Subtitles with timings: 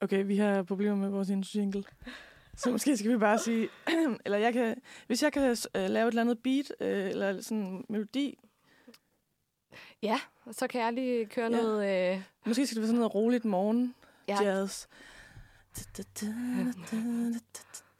[0.00, 1.84] Okay, vi har problemer med vores jingle.
[2.56, 3.68] Så måske skal vi bare sige,
[4.24, 4.76] eller jeg kan,
[5.06, 8.38] hvis jeg kan uh, lave et eller andet beat, uh, eller sådan en melodi,
[10.02, 10.20] Ja,
[10.52, 11.56] så kan jeg lige køre Ja.
[11.62, 12.12] noget...
[12.14, 13.94] Øh, måske skal det være sådan noget roligt morgen
[14.28, 14.42] ja.
[14.42, 14.86] jazz.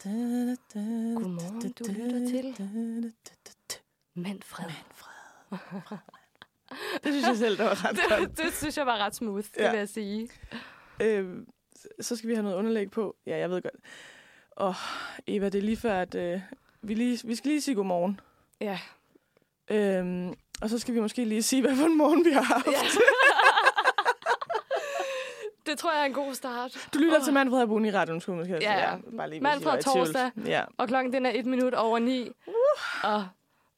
[0.03, 2.55] Godmorgen, du lytter til
[4.15, 4.65] Manfred.
[7.03, 7.97] Det synes jeg selv, der var ret
[8.29, 9.71] det, det synes jeg var ret smooth, det Ja.
[9.71, 10.29] vil jeg sige.
[11.01, 11.37] Øh,
[12.01, 13.15] så skal vi have noget underlæg på.
[13.25, 13.75] Ja, jeg ved godt.
[14.51, 14.75] Og
[15.27, 16.41] Eva, det er lige før, at øh,
[16.81, 18.19] vi, lige, vi skal lige sige godmorgen.
[18.61, 18.79] Ja.
[19.71, 22.67] Øhm, og så skal vi måske lige sige, hvad for en morgen vi har haft.
[22.67, 22.71] ja.
[25.71, 26.89] det tror jeg er en god start.
[26.93, 27.23] Du lytter Åh.
[27.23, 28.95] til Manfred Abun i radioen, skulle måske Ja, ja.
[29.17, 30.31] bare lige, Manfred torsdag.
[30.45, 30.63] Ja.
[30.77, 32.31] Og klokken den er et minut over ni.
[33.03, 33.27] Og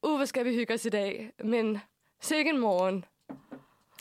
[0.03, 1.31] uh, hvad skal vi hygge os i dag?
[1.43, 1.79] Men
[2.21, 3.05] sikke en morgen.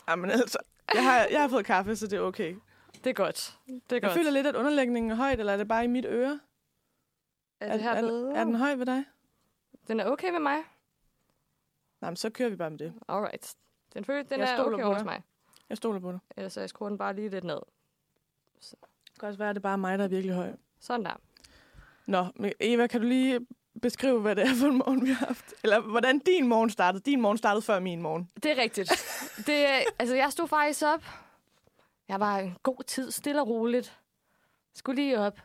[0.09, 0.57] Jamen altså,
[0.93, 2.55] jeg har, jeg har fået kaffe, så det er okay.
[3.03, 3.57] Det er godt.
[3.67, 4.13] Det er Jeg godt.
[4.13, 6.39] føler lidt, at underlægningen er højt, eller er det bare i mit øre?
[7.59, 8.35] er det her er, bedre?
[8.35, 9.03] er den høj ved dig?
[9.87, 10.57] Den er okay med mig?
[12.01, 12.93] Nej, men så kører vi bare med det.
[13.07, 13.55] Alright.
[13.93, 15.05] Den, føler, den Jeg er stoler okay på hos dig.
[15.05, 15.21] mig.
[15.69, 16.19] Jeg stoler på dig.
[16.37, 17.59] Ellers så jeg skruer den bare lige lidt ned.
[18.61, 20.51] Det kan også være, at det bare er mig, der er virkelig høj.
[20.79, 21.19] Sådan der.
[22.05, 23.47] Nå, men Eva, kan du lige
[23.81, 25.53] beskrive, hvad det er for en morgen, vi har haft?
[25.63, 27.03] Eller hvordan din morgen startede?
[27.03, 28.29] Din morgen startede før min morgen.
[28.43, 28.89] Det er rigtigt.
[29.47, 29.65] det,
[29.99, 31.03] altså, jeg stod faktisk op.
[32.13, 33.99] Jeg var en god tid, stille og roligt.
[34.73, 35.39] Skulle lige op.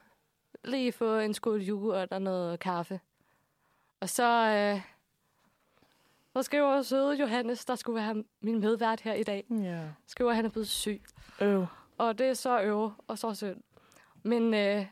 [0.64, 3.00] Lige få en skål yoghurt og noget kaffe.
[4.00, 4.80] Og så, øh,
[6.33, 9.80] så skriver søde Johannes, der skulle være min medvært her i dag, Ja.
[10.06, 11.02] skriver, at han er blevet syg.
[11.41, 11.66] Øv.
[11.98, 13.62] Og det er så øve og så synd.
[14.22, 14.86] Men øh,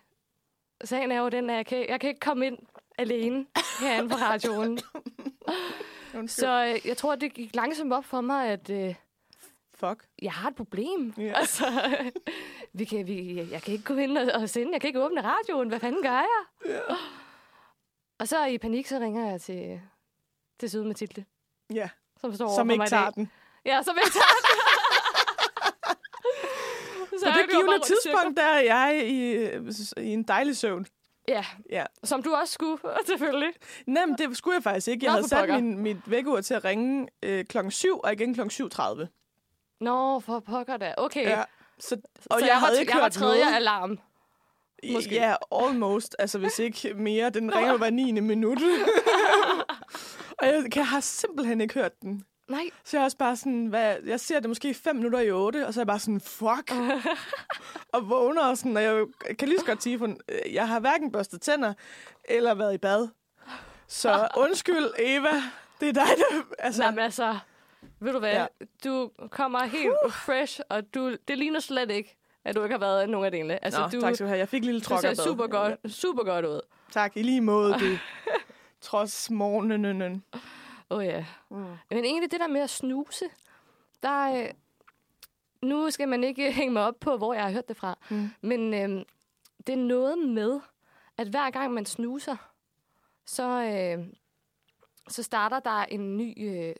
[0.84, 2.58] sagen er jo den, at jeg kan, jeg kan ikke komme ind
[2.98, 3.47] alene
[3.80, 4.78] herinde på radioen.
[6.27, 8.94] Så øh, jeg tror, det gik langsomt op for mig, at øh,
[9.80, 10.05] Fuck.
[10.22, 11.14] jeg har et problem.
[11.19, 11.32] Ja.
[11.41, 11.64] Altså,
[12.72, 15.20] vi kan, vi, jeg kan ikke gå ind og, og sende, jeg kan ikke åbne
[15.24, 15.69] radioen.
[15.69, 16.44] Hvad fanden gør jeg?
[16.66, 16.80] Ja.
[18.20, 19.80] Og så i panik, så ringer jeg til,
[20.60, 21.25] til Søde Mathilde,
[21.75, 21.88] ja.
[22.20, 23.31] som står Som ikke tager den.
[23.65, 24.47] Ja, som ikke tager den.
[27.20, 29.42] så På det givende tidspunkt, der er jeg i,
[30.00, 30.86] i en dejlig søvn.
[31.28, 31.84] Ja, Ja.
[32.04, 33.53] som du også skulle, selvfølgelig.
[33.86, 35.04] Nej, men det skulle jeg faktisk ikke.
[35.06, 35.54] Jeg Nå, havde sat pokker.
[35.60, 39.06] min, mit vækkeur til at ringe øh, klokken 7 og igen klokken 7.30.
[39.81, 40.94] Nå, for pokker da.
[40.97, 41.28] Okay.
[41.28, 41.42] Ja.
[41.78, 41.98] Så, så
[42.31, 43.56] og jeg, jeg, havde var, ikke jeg var tredje noget.
[43.56, 43.98] alarm.
[44.92, 45.14] Måske.
[45.14, 46.16] Ja, almost.
[46.19, 47.31] Altså, hvis ikke mere.
[47.31, 48.12] Den ringer jo hver 9.
[48.12, 48.59] minut.
[50.38, 52.25] og jeg, jeg har simpelthen ikke hørt den.
[52.48, 52.65] Nej.
[52.84, 55.66] Så jeg er også bare sådan, hvad, jeg ser det måske 5 minutter i 8,
[55.66, 56.72] og så er jeg bare sådan, fuck.
[57.94, 59.06] og vågner og sådan, og jeg
[59.38, 61.75] kan lige så godt sige, for øh, jeg har hverken børstet tænder,
[62.25, 63.09] eller været i bad.
[63.88, 65.42] Så undskyld, Eva.
[65.81, 66.42] Det er dig, der...
[66.59, 67.38] Altså, Nej, men altså,
[68.01, 68.33] ved du hvad?
[68.33, 68.47] Ja.
[68.84, 70.12] Du kommer helt uh.
[70.12, 73.31] fresh, og du, det ligner slet ikke, at du ikke har været i nogen af
[73.31, 73.65] delene.
[73.65, 74.39] Altså, Nå, du, tak skal du have.
[74.39, 76.61] Jeg fik en lille trokker ser super godt, super godt ud.
[76.91, 77.99] Tak, i lige måde, du.
[78.81, 80.25] Trods morgenen.
[80.91, 81.25] Åh oh, ja.
[81.51, 81.57] Mm.
[81.91, 83.25] Men egentlig det der med at snuse,
[84.03, 84.43] der...
[84.43, 84.51] Øh,
[85.63, 87.99] nu skal man ikke hænge mig op på, hvor jeg har hørt det fra.
[88.11, 88.31] Mm.
[88.41, 89.05] Men øh,
[89.67, 90.61] det er noget med,
[91.17, 92.37] at hver gang man snuser,
[93.27, 94.07] så, øh,
[95.09, 96.75] så starter der en ny øh,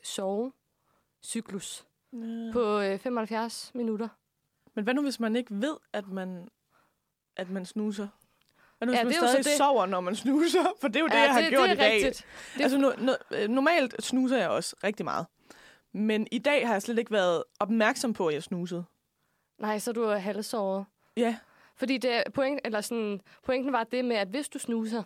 [1.23, 2.49] sovecyklus Ja.
[2.53, 4.07] på øh, 75 minutter.
[4.75, 6.47] Men hvad nu, hvis man ikke ved, at man,
[7.37, 8.07] at man snuser?
[8.77, 9.53] Hvad nu, hvis Ja, man det er stadig det.
[9.57, 10.63] sover, når man snuser?
[10.81, 11.93] For det er jo det, ja, jeg har det, gjort det er i dag.
[12.05, 12.25] rigtigt.
[12.55, 15.25] Det- Altså, no, no, øh, normalt snuser jeg også rigtig meget.
[15.93, 18.83] Men i dag har jeg slet ikke været opmærksom på, at jeg snusede.
[19.59, 20.85] Nej, så er du halvsåret.
[21.17, 21.37] Ja,
[21.75, 25.03] Fordi det, er point, eller sådan, pointen var det med, at hvis du snuser,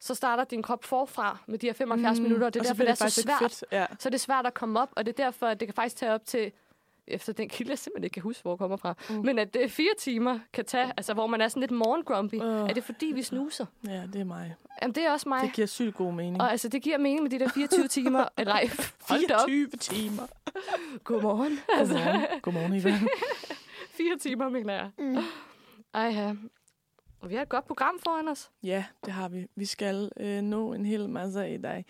[0.00, 2.66] så starter din krop forfra med de her 75 mm, minutter, og det er og
[2.66, 3.50] så derfor, det er så faktisk ikke svært.
[3.50, 3.64] Fedt.
[3.72, 3.86] Ja.
[3.98, 5.96] Så er det svært at komme op, og det er derfor, at det kan faktisk
[5.96, 6.52] tage op til,
[7.06, 9.14] efter den kilde, jeg simpelthen ikke kan huske, hvor jeg kommer fra, Mm.
[9.24, 12.34] men at det fire timer kan tage, altså hvor man er sådan lidt morgengrumpy.
[12.40, 12.68] Åh.
[12.68, 13.66] Er det fordi, vi snuser?
[13.86, 14.54] ja, det er mig.
[14.82, 15.42] Jamen, det er også mig.
[15.42, 16.40] Det giver sygt god mening.
[16.42, 18.24] Og altså, det giver mening med de der 24 timer.
[18.38, 18.68] Eller, nej,
[19.08, 19.48] hold da op.
[19.48, 20.22] 24 timer.
[21.04, 21.58] Godmorgen.
[21.78, 22.40] Altså, Godmorgen.
[22.42, 22.98] Godmorgen, Eva.
[23.98, 24.90] fire timer, mener jeg.
[24.98, 25.16] Mm.
[25.94, 26.34] Ej, ja.
[27.26, 28.50] Og vi har et godt program foran os.
[28.62, 29.46] Ja, det har vi.
[29.56, 31.84] Vi skal øh, nå en hel masse i dag.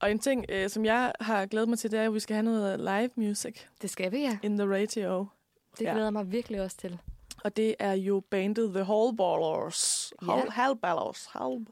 [0.00, 2.34] Og en ting, øh, som jeg har glædet mig til, det er, at vi skal
[2.34, 4.38] have noget live music Det skal vi, ja.
[4.42, 5.26] in the radio.
[5.78, 5.90] Det Ja.
[5.90, 6.98] glæder jeg mig virkelig også til.
[7.44, 10.12] Og det er jo bandet The Hallballers.
[10.22, 10.26] Ja.
[10.32, 11.26] Hall, Hallballers.
[11.26, 11.66] Hall,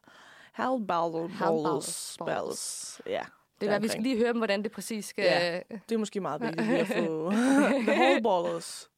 [0.53, 1.33] Hallballers.
[1.33, 2.17] Hallballers.
[2.27, 3.01] Balls.
[3.07, 3.23] Ja,
[3.61, 5.25] Det er, vi skal lige høre dem, hvordan det præcis skal...
[5.25, 5.61] Ja.
[5.89, 7.31] det er måske meget vigtigt at få
[7.89, 8.91] The Hallballers.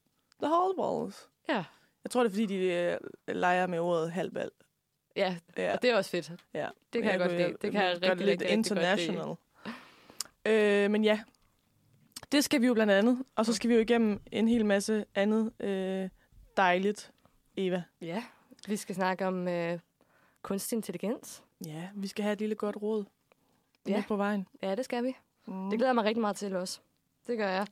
[0.43, 1.29] The Hallballers.
[1.49, 1.65] ja.
[2.05, 2.99] Jeg tror, det er, fordi de øh,
[3.35, 4.51] leger med ordet halvbal.
[5.17, 5.73] Ja, Ja.
[5.75, 6.33] og det er også fedt.
[6.55, 6.69] Ja.
[6.93, 7.57] Det kan jeg, godt kunne- lide.
[7.63, 9.19] Det kan jeg rigtig, det lidt rigtig, rigtig godt lide.
[9.19, 9.37] international.
[10.47, 11.21] Øh, men ja,
[12.33, 13.23] det skal vi jo blandt andet.
[13.37, 16.09] Og så skal vi jo igennem en hel masse andet øh,
[16.57, 17.13] dejligt
[17.57, 17.83] Eva.
[18.01, 18.25] Ja,
[18.69, 19.79] vi skal snakke om øh,
[20.43, 21.43] kunstig intelligens.
[21.67, 23.05] Ja, vi skal have et lille godt råd.
[23.89, 24.05] Ja.
[24.09, 24.47] på vejen.
[24.63, 25.17] Ja, det skal vi.
[25.47, 25.71] Mm.
[25.71, 26.81] Det glæder jeg mig rigtig meget til også.
[27.27, 27.67] Det gør jeg.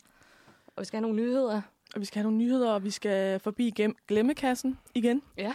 [0.66, 1.62] Og vi skal have nogle nyheder.
[1.94, 3.74] Og vi skal have nogle nyheder, og vi skal forbi
[4.08, 5.22] glemmekassen igen.
[5.36, 5.54] Ja.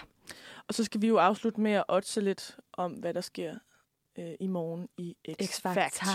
[0.68, 3.56] Og så skal vi jo afslutte med at otse lidt om, hvad der sker
[4.20, 6.08] øh, i morgen i X-Factor.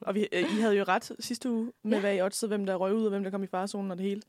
[0.00, 1.96] Og vi, øh, I havde jo ret sidste uge med, Ja.
[1.96, 2.00] ja.
[2.00, 4.06] hvad I otsede, hvem der røg ud, og hvem der kom i farezonen og det
[4.06, 4.22] hele.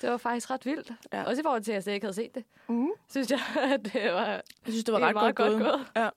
[0.00, 0.92] Det var faktisk ret vildt.
[1.12, 1.22] Ja.
[1.22, 2.44] Også i forhold til, at jeg slet ikke havde set det.
[2.68, 2.88] Mm.
[3.10, 3.40] Synes jeg,
[3.74, 5.72] at det var, Jeg synes, det var ret meget godt, godt gået.
[5.72, 5.86] gået.
[5.96, 6.08] Ja.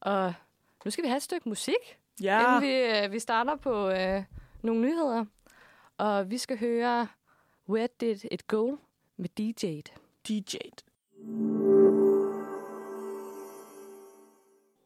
[0.00, 0.34] Og
[0.84, 4.22] nu skal vi have et stykke musik, Ja, inden vi, øh, vi starter på øh,
[4.62, 5.24] nogle nyheder.
[6.02, 7.08] Og vi skal høre
[7.68, 8.76] Where Did It Go
[9.16, 9.92] med DJ'd.
[10.28, 10.84] DJ'd.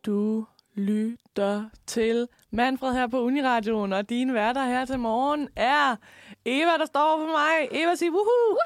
[0.06, 5.96] Du lytter til Manfred her på Uniradioen, og dine værter her til morgen er
[6.44, 7.82] Eva, der står for mig.
[7.82, 8.58] Eva siger woohoo!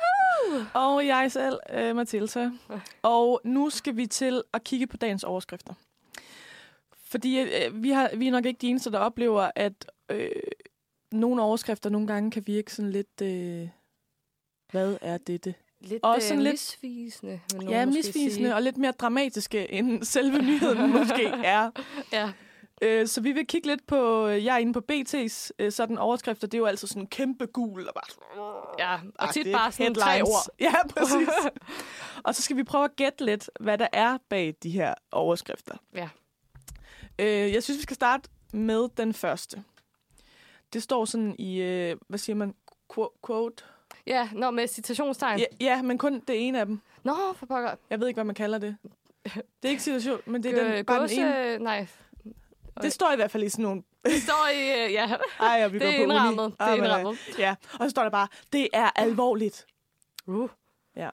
[0.50, 0.66] woohoo!
[0.74, 2.50] Og jeg selv, øh, Mathilda.
[3.02, 5.74] Og nu skal vi til at kigge på dagens overskrifter.
[7.04, 10.30] Fordi øh, vi, har, vi er nok ikke de eneste, der oplever, at øh,
[11.12, 13.20] nogle overskrifter nogle gange kan virke sådan lidt...
[13.22, 13.68] Øh,
[14.72, 15.54] hvad er dette?
[15.80, 17.40] Lidt, Og øh, sådan lidt- misvisende.
[17.68, 18.54] Ja, misvisende sige.
[18.54, 21.26] og lidt mere dramatiske, end selve nyheden måske
[21.56, 21.70] er.
[22.12, 22.32] Ja,
[22.82, 26.46] Øh, så vi vil kigge lidt på, jeg er inde på BT's øh, sådan overskrifter,
[26.46, 28.74] det er jo altså sådan kæmpe gul og bare...
[28.78, 28.98] ja.
[29.18, 30.46] og tit bare sådan tre ord.
[30.60, 31.28] Ja, præcis.
[32.24, 35.74] og så skal vi prøve at gætte lidt, hvad der er bag de her overskrifter.
[35.94, 36.08] Ja.
[37.18, 39.62] Øh, jeg synes, vi skal starte med den første.
[40.72, 42.54] Det står sådan i, øh, hvad siger man,
[42.92, 43.64] Qu- quote?
[44.06, 45.38] Ja, nå, med citationstegn.
[45.38, 46.80] Ja, ja, men kun det ene af dem.
[47.04, 47.74] Nå, for pokker.
[47.90, 48.76] Jeg ved ikke, hvad man kalder det.
[49.24, 49.34] Det
[49.64, 51.58] er ikke situation, men det er Øh, den, bare den gåse, ene.
[51.58, 51.86] nej,
[52.82, 53.82] Det står i hvert fald i sådan nogle...
[54.04, 56.02] det står i, øh, ja, Ej, og vi det er på uni.
[56.02, 56.44] indrammet.
[56.52, 57.18] Det er øh, indrammet.
[57.38, 59.66] Ja, og så står der bare, det er alvorligt.
[60.26, 60.48] Uh.
[60.96, 61.10] Ja.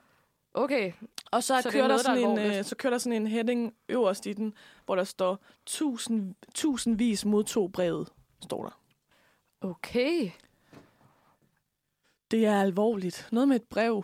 [0.54, 0.92] Okay,
[1.32, 2.60] Og så, Så er kører der noget, der er sådan en, alvorligt.
[2.60, 4.54] øh, så kører der sådan en heading øverst i den,
[4.86, 8.10] hvor der står, tusind, tusindvis modtog brevet,
[8.44, 8.80] står der.
[9.62, 10.32] Okay.
[12.32, 13.28] Det er alvorligt.
[13.32, 14.04] Noget med et brev.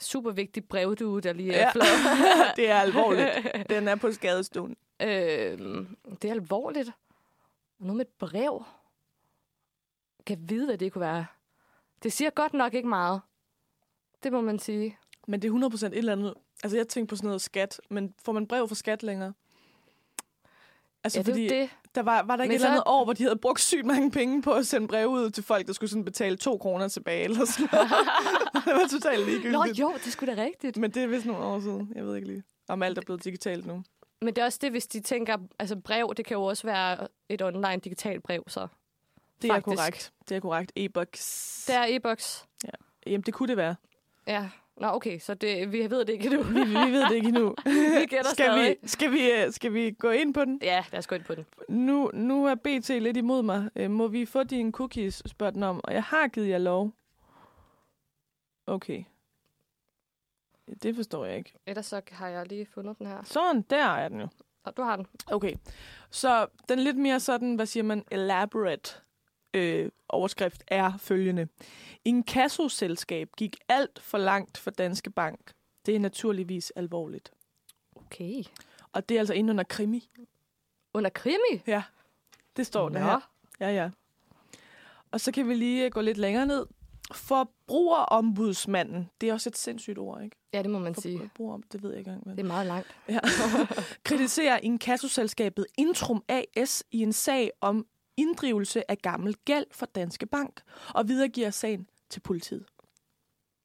[0.00, 1.84] Super vigtig brevdue, der lige er Ja.
[1.84, 2.52] ja.
[2.56, 3.30] det er alvorligt.
[3.68, 4.76] Den er på skadestuen.
[5.02, 6.90] øhm, det er alvorligt.
[7.78, 8.64] Noget med et brev.
[10.26, 11.26] Kan jeg vide, hvad det kunne være?
[12.02, 13.20] Det siger godt nok ikke meget.
[14.22, 14.98] Det må man sige.
[15.26, 16.34] Men det er 100% et eller andet.
[16.62, 19.32] Altså, jeg tænkte på sådan noget skat, men får man brev fra skat længere?
[21.04, 21.70] Altså, ja, det fordi det.
[21.94, 24.10] Der var, var der ikke et eller andet år, hvor de havde brugt sygt mange
[24.10, 27.24] penge på at sende brev ud til folk, der skulle sådan betale to kroner tilbage,
[27.24, 27.90] eller sådan noget.
[28.66, 29.52] det var totalt ligegyldigt.
[29.52, 30.76] Nå jo, det skulle da rigtigt.
[30.76, 31.92] Men det er vist nogle år siden.
[31.94, 33.82] Jeg ved ikke lige, om alt er blevet digitalt nu.
[34.22, 37.08] Men det er også det, hvis de tænker, altså brev, det kan jo også være
[37.28, 38.68] et online digitalt brev, så.
[39.42, 39.76] Det er Faktisk.
[39.76, 40.12] korrekt.
[40.28, 40.72] Det er korrekt.
[40.76, 41.16] E-box.
[41.66, 42.46] Det er e-boks.
[43.06, 43.74] Jamen, det kunne det være.
[44.26, 44.48] Ja.
[44.82, 46.42] Nå, okay, så det, vi ved det ikke nu.
[46.54, 47.54] Vi, vi ved det ikke endnu.
[48.00, 48.76] vi gætter skal, stadig.
[48.82, 50.58] vi, skal, vi, øh, skal vi gå ind på den?
[50.62, 51.46] Ja, lad os gå ind på den.
[51.68, 53.70] Nu, nu er BT lidt imod mig.
[53.76, 55.80] Øh, må vi få dine cookies, spørger den om.
[55.84, 56.92] Og jeg har givet jer lov.
[58.66, 59.04] Okay.
[60.82, 61.54] Det forstår jeg ikke.
[61.66, 63.22] Ellers så har jeg lige fundet den her.
[63.24, 64.28] Sådan, der er den jo.
[64.64, 65.06] Og du har den.
[65.26, 65.54] Okay.
[66.10, 69.01] Så den lidt mere sådan, hvad siger man, elaborate
[69.54, 71.48] øh, overskrift er følgende.
[72.04, 75.52] En kassoselskab gik alt for langt for Danske Bank.
[75.86, 77.32] Det er naturligvis alvorligt.
[77.96, 78.44] Okay.
[78.92, 80.10] Og det er altså inde under krimi.
[80.94, 81.62] Under krimi?
[81.66, 81.82] Ja,
[82.56, 83.04] det står der Nå.
[83.06, 83.30] her.
[83.60, 83.90] Ja, ja.
[85.10, 86.66] Og så kan vi lige gå lidt længere ned.
[87.12, 89.10] Forbrugerombudsmanden.
[89.20, 90.36] Det er også et sindssygt ord, ikke?
[90.52, 91.18] Ja, det må man sige.
[91.18, 92.36] Forbruger, det ved jeg ikke engang.
[92.36, 92.96] Det er meget langt.
[93.08, 93.18] Ja.
[94.04, 100.60] Kritiserer inkassoselskabet Intrum AS i en sag om inddrivelse af gammel gæld for Danske Bank
[100.94, 102.64] og videregiver sagen til politiet.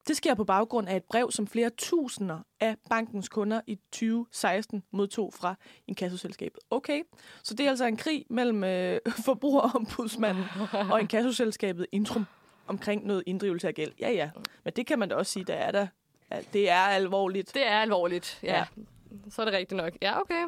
[0.08, 4.84] Det sker på baggrund af et brev, som flere tusinder af bankens kunder i 2016
[4.92, 5.56] modtog fra
[5.88, 6.60] inkassoselskabet.
[6.70, 7.04] Okay,
[7.44, 10.46] så det er altså en krig mellem øh, forbrugerombudsmanden
[10.92, 12.26] og inkassoselskabet Intrum
[12.68, 13.92] omkring noget inddrivelse af gæld.
[14.00, 14.30] Ja, ja,
[14.64, 15.88] men det kan man da også sige, der er der.
[16.32, 17.54] Ja, det er alvorligt.
[17.54, 18.54] Det er alvorligt, ja.
[18.54, 18.66] Ja.
[18.78, 18.84] ja.
[19.30, 19.94] Så er det rigtigt nok.
[20.02, 20.44] Ja, okay.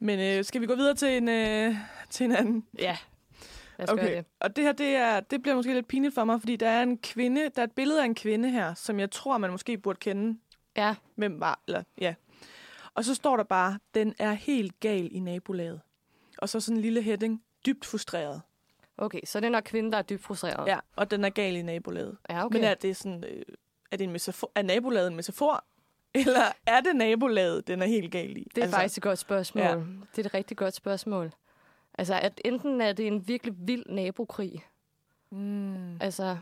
[0.00, 1.74] Men øh, skal vi gå videre til en, øh,
[2.10, 2.66] til en anden?
[2.78, 2.96] Ja,
[3.78, 4.02] lad os okay.
[4.02, 4.24] gøre det.
[4.40, 6.82] og det her, det, er, det bliver måske lidt pinligt for mig, fordi der er
[6.82, 9.78] en kvinde, der er et billede af en kvinde her, som jeg tror, man måske
[9.78, 10.38] burde kende,
[10.76, 12.14] Ja, hvem var, eller ja.
[12.94, 15.80] Og så står der bare, den er helt gal i nabolaget.
[16.38, 18.42] Og så sådan en lille heading, dybt frustreret.
[18.98, 19.20] okay.
[19.24, 20.68] Så det er nok kvinden, der er dybt frustreret.
[20.68, 22.16] Ja, og den er gal i nabolaget.
[22.30, 22.44] ja.
[22.44, 22.56] Okay.
[22.56, 23.42] Men er det sådan, øh,
[23.90, 25.64] er det en metafor, er nabolaget en metafor?
[26.14, 28.46] Eller er det nabolaget, den er helt gal i?
[28.54, 29.64] Det er altså, faktisk et godt spørgsmål.
[29.64, 29.74] ja.
[30.16, 31.32] Det er et rigtig godt spørgsmål.
[31.98, 34.64] Altså, at enten er det en virkelig vild nabokrig,
[35.32, 35.96] Mm.
[36.00, 36.36] altså,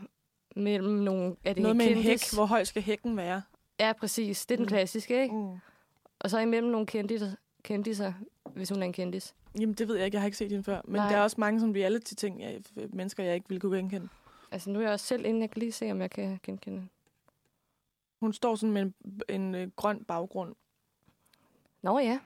[0.55, 1.35] mellem nogle...
[1.43, 2.03] Er det Noget med en hæk.
[2.03, 2.31] kendis?
[2.31, 3.41] Hvor høj skal hækken være?
[3.79, 4.45] Ja, præcis.
[4.45, 4.67] Det er den Mm.
[4.67, 5.35] klassiske, ikke?
[5.35, 5.55] Mm.
[6.19, 7.31] Og så imellem nogle kendiser,
[7.63, 8.13] kendiser
[8.53, 9.35] hvis hun er en kendis.
[9.59, 10.15] Jamen, det ved jeg ikke.
[10.15, 10.81] Jeg har ikke set hende før.
[10.85, 11.09] Men Nej.
[11.09, 12.61] der er også mange sådan reality-ting, jeg,
[12.93, 14.07] mennesker, jeg ikke ville kunne genkende.
[14.51, 15.39] Altså, nu er jeg også selv inde.
[15.41, 16.87] Jeg kan lige se, om jeg kan genkende.
[18.19, 18.93] Hun står sådan med en,
[19.29, 20.55] en øh, grøn baggrund.
[21.81, 22.19] Nå ja,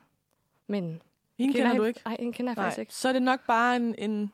[0.67, 1.01] men...
[1.37, 2.01] Hende kender, du ikke?
[2.05, 2.93] Nej, hende kender jeg faktisk ikke.
[2.93, 4.31] Så er det nok bare en, en,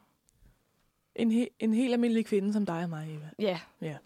[1.16, 3.30] en, he, en helt almindelig kvinde som dig og mig, Eva.
[3.40, 3.60] Ja.
[3.82, 3.98] Ja.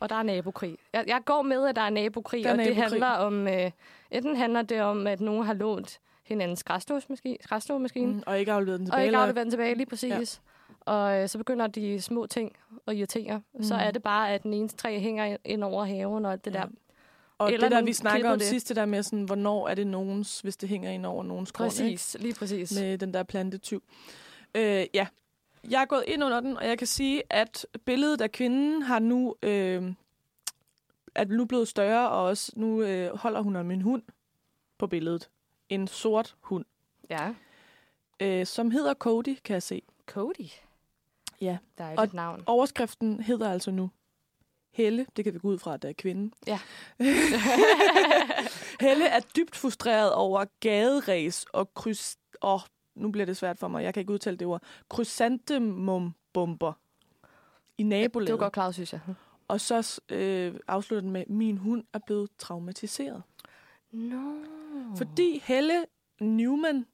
[0.00, 0.78] Og der er nabokrig.
[0.92, 2.90] Jeg, jeg går med, at der er nabokrig, Der er og det nabokrig.
[2.90, 3.48] handler om...
[3.48, 3.70] Øh,
[4.10, 8.86] enten handler det om, at nogen har lånt hinandens græsslåsmaskine Mm, og ikke afleveret den
[8.86, 9.02] og tilbage.
[9.02, 10.40] ikke eller- afleveret den tilbage, lige præcis.
[10.86, 10.92] Ja.
[10.92, 13.42] Og øh, så begynder de små ting at irritere.
[13.54, 13.62] Mm.
[13.62, 16.54] Så er det bare, at den ene træ hænger ind over haven og alt det
[16.54, 16.58] Ja.
[16.60, 16.66] der.
[17.38, 18.48] Og Eller det der, vi snakker om det.
[18.48, 21.50] sidst, det der med, sådan, hvornår er det nogens, hvis det hænger ind over nogens
[21.50, 21.56] ikke?
[21.58, 22.72] Præcis, lige præcis.
[22.80, 23.82] med den der plantetyv.
[24.54, 25.06] Øh, ja,
[25.70, 28.98] jeg er gået ind under den, og jeg kan sige, at billedet af kvinden har
[28.98, 29.92] nu øh,
[31.14, 34.02] er nu blevet større, og også nu øh, holder hun om en hund
[34.78, 35.28] på billedet.
[35.68, 36.64] En sort hund,
[37.10, 37.34] Ja.
[38.20, 39.82] øh, som hedder Cody, kan jeg se.
[40.06, 40.48] Cody.
[41.40, 41.58] Ja.
[41.78, 42.42] Der er Og- et navn.
[42.46, 43.90] Overskriften hedder altså nu
[44.76, 46.34] Helle, det kan vi gå ud fra, at det er kvinde.
[46.46, 46.58] Ja.
[48.86, 52.16] Helle er dybt frustreret over gaderæs og kryds...
[52.40, 52.60] Oh,
[52.94, 53.84] nu bliver det svært for mig.
[53.84, 54.62] Jeg kan ikke udtale det ord.
[54.88, 56.72] Krysantemumbomber
[57.78, 58.32] i Det nabolaget.
[58.32, 59.00] var godt klart, synes jeg.
[59.48, 63.22] Og så øh, afslutter den med, min hund er blevet traumatiseret.
[63.92, 64.44] Mm.
[64.96, 65.84] Fordi Helle
[66.20, 66.86] Newman...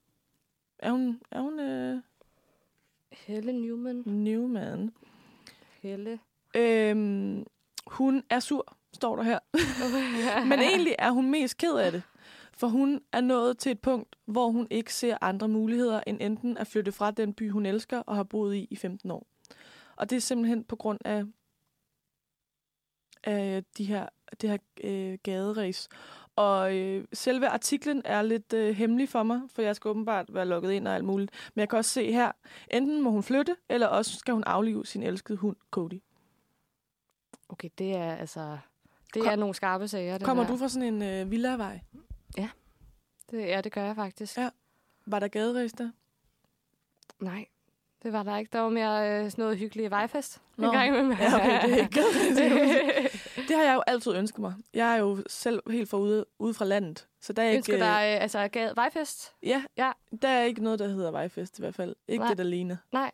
[0.79, 1.21] Er hun...
[1.31, 2.03] Er hun øh,
[3.12, 4.03] Helle Newman.
[4.07, 4.93] Newman?
[5.83, 6.19] Helle.
[6.57, 7.47] Øhm,
[7.87, 9.39] hun er sur, står der her.
[10.49, 12.03] Men egentlig er hun mest ked af det.
[12.53, 16.59] For hun er nået til et punkt, hvor hun ikke ser andre muligheder end enten
[16.59, 19.27] at flytte fra den by, hun elsker og har boet i i 15 år.
[19.97, 21.25] Og det er simpelthen på grund af,
[23.25, 24.09] af de her,
[24.41, 25.89] det her øh, gaderæs.
[26.37, 30.47] Og øh, selve artiklen er lidt øh, hemmelig for mig, for jeg skal åbenbart være
[30.47, 31.31] logget ind og alt muligt.
[31.55, 32.33] Men jeg kan også se her,
[32.71, 36.01] enten må hun flytte, eller også skal hun aflive sin elskede hund, Cody.
[37.52, 38.59] Okay, det er altså...
[39.14, 40.50] Det Kom- er nogle skarpe sager, det Kommer der.
[40.50, 41.80] du fra sådan en øh, villavej?
[43.30, 44.38] Det, ja, det gør jeg faktisk.
[44.38, 44.50] Ja.
[45.06, 45.90] Var der gaderæs der?
[47.21, 47.47] Nej,
[48.02, 48.49] det var der ikke.
[48.52, 50.40] Der var mere øh, sådan noget hyggeligt vejfest.
[50.56, 50.66] Nå.
[50.66, 51.12] En gang imellem.
[51.12, 53.28] Ja, okay, det er ikke gaderæs.
[53.49, 54.54] Det har jeg jo altid ønsket mig.
[54.75, 57.09] Jeg er jo selv helt fra ude, ude fra landet.
[57.21, 59.32] Så der er Ønsker ikke, øh, dig øh, altså gade, vejfest?
[59.42, 59.92] Ja, Ja.
[60.23, 61.97] der er ikke noget, der hedder vejfest i hvert fald.
[62.09, 62.28] Ikke Nej.
[62.28, 62.76] det, der ligner.
[62.92, 63.11] Nej.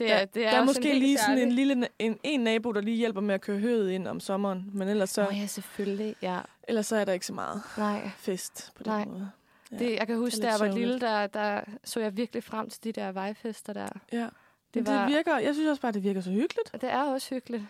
[0.00, 2.40] Det Der, er, det er der er måske lige sådan særlig- en lille en, en
[2.40, 4.70] nabo, der lige hjælper med at køre høet ind om sommeren.
[4.72, 6.16] Men ellers så, Nå ja, selvfølgelig.
[6.22, 6.40] Ja.
[6.68, 8.10] ellers så er der ikke så meget Nej.
[8.18, 9.04] fest på den Nej.
[9.04, 9.30] måde.
[9.72, 9.76] Ja.
[9.76, 12.70] Det, jeg kan huske, lidt da jeg var lille, der, der så jeg virkelig frem
[12.70, 13.88] til de der vejfester der.
[14.12, 14.18] Ja.
[14.18, 14.30] Det,
[14.74, 16.72] Det, var, det virker, jeg synes også bare, det virker så hyggeligt.
[16.72, 17.62] det er også hyggeligt.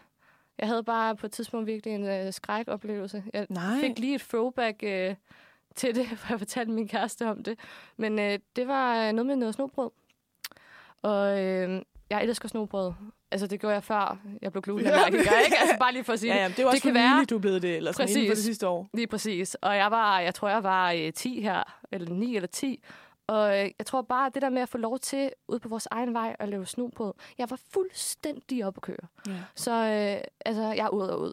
[0.58, 3.24] Jeg havde bare på et tidspunkt virkelig en øh, skrækoplevelse.
[3.32, 3.80] Jeg Nej.
[3.80, 5.14] fik lige et throwback øh,
[5.74, 7.58] til det, for jeg fortalte min kæreste om det.
[7.96, 9.90] Men øh, det var øh, noget med noget snobrød.
[11.02, 12.92] Og øh, jeg elsker snobrød.
[13.30, 15.56] Altså, det gjorde jeg før, jeg blev glutenallergiker, ikke?
[15.60, 16.50] Altså, bare lige for at sige Ja, det.
[16.50, 18.30] ja, det jo også Det kan være- du blevet det, eller sådan inden for det
[18.30, 18.44] Præcis.
[18.44, 18.88] sidste år.
[18.94, 19.54] Lige præcis.
[19.54, 21.62] Og jeg var, jeg tror, jeg var øh, 10 her,
[21.92, 22.82] eller 9 eller 10.
[23.26, 25.68] Og øh, jeg tror bare, at det der med at få lov til, ude på
[25.68, 28.96] vores egen vej, at lave snobrød, jeg var fuldstændig op at køre.
[29.26, 29.32] Ja.
[29.54, 31.32] Så øh, altså, jeg er ud og ud.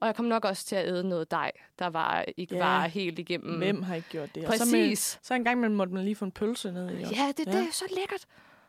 [0.00, 2.64] Og jeg kom nok også til at æde noget dej, der var ikke Ja.
[2.64, 3.58] var helt igennem.
[3.58, 4.44] Hvem har ikke gjort det?
[4.46, 5.18] Og Så, med, Præcis.
[5.22, 6.94] så en gang imellem måtte man lige få en pølse ned i.
[7.02, 7.58] Ja, det, det Ja.
[7.58, 8.24] er så lækkert.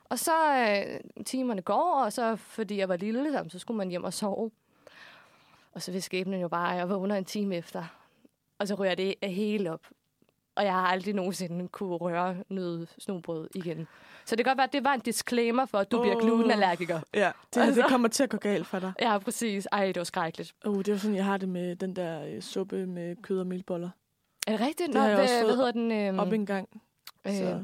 [0.10, 3.90] Og så øh, timerne går, og så fordi jeg var lille, jamen, så skulle man
[3.90, 4.52] hjem og sove.
[5.74, 7.84] Og så vil skæbnen jo bare, at jeg vågner en time efter.
[8.60, 9.88] Og så rører det hele op.
[10.56, 13.88] Og jeg har aldrig nogensinde kunne røre noget snobrød igen.
[14.26, 16.04] Så det kan godt være, at det var en disclaimer for, at du oh.
[16.04, 17.00] bliver glutenallergiker.
[17.14, 17.82] Ja, det, Altså.
[17.82, 18.94] det kommer til at gå galt for dig.
[19.02, 19.68] Ja, præcis.
[19.72, 20.56] Ej, det var skrækkeligt.
[20.66, 23.48] Oh, det er sådan, jeg har det med den der øh, suppe med kød og
[23.48, 23.90] mælboller.
[24.48, 24.88] Er det rigtigt?
[24.88, 25.92] Det Nå, har jeg hvad, også hvad fået hedder den?
[25.92, 26.70] Øhm, Op en gang.
[27.28, 27.64] øh, Så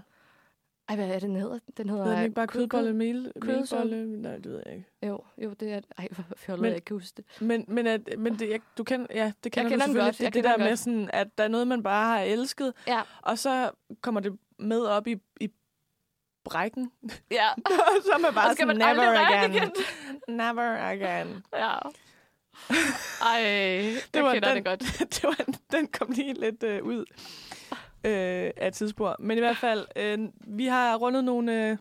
[0.89, 1.59] ej, hvad er det, den hedder?
[1.77, 3.85] Den hedder, hedder den ikke bare kød- kødbolle, mel, kødsuppe.
[3.85, 4.21] mælbolle?
[4.21, 4.87] Nej, det ved jeg ikke.
[5.07, 5.79] Jo, jo, det er...
[5.97, 7.25] Ej, hvor fjollet, Men- jeg kan huske det.
[7.41, 10.07] Men, men, at, men det, jeg, du kender, ja, det kender kender du selvfølgelig.
[10.07, 10.79] godt, Det, jeg det der den med, godt.
[10.79, 13.01] sådan, at der er noget, man bare har elsket, Ja.
[13.21, 15.49] og så kommer det med op i, i
[16.43, 16.91] brækken,
[17.31, 17.47] Ja.
[17.65, 19.53] og så er man bare sådan, man never again.
[19.55, 19.71] igen.
[20.27, 21.43] Never again.
[21.53, 21.75] Ja.
[23.21, 23.41] Ej,
[24.13, 24.79] det jeg var kender den- det godt.
[25.13, 27.05] det var, den kom lige lidt øh, ud
[28.03, 29.15] øh, af tidsspor.
[29.19, 31.77] Men i hvert fald, øh, vi har rundet nogle, øh,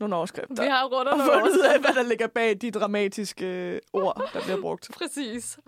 [0.00, 0.62] nogle overskrifter.
[0.62, 1.80] Vi har rundt og nogle ud af, overskrifter.
[1.80, 4.88] hvad der ligger bag de dramatiske øh, ord, der bliver brugt.
[4.98, 5.58] Præcis.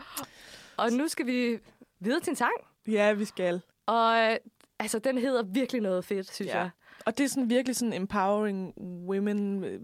[0.77, 1.59] Og nu skal vi
[2.01, 2.53] videre til en sang.
[2.89, 3.61] Ja, vi skal.
[3.87, 4.37] Og øh,
[4.79, 6.59] altså, den hedder virkelig noget fedt, synes Ja.
[6.59, 6.71] jeg.
[6.99, 8.75] Og Og det er sådan virkelig sådan empowering
[9.07, 9.81] women, øh,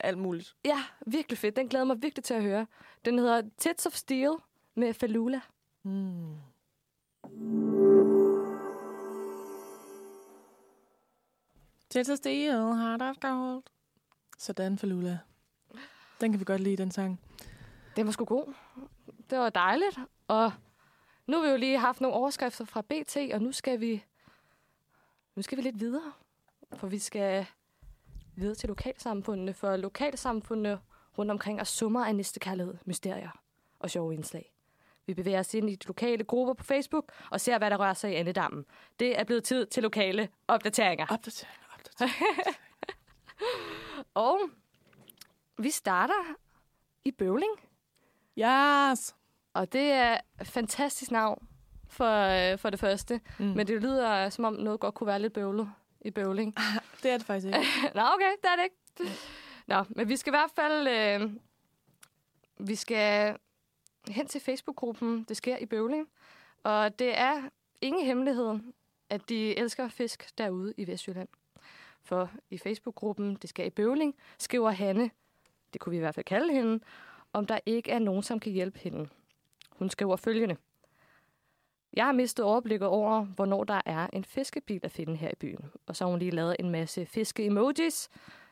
[0.00, 0.54] alt muligt.
[0.64, 1.56] Ja, virkelig fedt.
[1.56, 2.66] Den glæder mig virkelig til at høre.
[3.04, 4.32] Den hedder Tits of Steel
[4.76, 5.40] med Falula.
[5.84, 6.34] Mm.
[11.90, 13.62] Tits of Steel, Heart of Gold.
[14.38, 15.18] Sådan, Falula.
[16.20, 17.20] Den kan vi godt lide, den sang.
[17.96, 18.54] Den var sgu god.
[19.30, 19.98] Det var dejligt.
[20.28, 20.52] Og
[21.26, 24.04] nu har vi jo lige haft nogle overskrifter fra BT, og nu skal vi,
[25.34, 26.12] nu skal vi lidt videre.
[26.76, 27.46] For vi skal
[28.36, 30.80] videre til lokalsamfundene, for lokalsamfundene
[31.18, 33.30] rundt omkring er summer af næstekærlighed, mysterier
[33.78, 34.52] og sjove indslag.
[35.06, 37.94] Vi bevæger os ind i de lokale grupper på Facebook og ser, hvad der rører
[37.94, 38.64] sig i andedammen.
[38.98, 41.04] Det er blevet tid til lokale opdateringer.
[41.04, 41.67] Opdatering, opdatering.
[44.14, 44.40] Og
[45.58, 46.34] vi starter
[47.04, 47.52] i Bøvling.
[48.38, 49.16] Yes!
[49.52, 51.48] Og det er et fantastisk navn
[51.88, 53.20] for, øh, for det første.
[53.38, 53.44] Mm.
[53.44, 55.70] Men det lyder som om noget godt kunne være lidt bøvlet
[56.00, 56.54] i Bøvling.
[57.02, 57.58] Det er det faktisk ikke.
[57.94, 59.16] Nå, okay, det er det ikke.
[59.66, 60.88] Nå, men vi skal i hvert fald...
[60.88, 61.30] Øh,
[62.60, 63.36] vi skal
[64.08, 66.08] hen til Facebook-gruppen Det sker i Bøvling.
[66.62, 67.42] Og det er
[67.80, 68.58] ingen hemmelighed,
[69.10, 71.28] at de elsker fisk derude i Vestjylland.
[72.08, 75.10] For i Facebook-gruppen Det sker i Bøvling skriver Hanne,
[75.72, 76.80] det kunne vi i hvert fald kalde hende,
[77.32, 79.08] om der ikke er nogen, som kan hjælpe hende.
[79.70, 80.56] Hun skriver følgende.
[81.92, 85.64] Jeg har mistet overblikket over, hvornår der er en fiskebil at finde her i byen.
[85.86, 88.08] Og så har hun lige lavet en masse fiske-emojis.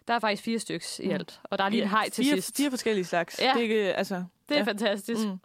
[0.09, 1.15] Der er faktisk fire stykker i Mm.
[1.15, 1.41] alt.
[1.45, 2.57] Og der er lige en hej til fire, sidst.
[2.57, 3.41] Fire forskellige slags.
[3.41, 3.47] Ja.
[3.47, 4.25] Det er ikke, altså...
[4.49, 4.65] Det er ja.
[4.65, 5.27] fantastisk.
[5.27, 5.39] Mm.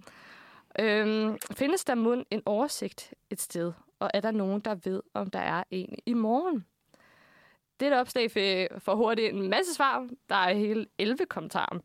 [0.80, 3.74] Øhm, findes der mund en oversigt et sted?
[4.00, 6.66] Og er der nogen, der ved, om der er en i morgen?
[7.82, 8.32] Dette opslag
[8.80, 10.08] får- hurtigt en masse svar.
[10.30, 11.80] Der er hele 11 kommentarer.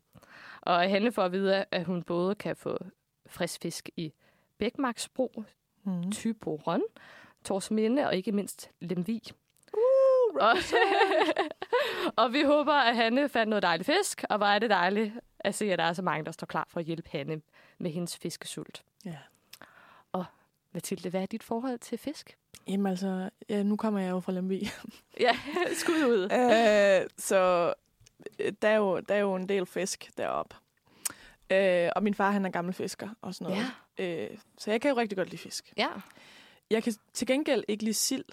[0.61, 2.77] Og Hanne får at vide, at hun både kan få
[3.27, 4.13] frisk fisk i
[4.57, 5.43] Bækmarksbro,
[5.83, 6.11] Mm.
[6.11, 6.81] Tyboron,
[7.45, 9.21] Torsminde og ikke mindst Lemvig.
[9.73, 10.53] Uh, Og,
[12.23, 15.55] og vi håber, at Hanne fandt noget dejlig fisk, og hvor er det dejligt at
[15.55, 17.41] se, at der er så mange, der står klar for at hjælpe Hanne
[17.77, 18.83] med hendes fiskesult.
[19.05, 19.17] Ja.
[20.71, 22.37] Mathilde, hvad er dit forhold til fisk?
[22.67, 24.71] Jamen altså, ja, nu kommer jeg jo fra Lemvig.
[25.19, 25.31] Ja,
[25.73, 26.23] skud ud.
[27.03, 27.73] øh, så
[28.39, 30.55] øh, der er, jo, der er jo en del fisk deroppe.
[31.51, 33.65] Øh, og min far, han er gammel fisker og sådan noget.
[33.99, 34.23] Ja.
[34.31, 35.73] Øh, så jeg kan jo rigtig godt lide fisk.
[35.77, 35.87] Ja,
[36.69, 38.25] Jeg kan til gengæld ikke lide sild.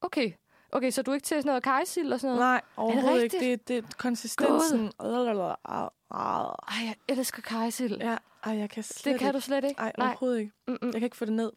[0.00, 0.32] okay.
[0.74, 2.40] Okay, så du er ikke til sådan noget kajsild og sådan noget?
[2.52, 3.36] Nej, overhovedet ikke.
[3.36, 3.68] rigtigt?
[3.68, 4.92] Det, det er konsistensen.
[6.68, 7.96] Ej, jeg elsker kajsild.
[7.96, 9.36] Ja, ej, jeg kan slet det kan ikke.
[9.36, 9.80] du slet ikke?
[9.80, 10.52] Ej, Nej, overhovedet ikke.
[10.68, 10.78] mm-mm.
[10.82, 11.52] Jeg kan ikke få det ned.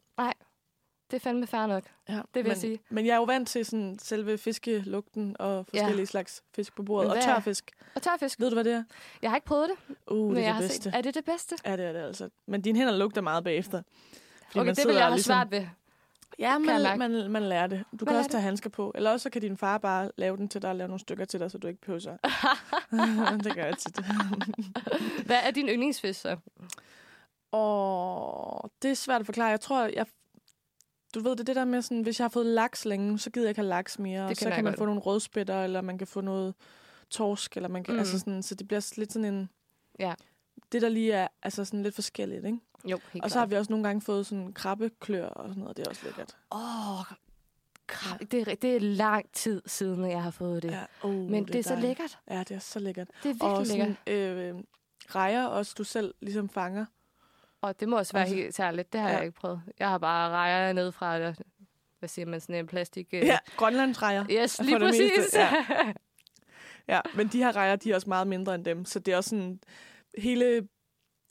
[1.10, 1.84] Det er fandme fair nok.
[2.08, 2.78] Ja, Det vil men, jeg sige.
[2.90, 6.04] Men jeg er jo vant til sådan selve fiskelugten og forskellige ja.
[6.04, 7.10] slags fisk på bordet.
[7.12, 7.70] Og tørfisk.
[7.94, 8.40] Og tørfisk.
[8.40, 8.84] Ved du, hvad det er?
[9.22, 10.82] Jeg har ikke prøvet det, Uh, det jeg er har det bedste.
[10.82, 10.94] set.
[10.94, 11.56] Er det det bedste?
[11.66, 12.28] Ja, det er det altså.
[12.46, 13.82] Men dine hænder lugter meget bagefter.
[14.46, 15.66] Fordi Okay, man det vil jeg have ligesom- svært ved.
[16.38, 16.98] Ja, jeg man, mærke.
[16.98, 17.84] man, man lærer det.
[17.92, 18.32] Du Man kan også det.
[18.32, 18.92] tage handsker på.
[18.94, 21.24] Eller også så kan din far bare lave den til dig og lave nogle stykker
[21.24, 22.10] til dig, så du ikke så.
[23.44, 24.00] det gør jeg tit.
[25.26, 26.36] Hvad er din yndlingsfisk så?
[27.52, 29.48] Og det er svært at forklare.
[29.48, 30.06] Jeg tror, jeg...
[31.14, 33.30] Du ved, det er det der med sådan, hvis jeg har fået laks længe, så
[33.30, 34.22] gider jeg ikke have laks mere.
[34.22, 34.78] og kan så kan man godt.
[34.78, 36.54] få nogle rødspætter, eller man kan få noget
[37.10, 37.98] torsk, eller man kan, Mm.
[38.00, 39.48] altså sådan, så det bliver lidt sådan en...
[39.98, 40.14] Ja.
[40.72, 42.58] Det, der lige er altså sådan lidt forskelligt, ikke?
[42.84, 45.76] Jo, helt og så har vi også nogle gange fået sådan krabbeklør og sådan noget,
[45.76, 46.36] det er også lækkert.
[46.52, 47.00] Åh,
[47.92, 50.70] krab- det, er, det er lang tid siden, jeg har fået det.
[50.70, 51.88] Ja, oh, Men det, det er så dejligt.
[51.88, 52.18] lækkert.
[52.30, 53.08] Ja, det er så lækkert.
[53.22, 53.96] Det er virkelig og lækkert.
[54.06, 54.62] sådan, øh,
[55.14, 56.86] rejer også, du selv ligesom fanger.
[57.62, 58.92] Og det må også være også- helt særligt.
[58.92, 59.14] Det har Ja.
[59.16, 59.62] jeg ikke prøvet.
[59.78, 61.18] Jeg har bare rejer ned fra,
[61.98, 63.08] hvad siger man, sådan en plastik...
[63.12, 64.24] øh, Ja, Grønlandsrejer.
[64.30, 65.34] Yes, lige det meste, præcis.
[65.34, 65.52] ja.
[66.88, 68.84] Ja, men de her rejer, de er også meget mindre end dem.
[68.84, 69.60] Så det er også sådan,
[70.18, 70.68] hele,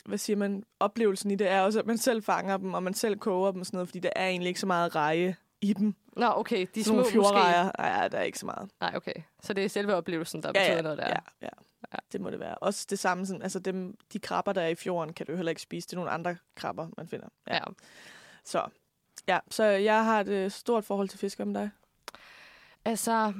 [0.05, 2.93] hvad siger man, oplevelsen i det er også, at man selv fanger dem, og man
[2.93, 5.73] selv koger dem og sådan noget, fordi der er egentlig ikke så meget reje i
[5.73, 5.95] dem.
[6.17, 6.65] Nå, okay.
[6.75, 7.38] De Sådan små nogle måske.
[7.83, 8.69] ja, der er ikke så meget.
[8.81, 9.13] Nej, okay.
[9.43, 11.07] Så det er selve oplevelsen, der Ja, betyder ja, noget der.
[11.07, 11.49] ja, ja,
[11.93, 11.98] ja.
[12.12, 12.56] Det må det være.
[12.56, 15.50] Også det samme, sådan, altså dem, de krabber, der er i fjorden, kan du heller
[15.50, 15.88] ikke spise.
[15.88, 17.28] Det er nogle andre krabber, man finder.
[17.48, 17.60] ja.
[18.43, 18.67] Så,
[19.28, 21.69] ja, så jeg har et øh, stort forhold til fisk om dig.
[22.86, 23.34] Altså,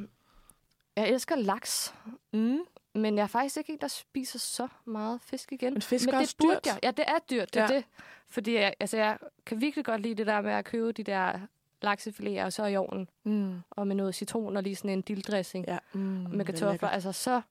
[0.96, 1.94] jeg elsker laks,
[2.34, 2.60] Mm.
[2.94, 5.74] men jeg er faktisk ikke en, der spiser så meget fisk igen.
[5.74, 6.66] Men fisk men er det dyrt.
[6.66, 6.80] jeg.
[6.84, 7.76] Ja, det er dyrt, det er Ja.
[7.76, 7.86] det.
[8.30, 11.40] Fordi jeg, altså, jeg kan virkelig godt lide det der med at købe de der
[11.86, 13.60] laksefiléer, og så i ovnen, Mm.
[13.70, 16.90] og med noget citron og lige sådan en dilldressing Ja, mm, med er kartofler.
[16.90, 17.42] Altså, så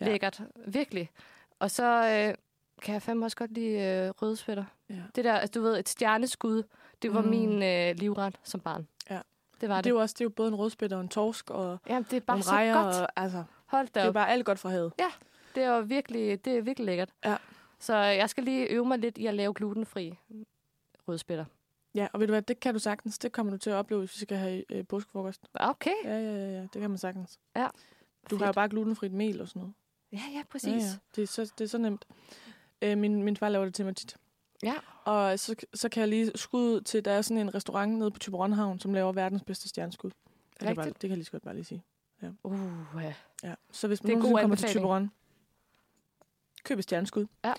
[0.00, 0.04] Ja.
[0.06, 0.10] ja.
[0.10, 0.40] lækkert.
[0.66, 1.10] Virkelig.
[1.58, 2.34] Og så øh,
[2.82, 4.64] kan jeg fandme også godt lide øh, rødspætter.
[4.90, 4.94] Ja.
[5.14, 6.62] Det der, altså, du ved, et stjerneskud,
[7.02, 7.28] det var Mm.
[7.28, 8.88] min øh, livret som barn.
[9.10, 9.20] Ja.
[9.60, 9.90] Det var Det det.
[9.90, 12.16] er jo også det er jo både en rødspætte og en torsk og Jamen, det
[12.16, 12.82] er bare så rejer.
[12.82, 12.96] godt.
[12.96, 14.14] Og, altså, Hold da det er op.
[14.14, 14.92] bare alt godt fra havet.
[15.54, 17.10] Det er virkelig, det er virkelig lækkert.
[17.24, 17.36] Ja.
[17.78, 20.18] Så jeg skal lige øve mig lidt i at lave glutenfri
[21.08, 21.44] rødspætter.
[21.94, 23.18] Ja, og ved du hvad, det kan du sagtens.
[23.18, 25.42] Det kommer du til at opleve, hvis vi skal have øh, påskefrokost.
[25.54, 25.94] Okay.
[26.04, 27.38] Ja, ja, ja, ja, det kan man sagtens.
[27.56, 27.66] Ja.
[28.30, 29.74] Du har jo bare glutenfrit mel og sådan noget.
[30.12, 30.82] Ja, ja, Ja, præcis.
[30.82, 30.88] ja.
[31.16, 32.04] Det, er så, det er så nemt.
[32.82, 34.16] Øh, min, min far laver det til mig tit.
[34.62, 34.74] Ja.
[35.04, 38.18] Og så, så kan jeg lige skud til, der er sådan en restaurant nede på
[38.18, 40.10] Tyberonhavn, som laver verdens bedste stjerneskud.
[40.10, 41.02] Det kan, jeg bare, Rigtigt?
[41.02, 41.82] det kan jeg lige så godt bare lige sige.
[42.42, 42.58] Uh,
[43.00, 43.14] ja.
[43.42, 43.54] Ja.
[43.72, 44.68] Så hvis man Det en nogensinde kommer til.
[44.68, 45.10] Tyberon,
[46.64, 47.26] køb et stjerneskud.
[47.44, 47.52] Ja.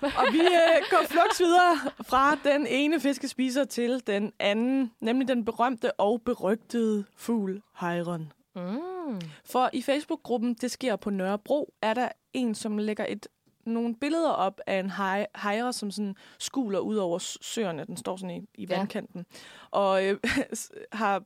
[0.00, 5.44] og vi øh, går flugt videre fra den ene fiskespiser til den anden, nemlig den
[5.44, 8.32] berømte og berygtede fugl, hejren.
[8.54, 9.20] Mm.
[9.44, 13.28] For i Facebook-gruppen Det sker på Nørrebro, er der en, som lægger et
[13.64, 17.84] nogle billeder op af en hej, hejre, som sådan skuler ud over søerne.
[17.84, 18.76] Den står sådan i, i Ja.
[18.78, 19.26] vandkanten.
[19.70, 20.18] Og øh,
[20.92, 21.22] har,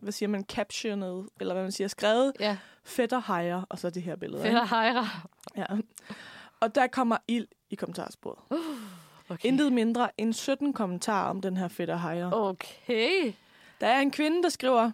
[0.00, 4.02] hvad siger man, captionet, eller hvad man siger, skrevet Ja, fætter hejre, og så det
[4.02, 4.42] her billede.
[4.60, 5.06] og hejre.
[5.56, 5.66] Ja.
[6.60, 8.38] Og der kommer ild i kommentarsporet.
[9.28, 9.48] Okay.
[9.48, 12.34] Intet mindre end 17 kommentarer om den her fætter hejre.
[12.34, 13.32] Okay.
[13.80, 14.90] Der er en kvinde, der skriver,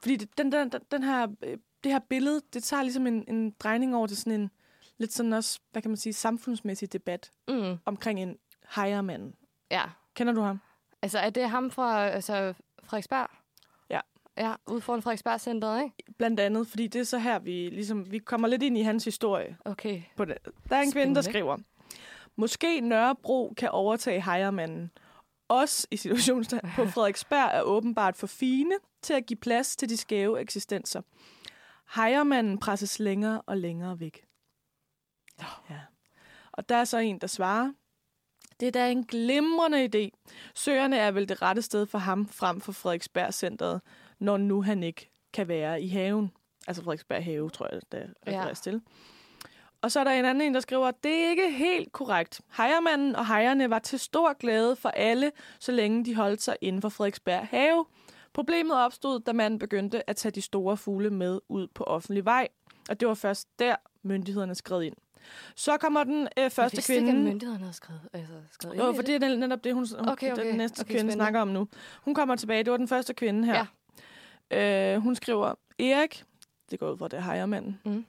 [0.00, 3.50] fordi det- den, den, den, her, øh, det her billede, det tager ligesom en, en
[3.50, 4.50] drejning over til sådan en,
[4.98, 7.76] lidt sådan også, hvad kan man sige, samfundsmæssig debat Mm.
[7.84, 8.36] omkring en
[8.74, 9.32] hejremand.
[9.70, 9.82] Ja.
[10.14, 10.60] Kender du ham?
[11.02, 13.26] Altså, er det ham fra altså, Frederiksberg?
[13.90, 14.00] Ja.
[14.38, 15.96] Ja, ude foran Frederiksberg-centret, ikke?
[16.18, 19.04] Blandt andet, fordi det er så her, vi ligesom, vi kommer lidt ind i hans
[19.04, 19.56] historie.
[19.64, 20.02] Okay.
[20.16, 20.38] På det.
[20.68, 21.56] Der er en kvinde, der skriver,
[22.36, 24.90] måske Nørrebro kan overtage hejremanden.
[25.50, 29.96] Os i situationstegn på Frederiksberg er åbenbart for fine til at give plads til de
[29.96, 31.02] skæve eksistenser.
[31.94, 34.24] Hejremanden presses længere og længere væk.
[35.70, 35.80] Ja.
[36.52, 37.72] Og der er så en, der svarer,
[38.60, 40.30] det er da en glimrende idé.
[40.54, 43.80] Søerne er vel det rette sted for ham frem for Frederiksberg Centeret,
[44.18, 46.32] når nu han ikke kan være i haven.
[46.66, 48.70] Altså Frederiksberg Have, tror jeg, der refereres ja.
[48.70, 48.82] til.
[49.82, 52.40] Og så er der en anden en, der skriver, det er ikke helt korrekt.
[52.56, 56.82] Hejermanden og hejerne var til stor glæde for alle, så længe de holdt sig inden
[56.82, 57.86] for Frederiksberg Have.
[58.32, 62.48] Problemet opstod, da man begyndte at tage de store fugle med ud på offentlig vej.
[62.88, 64.94] Og det var først der, myndighederne skred ind.
[65.56, 67.30] Så kommer den øh, første jeg vidste ikke, at kvinde...
[67.30, 70.08] myndighederne havde skrevet, altså, skrevet Jo, ind i for det er netop det, hun, hun
[70.08, 70.46] Okay, okay.
[70.46, 71.14] den næste Okay, kvinde spændende.
[71.14, 71.68] snakker om nu.
[72.02, 72.64] Hun kommer tilbage.
[72.64, 73.66] Det var den første kvinde her.
[74.50, 74.94] Ja.
[74.94, 76.24] Øh, hun skriver, Erik,
[76.70, 78.04] det går ud fra det er hejermanden, Mm.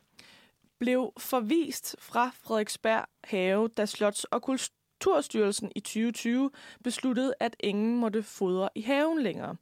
[0.81, 6.51] Blev forvist fra Frederiksberg Have, da Slots- og Kulturstyrelsen i 2020
[6.83, 9.55] besluttede, at ingen måtte fodre i haven længere.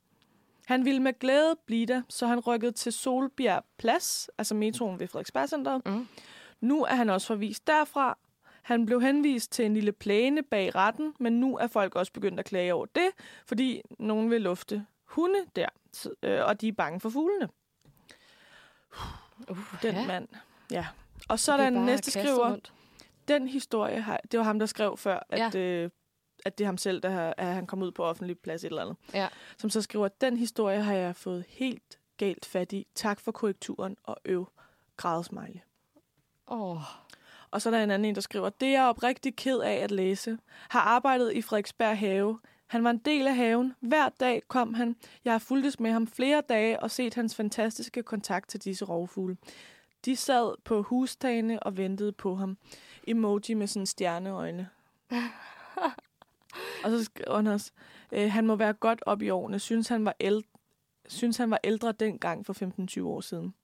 [0.66, 5.08] Han ville med glæde blive der, så han rykkede til Solbjerg Plads, altså metroen ved
[5.08, 5.80] Frederiksberg Center.
[5.86, 6.08] Mm.
[6.60, 8.18] Nu er han også forvist derfra.
[8.62, 12.40] Han blev henvist til en lille plæne bag retten, men nu er folk også begyndt
[12.40, 13.08] at klage over det,
[13.46, 15.68] fordi nogen vil lufte hunde der,
[16.22, 17.48] øh, og de er bange for fuglene.
[19.50, 20.06] Uh, Den ja.
[20.06, 20.28] mand.
[20.70, 20.86] Ja.
[21.28, 22.72] Og så er der en bare næste skriver, rundt.
[23.28, 25.46] den historie, har, det var ham, der skrev før, Ja.
[25.46, 25.90] at, øh,
[26.44, 28.68] at det er ham selv, der har, at han kom ud på offentlig plads et
[28.68, 28.96] eller andet.
[29.14, 29.28] Ja.
[29.58, 32.86] Som så skriver, den historie har jeg fået helt galt fat i.
[32.94, 34.48] Tak for korrekturen og øv
[34.96, 35.60] grædesmiley.
[36.48, 36.76] Åh,
[37.50, 39.72] Og så er der en anden en, der skriver, det er jeg oprigtig ked af
[39.74, 40.38] at læse.
[40.68, 42.38] Har arbejdet i Frederiksberg Have.
[42.66, 43.74] Han var en del af haven.
[43.80, 44.96] Hver dag kom han.
[45.24, 49.36] Jeg har fulgtes med ham flere dage og set hans fantastiske kontakt til disse rovfugle.
[50.04, 52.58] De sad på hustagene og ventede på ham.
[53.06, 54.68] Emoji med sådan stjerneøjne.
[56.84, 57.70] og så skriver han også,
[58.12, 59.58] øh, han må være godt op i årene.
[59.58, 60.48] Synes han var, ældre,
[61.06, 63.54] synes, han var ældre dengang for 15-20 år siden.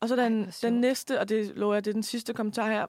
[0.00, 2.34] Og så Ej, den, hvor den næste, og det lover jeg, det er den sidste
[2.34, 2.86] kommentar her.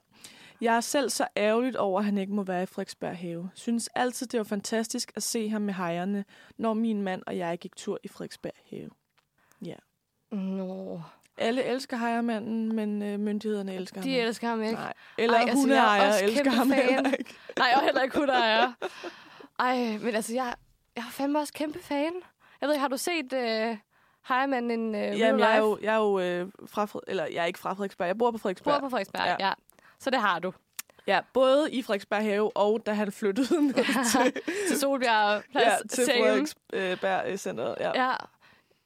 [0.62, 3.50] Jeg er selv så ærgerligt over, at han ikke må være i Frederiksberg Have.
[3.54, 6.26] Synes altid, det var fantastisk at se ham med hejerne,
[6.58, 8.90] når min mand og jeg gik tur i Frederiksberg Have.
[10.32, 11.02] Nå.
[11.38, 14.22] Alle elsker hejermanden, men øh, myndighederne elsker De ham ikke.
[14.28, 14.74] elsker ham ikke.
[14.74, 14.94] Nej.
[15.18, 16.94] Eller Ej, altså, jeg er hundeejere også elsker ham fan.
[16.94, 17.36] heller ikke.
[17.58, 18.72] Nej, og heller ikke hundeejer.
[19.60, 20.54] Ej, men altså, jeg,
[20.96, 22.12] jeg er fandme også kæmpe fan.
[22.62, 23.78] Jeg ved ikke, har du set uh,
[24.28, 27.46] Hejermanden in Real Jamen, jeg er jo, jeg er jo øh, fra, eller jeg er
[27.46, 28.74] ikke fra Frederiksberg, jeg bor på Frederiksberg.
[28.74, 29.48] Bor på Frederiksberg, Ja.
[29.48, 29.54] ja.
[30.00, 30.54] Så det har du.
[31.08, 33.74] Ja, både i Frederiksberg Have, og da han flyttede ned
[34.34, 35.66] til, Til Solbjerg Plads.
[35.66, 36.06] ja, til.
[36.06, 37.76] Frederiksberg Centeret.
[37.80, 38.04] Ja.
[38.08, 38.14] Ja.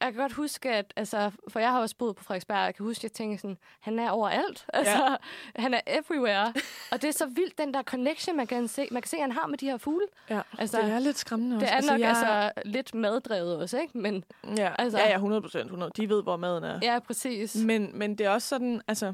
[0.00, 2.84] Jeg kan godt huske, at, altså, for jeg har også boet på Frederiksberg, jeg kan
[2.86, 4.66] huske, at jeg tænkte sådan, han er overalt.
[4.74, 5.16] Altså, ja.
[5.62, 6.52] han er everywhere.
[6.92, 9.32] og det er så vildt, den der connection, man kan se, man kan se, han
[9.32, 10.06] har med de her fugle.
[10.30, 10.40] ja.
[10.58, 11.66] Altså, det er lidt skræmmende også.
[11.66, 13.98] Det er nok jeg, altså, lidt maddrevet også, ikke?
[13.98, 15.64] Men Ja, altså- altså, ja, ja, 100 procent.
[15.64, 15.92] 100.
[15.96, 16.78] De ved, hvor maden er.
[16.82, 17.56] ja, præcis.
[17.56, 19.12] Men, men det er også sådan, altså,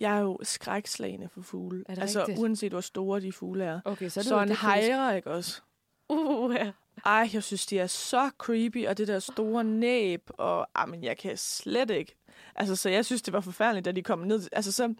[0.00, 1.84] jeg er jo skrækslagende for fugle.
[1.88, 2.38] Er det altså, rigtigt?
[2.38, 3.80] uanset hvor store de fugle er.
[3.84, 5.60] Okay, så, Så, så en det hejre, ikke også?
[6.08, 6.70] Uh, ja.
[7.04, 11.04] Ej, jeg synes, de er så creepy, og det der store næb, og ah, men
[11.04, 12.16] jeg kan slet ikke.
[12.54, 14.48] Altså, så jeg synes, det var forfærdeligt, da de kom ned.
[14.52, 14.94] Altså, så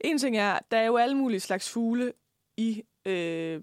[0.00, 2.12] en ting er, der er jo alle mulige slags fugle
[2.56, 3.62] i, øh,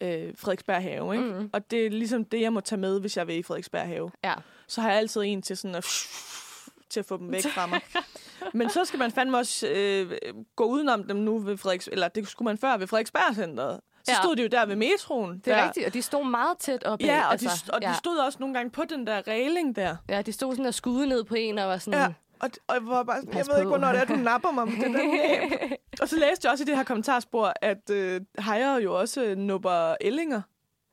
[0.00, 1.38] øh, Frederiksberg Have, ikke?
[1.38, 1.50] Mm.
[1.52, 4.10] Og det er ligesom det, jeg må tage med, hvis jeg vil i Frederiksberg Have.
[4.24, 4.34] Ja.
[4.66, 5.84] Så har jeg altid en til sådan at,
[6.90, 7.80] til at få dem væk fra mig.
[8.58, 10.12] Men så skal man fandme også øh,
[10.56, 11.88] gå udenom dem nu ved Frederiks...
[11.92, 13.80] Eller det skulle man før ved Frederiksberg Centeret.
[14.04, 14.16] Så Ja.
[14.22, 15.38] stod de jo der ved metroen.
[15.38, 15.64] Det er der.
[15.66, 17.88] rigtigt, og de stod meget tæt op Ja, og, altså, de, og ja.
[17.88, 19.96] de stod også nogle gange på den der regling der.
[20.08, 22.00] Ja, de stod sådan og skudde ned på en og var sådan...
[22.00, 22.06] Ja.
[22.40, 23.68] Og, og jeg var bare sådan, jeg ved ikke, på.
[23.68, 25.76] hvornår det er, du napper mig med det der.
[26.02, 29.36] Og så læste jeg også i det her kommentarspor, at øh, hejer jo også øh,
[29.36, 29.94] nupper.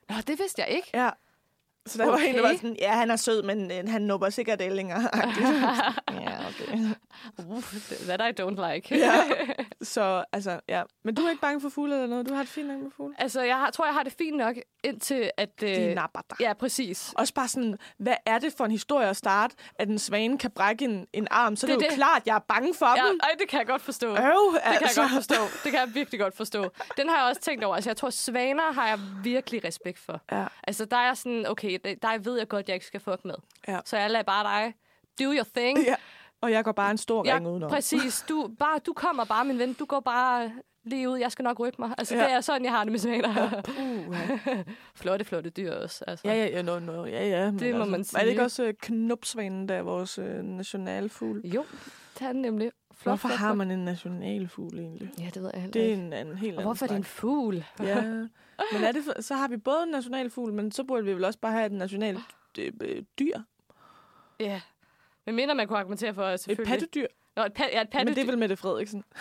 [0.09, 0.89] Nå, det vidste jeg ikke.
[0.93, 1.09] Ja.
[1.85, 2.11] Så der okay.
[2.23, 5.01] var en, der var sådan, ja, han er sød, men øh, han nupper sikkert ællinger.
[6.11, 6.77] ja, okay.
[7.37, 7.63] Uh,
[8.07, 8.97] that I don't like.
[8.97, 9.13] Ja.
[9.81, 10.83] Så altså, ja.
[11.03, 12.29] Men du er ikke bange for fugle eller noget?
[12.29, 13.15] Du har det fint nok med fugle?
[13.17, 15.49] altså, jeg har, tror, jeg har det fint nok, indtil at...
[15.63, 16.37] Øh, De napper dig.
[16.39, 17.13] Ja, præcis.
[17.17, 20.51] Også bare sådan, hvad er det for en historie at starte, at en svane kan
[20.51, 21.55] brække en, en arm?
[21.55, 21.95] Så det, Det er jo det.
[21.97, 23.19] klart, jeg er bange for Ja, dem.
[23.23, 24.07] ej, det kan jeg godt forstå.
[24.07, 25.01] Øv, Det kan jeg altså.
[25.01, 25.35] godt forstå.
[25.63, 26.69] Det kan jeg virkelig godt forstå.
[26.97, 27.75] Den har jeg også tænkt over.
[27.75, 30.21] Altså, jeg tror, svaner har jeg virkelig respekt for.
[30.31, 30.45] Ja.
[30.63, 33.35] Altså, der er sådan, okay, det- der ved jeg godt, jeg ikke skal fuck med.
[33.67, 33.79] Ja.
[33.85, 34.73] Så jeg lader bare dig
[35.25, 35.79] do your thing.
[35.85, 35.95] ja.
[36.41, 37.69] Og jeg går bare en stor Ja, ring udenom.
[37.69, 38.25] præcis.
[38.29, 39.73] Du, bare, du kommer bare, min ven.
[39.73, 40.51] Du går bare
[40.83, 41.17] lige ud.
[41.17, 41.91] Jeg skal nok rykke mig.
[41.97, 42.23] Altså, Ja.
[42.23, 43.61] det er sådan, jeg har det med svaner.
[44.07, 44.15] Uh,
[45.01, 46.03] flotte, flotte dyr også.
[46.07, 46.27] Altså.
[46.27, 47.51] ja, ja, ja, no, no, ja, ja.
[47.51, 48.21] men Det må altså, man Er sige.
[48.21, 51.41] det ikke også øh, knupsvanen, der er vores øh, nationalfugl?
[51.45, 51.65] Jo,
[52.19, 52.71] det er den nemlig.
[52.93, 55.09] Flot, Hvorfor flot, har man en nationalfugl egentlig?
[55.19, 56.01] Ja, det ved jeg heller Det er ikke.
[56.03, 57.65] en, en helt Og anden hvorfor er det en fugl?
[57.79, 58.03] Ja,
[58.73, 61.23] men er det, for- så har vi både en nationalfugl, men så burde vi vel
[61.23, 62.19] også bare have et nationalt
[62.59, 63.39] øh, øh, dyr.
[64.39, 64.61] Ja.
[65.25, 66.71] Men mindre man kunne argumentere for, at Et selvfølgelig...
[66.71, 67.07] pattedyr.
[67.35, 68.21] Nå, et, pat, ja, et Men det pattedyr.
[68.21, 69.03] er vel Mette Frederiksen.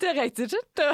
[0.00, 0.50] Det er rigtigt.
[0.50, 0.84] Det, det,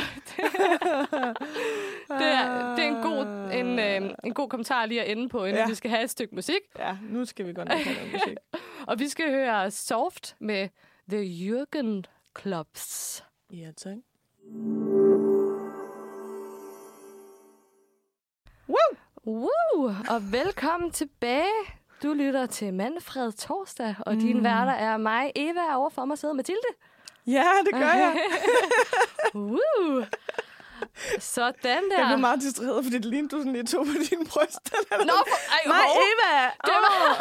[2.09, 5.45] det, er, det er en god, en, øh, en god kommentar lige at ende på,
[5.45, 5.63] inden.
[5.63, 5.69] Ja.
[5.69, 6.61] vi skal have et stykke musik.
[6.79, 8.37] Ja, nu skal vi godt nok have noget musik.
[8.89, 10.69] Og vi skal høre Soft med
[11.11, 12.03] The Jürgen
[12.41, 13.25] Clubs.
[13.53, 13.97] Ja, tak.
[18.69, 19.95] Woo!
[20.09, 21.53] Og velkommen tilbage.
[22.03, 24.21] Du lytter til Manfred Torsdag, og mm.
[24.21, 26.69] din værter er mig, Eva, og overfor mig sidder Mathilde.
[27.27, 28.17] Ja, det gør jeg.
[29.35, 30.05] Woo!
[31.19, 32.07] Sådan Jeg der.
[32.09, 34.75] blev meget distraheret, fordi det lignede, du sådan lige tog på dine bryst.
[35.11, 36.03] Nå, for, ej, Nej, hov.
[36.09, 36.45] Eva!
[36.65, 36.93] Det var,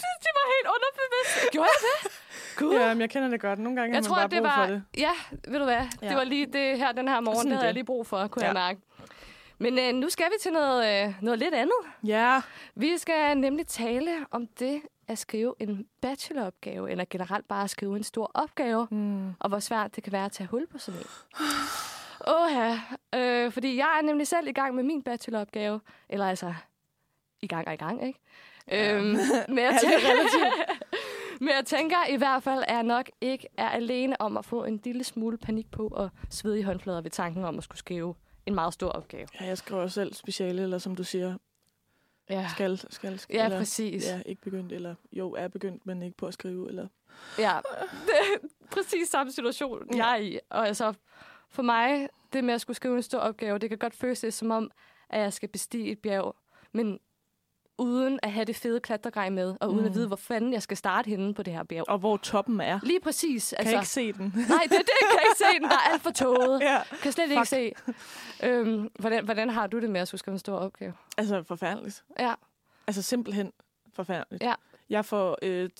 [0.00, 1.50] det, det var helt underbevidst.
[1.52, 2.12] Gjorde jeg det?
[2.56, 2.74] Gud.
[2.74, 3.58] Ja, men jeg kender det godt.
[3.58, 4.66] Nogle gange jeg har tror, man at bare det brug var...
[4.66, 4.82] for det.
[4.98, 5.12] Ja,
[5.52, 5.86] ved du hvad?
[6.02, 6.08] Ja.
[6.08, 8.42] Det var lige det her den her morgen, det havde jeg lige brug for, kunne
[8.44, 8.46] Ja.
[8.46, 8.80] jeg mærke.
[9.62, 11.76] Men øh, nu skal vi til noget, øh, noget lidt andet.
[12.06, 12.40] Ja.
[12.74, 17.96] Vi skal nemlig tale om det at skrive en bacheloropgave, eller generelt bare at skrive
[17.96, 19.32] en stor opgave, Mm.
[19.40, 21.06] og hvor svært det kan være at tage hul på sådan en.
[22.26, 22.80] Åh ja,
[23.14, 26.54] øh, fordi jeg er nemlig selv i gang med min bacheloropgave, eller altså
[27.42, 28.18] i gang og i gang, ikke?
[28.68, 28.94] Ja.
[28.94, 29.04] Øhm,
[29.48, 29.98] men, jeg tænker,
[31.40, 34.64] men jeg tænker i hvert fald, at jeg nok ikke er alene om at få
[34.64, 38.14] en lille smule panik på og svede i håndflader ved tanken om at skulle skrive
[38.46, 39.28] en meget stor opgave.
[39.40, 41.38] ja, jeg skriver selv speciale, eller som du siger,
[42.30, 44.06] Ja, skal, skal, skal ja eller, præcis.
[44.06, 46.88] Ja, ikke begyndt, eller jo, er begyndt, men ikke på at skrive, eller...
[47.38, 47.58] Ja,
[48.06, 49.96] det er præcis samme situation, Ja.
[50.06, 50.38] jeg er i.
[50.50, 50.92] Og altså,
[51.48, 54.34] for mig, det med at skulle skrive en stor opgave, det kan godt føles lidt
[54.34, 54.70] som om,
[55.10, 56.36] at jeg skal bestige et bjerg,
[56.72, 56.98] men
[57.78, 59.86] uden at have det fede klatregrej med, og uden mm.
[59.86, 61.88] at vide, hvor fanden jeg skal starte henne på det her bjerg.
[61.88, 62.80] Og hvor toppen er.
[62.82, 63.54] Lige præcis.
[63.58, 64.32] Kan altså, ikke se den.
[64.48, 65.60] Nej, det, det kan jeg ikke se.
[65.60, 66.60] Den der er alt for tåget.
[66.60, 66.78] ja.
[67.02, 67.72] Kan slet ikke se.
[68.42, 70.92] Øhm, hvordan, hvordan har du det med at skulle skrive en stor opgave?
[71.18, 72.04] Altså, forfærdeligt.
[72.18, 72.34] Ja.
[72.86, 73.52] Altså, simpelthen
[73.94, 74.42] forfærdeligt.
[74.42, 74.54] Ja.
[74.90, 75.70] Jeg får øh,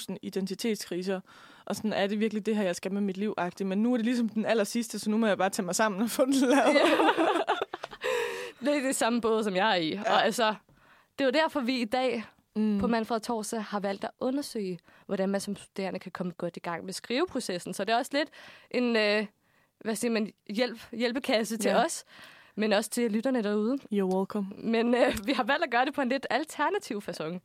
[0.00, 1.20] 30.000 identitetskriser,
[1.64, 3.64] og sådan er det virkelig det her, jeg skal med mit liv -agtigt.
[3.64, 5.74] Men nu er det ligesom den aller sidste, så nu må jeg bare tage mig
[5.74, 6.54] sammen og få den lavet.
[6.54, 6.80] Ja.
[8.64, 9.88] det er det samme båd, som jeg er i.
[9.94, 10.02] Ja.
[10.12, 10.54] Og altså,
[11.18, 12.24] det er jo derfor, vi i dag
[12.56, 12.78] Mm.
[12.78, 16.60] på Manfred Torsdag har valgt at undersøge, hvordan man som studerende kan komme godt i
[16.60, 17.74] gang med skriveprocessen.
[17.74, 18.28] Så det er også lidt
[18.70, 19.26] en øh,
[19.80, 21.84] hvad siger man, hjælp, hjælpekasse til Ja.
[21.84, 22.04] os,
[22.54, 23.78] men også til lytterne derude.
[23.92, 24.46] You're welcome.
[24.58, 27.38] Men øh, vi har valgt at gøre det på en lidt alternativ façon.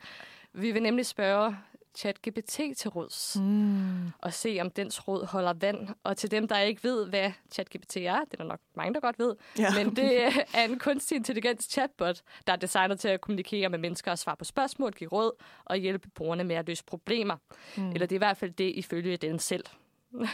[0.53, 1.57] Vi vil nemlig spørge
[1.95, 4.07] ChatGPT til råds Mm.
[4.21, 5.89] og se, om dens råd holder vand.
[6.03, 8.99] Og til dem, der ikke ved, hvad ChatGPT er, det er der nok mange, der
[8.99, 9.83] godt ved, Ja.
[9.83, 10.23] men det
[10.53, 14.35] er en kunstig intelligens chatbot, der er designet til at kommunikere med mennesker og svare
[14.37, 15.31] på spørgsmål, give råd
[15.65, 17.35] og hjælpe brugerne med at løse problemer.
[17.77, 17.89] Mm.
[17.91, 19.63] Eller det er i hvert fald det, ifølge den selv.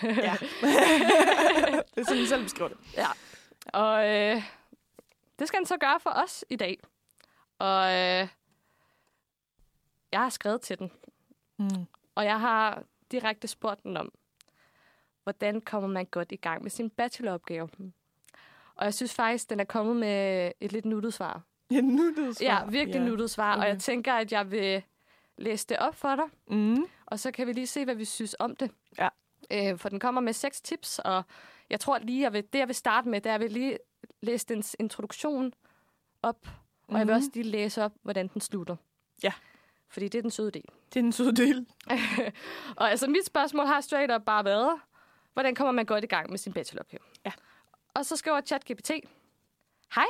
[0.04, 0.36] ja.
[1.96, 2.78] det er sådan, jeg selv beskriver det.
[2.98, 3.08] Ja.
[3.74, 4.44] Og øh,
[5.39, 6.80] det skal den så gøre for os i dag.
[7.60, 8.28] Og øh,
[10.12, 10.92] jeg har skrevet til den,
[11.60, 11.86] Mm.
[12.16, 14.12] og jeg har direkte spurgt den om,
[15.24, 17.70] hvordan kommer man godt i gang med sin bacheloropgave.
[18.76, 21.42] Og jeg synes faktisk, den er kommet med et lidt nuttet svar.
[21.72, 22.46] Ja, nuttet svar.
[22.46, 23.06] Ja, virkelig ja.
[23.06, 23.54] nuttet svar.
[23.56, 23.63] Okay.
[23.63, 24.84] Og jeg tænker, at jeg vil
[25.38, 26.86] læse det op for dig, Mm.
[27.06, 28.72] og så kan vi lige se, hvad vi synes om det.
[28.98, 29.10] Ja.
[29.52, 31.24] Øh, for den kommer med seks tips, og
[31.70, 33.52] jeg tror lige, jeg vil, det jeg vil starte med, det er, at jeg vil
[33.52, 33.78] lige
[34.22, 35.54] læse dens introduktion
[36.22, 36.98] op, og mm-hmm.
[36.98, 37.18] jeg vil Mhm.
[37.18, 38.76] også lige læse op, hvordan den slutter.
[39.24, 39.34] Ja.
[39.89, 40.66] Fordi det er den søde del.
[40.93, 41.65] Det er den søde del.
[42.77, 44.79] og altså, mit spørgsmål har straight up bare været,
[45.34, 47.01] hvordan kommer man godt i gang med sin bacheloropgave?
[47.25, 47.32] Ja.
[47.93, 48.91] Og så skriver ChatGPT,
[49.95, 50.06] Hej,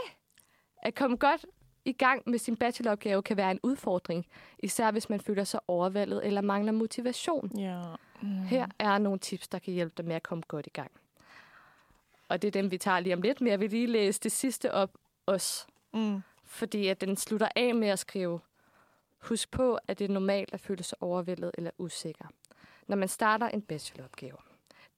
[0.81, 1.45] at komme godt
[1.85, 4.25] i gang med sin bacheloropgave kan være en udfordring,
[4.59, 7.59] især hvis man føler sig overvældet eller mangler motivation.
[7.59, 7.81] Ja.
[8.21, 8.43] Mm.
[8.43, 10.91] Her er nogle tips, der kan hjælpe dig med at komme godt i gang.
[12.29, 14.31] Og det er dem, vi tager lige om lidt, men jeg vil lige læse det
[14.31, 14.91] sidste op
[15.25, 16.21] også, Mm.
[16.45, 18.39] fordi at den slutter af med at skrive,
[19.23, 22.25] Husk på, at det er normalt at føle sig overvældet eller usikker,
[22.87, 24.37] når man starter en bacheloropgave.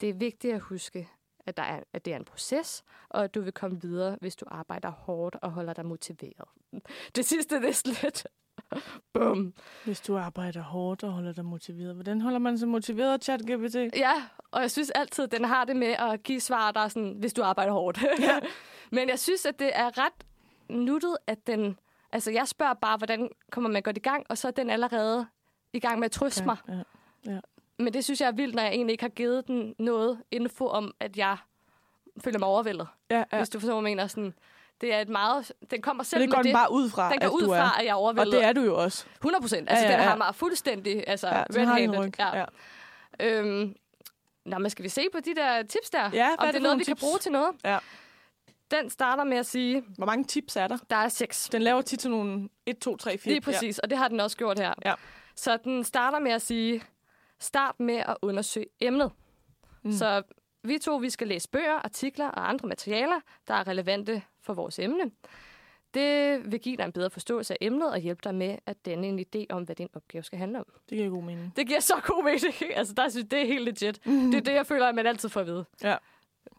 [0.02, 1.10] Det er vigtigt at huske,
[1.46, 4.36] at, der er, at det er en proces, og at du vil komme videre, hvis
[4.36, 6.48] du arbejder hårdt og holder dig motiveret.
[7.16, 8.28] Det sidste det er slet.
[9.14, 9.54] Bum.
[9.86, 11.94] Hvis du arbejder hårdt og holder dig motiveret.
[11.94, 13.76] Hvordan holder man sig motiveret, ChatGPT?
[13.76, 14.14] Ja,
[14.52, 17.16] og jeg synes altid, at den har det med at give svar, der er sådan,
[17.20, 18.02] hvis du arbejder hårdt.
[18.20, 18.40] Ja.
[18.98, 20.26] Men jeg synes, at det er ret
[20.70, 21.78] nuttet, at den...
[22.16, 25.26] Altså, jeg spørger bare, hvordan kommer man godt i gang, og så er den allerede
[25.74, 26.46] i gang med at trøste ja.
[26.46, 26.58] mig.
[27.26, 27.40] Ja.
[27.80, 30.68] Men det synes jeg er vildt, når jeg egentlig ikke har givet den noget info
[30.68, 31.38] om, at jeg
[32.24, 32.88] føler mig overvældet.
[33.10, 33.24] Ja, Ja.
[33.32, 33.38] ja.
[33.38, 34.08] Hvis du forstår, hvad jeg mener.
[34.08, 34.34] Sådan,
[34.82, 35.52] det er et meget...
[35.72, 36.54] Den kommer selv det går med den det.
[36.56, 37.80] bare ud fra, den går at ud fra, er.
[37.80, 38.34] at jeg er Og overvældet.
[38.34, 39.06] det er du jo også.
[39.16, 39.70] 100 procent.
[39.70, 40.10] Altså, Ja, ja, den ja.
[40.10, 42.00] har mig fuldstændig altså, Ja, den red-handed.
[42.00, 42.14] ryg.
[42.20, 42.46] Ja.
[43.20, 43.76] Øhm,
[44.46, 46.10] nå, men skal vi se på de der tips der?
[46.14, 47.02] Ja, Om det er noget, vi kan tips?
[47.02, 47.50] bruge til noget?
[47.66, 47.78] Ja.
[48.72, 50.78] Den starter med at sige, Hvor mange tips er der?
[50.90, 51.50] der er seks.
[51.50, 53.34] Den laver tit sådan nogle 1, 2, 3, 4.
[53.34, 54.74] Lige præcis, og det har den også gjort her.
[54.86, 54.94] Ja.
[55.36, 56.82] Så den starter med at sige,
[57.40, 59.12] start med at undersøge emnet.
[59.84, 59.92] Mm.
[59.92, 60.24] Så
[60.64, 64.80] vi to, vi skal læse bøger, artikler og andre materialer, der er relevante for vores
[64.80, 65.12] emne.
[65.94, 69.08] Det vil give dig en bedre forståelse af emnet og hjælpe dig med at danne
[69.08, 70.66] en idé om, hvad din opgave skal handle om.
[70.90, 71.54] Det giver god mening.
[71.56, 72.54] Det giver så god mening.
[72.78, 74.06] Altså, der synes det er helt legit.
[74.06, 74.32] Mm.
[74.32, 75.66] Det er det, jeg føler, at man altid får at vide.
[75.84, 75.96] Ja.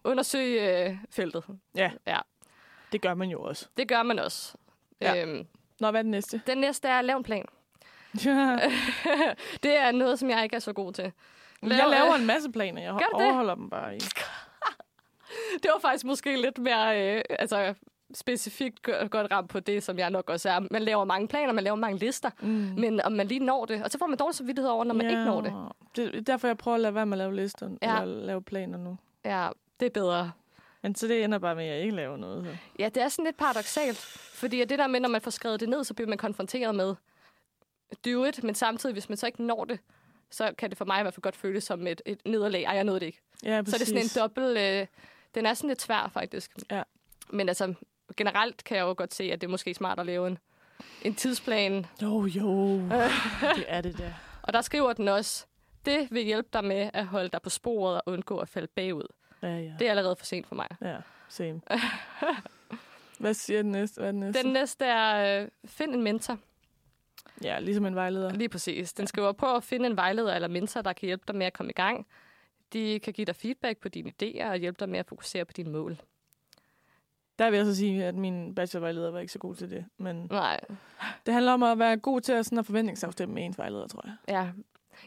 [0.04, 1.44] Undersøg øh, feltet.
[1.74, 2.18] Ja, Ja,
[2.92, 3.68] det gør man jo også.
[3.76, 4.54] det gør man også.
[5.00, 5.22] Ja.
[5.22, 5.46] Øhm,
[5.80, 6.42] Nå, hvad er den næste?
[6.46, 7.44] den næste er at lave en plan.
[8.24, 8.58] Ja.
[9.62, 11.04] det er noget, som jeg ikke er så god til.
[11.04, 11.12] jeg
[11.70, 12.82] Lav- laver en masse planer.
[12.82, 13.26] Jeg Gør du det?
[13.26, 14.06] overholder dem bare ikke.
[15.62, 17.74] Det var faktisk måske lidt mere øh, altså,
[18.14, 20.60] specifikt godt, ramt på det, som jeg nok også er.
[20.70, 22.48] Man laver mange planer, man laver mange lister, Mm.
[22.78, 25.10] men om man lige når det, og så får man dårlig samvittighed over, når man
[25.10, 25.52] ikke når det.
[25.96, 27.70] Det er derfor, jeg prøver at lade være med at lave lister.
[27.82, 27.94] Ja.
[27.94, 28.02] Ja.
[28.02, 28.96] Eller lave planer nu.
[29.24, 29.48] Ja,
[29.80, 30.32] det er bedre.
[30.82, 32.44] Men så det ender bare med, at jeg ikke laver noget.
[32.44, 32.56] Så.
[32.78, 33.98] Ja, det er sådan lidt paradoxalt,
[34.34, 36.94] fordi det der med, når man får skrevet det ned, så bliver man konfronteret med
[38.04, 39.78] do it, men samtidig, hvis man så ikke når det,
[40.30, 42.62] så kan det for mig i hvert fald godt føles som et, et nederlag.
[42.62, 43.20] Ej, jeg nåede det ikke.
[43.44, 44.58] Ja, Så er det sådan en dobbelt...
[44.58, 44.86] Øh,
[45.34, 46.50] den er sådan lidt svær, faktisk.
[46.70, 46.82] Ja.
[47.30, 47.74] Men altså,
[48.16, 50.38] generelt kan jeg jo godt se, at det er måske smart at lave en,
[51.02, 51.86] en tidsplan.
[52.02, 52.78] Jo, jo.
[53.56, 54.12] det er det der.
[54.42, 55.46] Og der skriver den også,
[55.86, 59.06] det vil hjælpe dig med at holde dig på sporet og undgå at falde bagud.
[59.50, 59.72] Ja, ja.
[59.78, 60.66] Det er allerede for sent for mig.
[60.82, 60.96] Ja,
[61.28, 61.60] same.
[63.18, 63.98] Hvad siger den næste?
[63.98, 64.42] Hvad er den næste?
[64.42, 66.38] Den næste er, øh, find en mentor.
[67.44, 68.30] Ja, ligesom en vejleder.
[68.32, 68.92] Lige præcis.
[68.92, 71.52] Den skriver, prøv at finde en vejleder eller mentor, der kan hjælpe dig med at
[71.52, 72.06] komme i gang.
[72.72, 75.52] De kan give dig feedback på dine idéer og hjælpe dig med at fokusere på
[75.52, 75.96] dine mål.
[77.38, 79.84] Der vil jeg så sige, at min bachelorvejleder var ikke så god til det.
[79.98, 80.60] Men Nej,
[81.26, 84.02] det handler om at være god til at sådan at forventningsafstemme med ens vejleder, tror
[84.04, 84.14] jeg.
[84.28, 84.48] ja.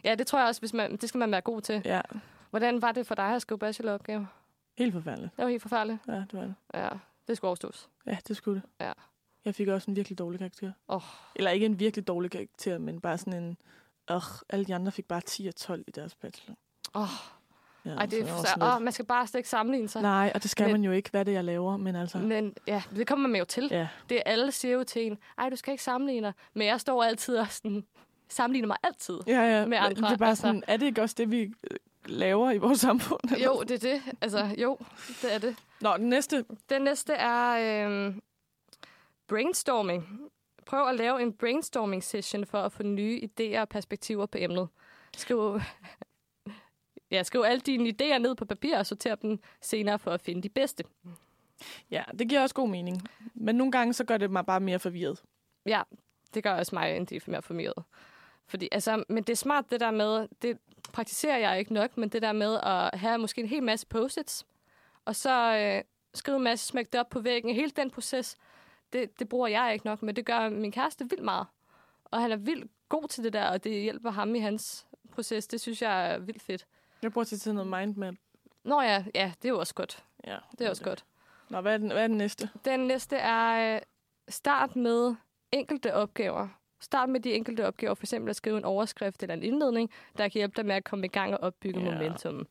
[0.04, 1.82] Ja, det tror jeg også, hvis man, det skal man være god til.
[1.84, 2.00] Ja,
[2.50, 4.28] Hvordan var det for dig at skrive bacheloropgave?
[4.78, 5.36] helt forfærdeligt.
[5.36, 6.00] Det var helt forfærdeligt.
[6.08, 6.54] Ja, det var det.
[6.74, 6.88] Ja,
[7.28, 7.88] det skulle overstås.
[8.06, 8.84] Ja, det skulle det.
[8.86, 8.92] Ja.
[9.44, 10.72] Jeg fik også en virkelig dårlig karakter.
[10.88, 11.02] Åh.
[11.36, 13.56] Eller ikke en virkelig dårlig karakter, men bare sådan en...
[14.10, 16.56] Øh, alle de andre fik bare 10 og 12 i deres bachelor.
[16.94, 17.02] Åh,
[17.84, 20.02] Ja, ej, det er så åh, lidt- man skal bare ikke sammenligne sig.
[20.02, 22.18] Nej, og det skal Men- man jo ikke, hvad det er, jeg laver, men altså...
[22.18, 23.68] Men ja, det kommer man jo til.
[23.70, 26.32] Ja, Det er alle siger jo til en, ej, du skal ikke sammenligne dig.
[26.54, 27.86] Men jeg står altid og sådan,
[28.28, 29.18] sammenligner mig altid.
[29.26, 29.66] ja, ja.
[29.66, 30.42] Med andre, det er bare altså.
[30.42, 33.20] sådan, er det ikke også det, vi øh, laver i vores samfund?
[33.32, 33.44] eller?
[33.44, 34.02] Jo, det er det.
[34.20, 34.78] Altså, jo,
[35.22, 35.56] det er det.
[35.80, 36.44] Nå, den næste.
[36.70, 38.14] Den næste er øh,
[39.28, 40.30] brainstorming.
[40.66, 44.68] Prøv at lave en brainstorming session for at få nye idéer og perspektiver på emnet.
[45.16, 45.60] Skriv,
[47.10, 50.42] ja, skriv alle dine idéer ned på papir og sorter dem senere for at finde
[50.42, 50.84] de bedste.
[51.90, 53.02] Ja, det giver også god mening.
[53.34, 55.22] Men nogle gange, så gør det mig bare mere forvirret.
[55.66, 55.82] Ja,
[56.34, 57.84] det gør også mig en del mere forvirret.
[58.46, 60.58] Fordi, altså, men det er smart det der med, det
[60.92, 64.46] praktiserer jeg ikke nok, men det der med at have måske en hel masse post-its,
[65.04, 65.82] og så øh,
[66.14, 67.54] skrive en masse smæk det op på væggen.
[67.54, 68.36] Hele den proces,
[68.92, 71.46] det, det bruger jeg ikke nok, men det gør min kæreste vildt meget.
[72.04, 75.46] Og han er vildt god til det der, og det hjælper ham i hans proces.
[75.46, 76.66] Det synes jeg er vildt fedt.
[77.02, 78.14] Jeg bruger til noget mindmap.
[78.64, 80.04] Nå ja, ja, det er jo også godt.
[80.26, 81.04] Ja, Det er også godt.
[81.48, 82.50] Nå, hvad er den, hvad er den næste?
[82.64, 83.80] Den næste er øh,
[84.28, 85.14] start med
[85.52, 86.48] enkelte opgaver.
[86.80, 90.24] Start med de enkelte opgaver, for eksempel at skrive en overskrift eller en indledning, der
[90.28, 91.90] kan hjælpe dig med at komme i gang og opbygge Ja.
[91.92, 92.46] momentum.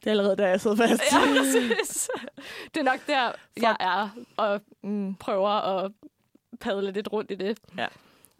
[0.00, 1.02] Det er allerede der, jeg sidder fast.
[1.12, 2.10] Ja, præcis.
[2.74, 5.14] Det er nok der, jeg er, og Mm.
[5.14, 5.92] prøver at
[6.60, 7.58] padle lidt rundt i det.
[7.78, 7.86] Ja.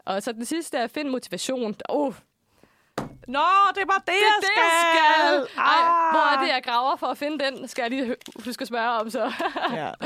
[0.05, 1.75] Og så den sidste er, find motivation.
[1.89, 2.13] Oh,
[3.27, 3.39] Nå,
[3.75, 4.63] det er bare det, det jeg det, skal!
[4.63, 5.61] jeg skal!
[5.61, 6.53] Ej, hvor er det, Ah.
[6.55, 7.67] jeg graver for at finde den?
[7.67, 8.15] Skal jeg lige
[8.45, 9.31] huske at spørge om så.
[9.73, 9.91] Ja.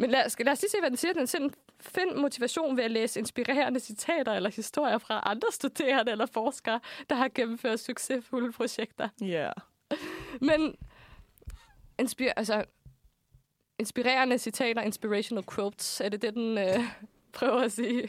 [0.00, 1.12] Men lad, skal, lad os lige se, hvad den siger.
[1.12, 1.48] Den siger,
[1.80, 6.80] find motivation ved at læse inspirerende citater eller historier fra andre studerende eller forskere,
[7.10, 9.08] der har gennemført succesfulde projekter.
[9.20, 9.50] Ja.
[10.40, 10.76] Men
[11.98, 12.64] inspir, altså,
[13.78, 16.80] inspirerende citater, inspirational quotes, er det det, den øh,
[17.38, 18.08] prøver at sige?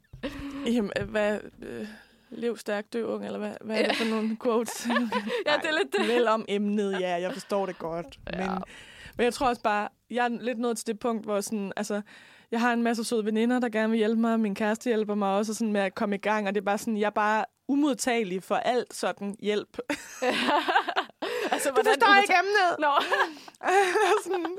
[0.74, 1.40] Jamen, øh, hvad...
[1.62, 1.88] Øh,
[2.30, 4.86] lev stærk, dø ung, eller hvad, hvad er det for nogle quotes?
[5.46, 6.08] Ja, det er lidt det.
[6.08, 8.18] Vel om emnet, ja, jeg forstår det godt.
[8.32, 8.50] Ja.
[8.50, 8.62] Men,
[9.16, 12.00] men jeg tror også bare, jeg er lidt nået til det punkt, hvor sådan, altså,
[12.50, 15.28] jeg har en masse søde veninder, der gerne vil hjælpe mig, min kæreste hjælper mig
[15.36, 17.44] også sådan med at komme i gang, og det er bare sådan, jeg er bare
[17.68, 19.78] umodtagelig for alt sådan hjælp.
[21.52, 22.76] altså, Du forstår ikke emnet!
[22.78, 22.90] Nå,
[24.24, 24.58] sådan,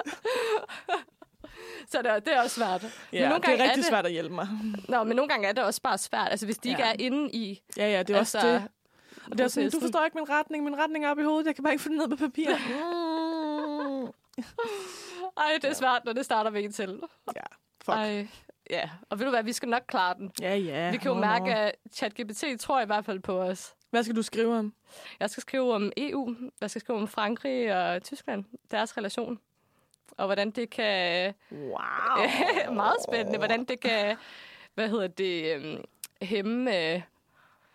[1.90, 2.86] så det er, det er også svært.
[3.14, 4.48] ja, nogle det gange er er rigtig det- svært at hjælpe mig.
[4.90, 6.28] Nå, men nogle gange er det også bare svært.
[6.32, 6.90] Altså, hvis de ikke Ja.
[6.92, 7.62] er inde i...
[7.78, 8.64] Ja, ja, det er også altså, det.
[9.32, 11.46] Og det er sådan, du forstår ikke min retning, min retning er oppe i hovedet,
[11.48, 12.50] jeg kan bare ikke få det ned på papir.
[15.38, 17.04] Ej, det er svært, når det starter med en selv.
[17.36, 17.42] Ja,
[17.86, 17.96] fuck.
[17.96, 18.28] Ej,
[18.70, 18.90] ja.
[19.10, 20.32] Og ved du hvad, vi skal nok klare den.
[20.42, 20.92] Ja, ja.
[20.92, 23.74] Vi kan jo Nå, mærke, at ChatGPT tror i hvert fald på os.
[23.90, 24.74] Hvad skal du skrive om?
[25.20, 26.36] Jeg skal skrive om EU.
[26.62, 28.46] Jeg skal skrive om Frankrig og Tyskland.
[28.72, 29.40] Deres relation.
[30.18, 31.34] Og hvordan det kan...
[31.52, 31.74] Wow.
[32.74, 33.38] meget spændende.
[33.38, 34.18] Hvordan det kan...
[34.74, 35.56] Hvad hedder det?
[35.56, 35.84] øhm,
[36.22, 37.02] hæmme øh,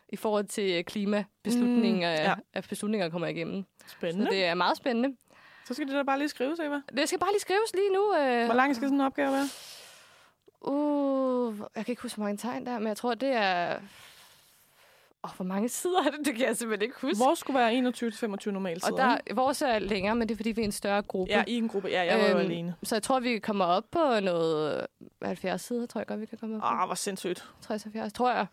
[0.09, 2.31] i forhold til klimabeslutninger, Mm, ja.
[2.31, 2.35] ja.
[2.53, 3.65] at beslutninger kommer igennem.
[3.87, 4.27] Spændende.
[4.27, 5.17] Så det er meget spændende.
[5.67, 6.81] Så skal det da bare lige skrives, Eva.
[6.97, 8.15] Det skal bare lige skrives lige nu.
[8.17, 8.45] Øh.
[8.45, 9.49] Hvor lang skal sådan en opgave være?
[10.61, 13.77] Uh, jeg kan ikke huske, hvor mange tegn der er, men jeg tror, det er...
[15.25, 16.27] Åh, oh, hvor mange sider er det?
[16.27, 17.25] Det kan jeg simpelthen ikke huske.
[17.25, 17.73] Vores skulle være
[18.47, 21.03] 21-25 normalt og der, vores er længere, men det er, fordi vi er en større
[21.03, 21.33] gruppe.
[21.33, 21.89] Ja, i en gruppe.
[21.89, 22.75] Ja, jeg var jo Øhm, alene.
[22.83, 24.87] Så jeg tror, vi kommer op på noget
[25.23, 26.67] 70 sider, tror jeg godt, vi kan komme op på.
[26.67, 27.47] Ah, hvor sindssygt.
[27.73, 28.47] 60-70, tror jeg.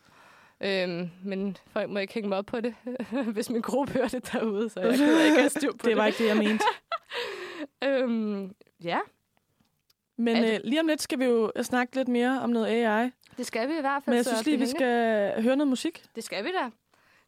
[0.62, 2.76] Øhm, men folk må ikke hænge mig op på det,
[3.34, 5.86] hvis min gruppe hører det derude, så jeg kan ikke have styr på det.
[5.86, 6.66] Det var ikke det, jeg mente.
[7.84, 9.00] Øhm, ja,
[10.18, 13.10] Men det- øh, lige om lidt skal vi jo snakke lidt mere om noget AI.
[13.38, 14.12] det skal vi i hvert fald.
[14.12, 16.06] Men jeg synes lige, vi skal høre noget musik.
[16.16, 16.70] Det skal vi da.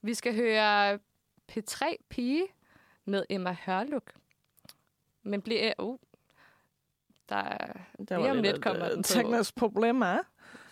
[0.01, 0.99] Vi skal høre
[1.51, 2.47] P3 Pige
[3.05, 4.11] med Emma Hørluk.
[5.23, 5.73] Men bliver...
[5.79, 5.99] Uh,
[7.29, 7.73] der er
[8.09, 10.17] Der Lige om lidt kommer den teknisk problemer.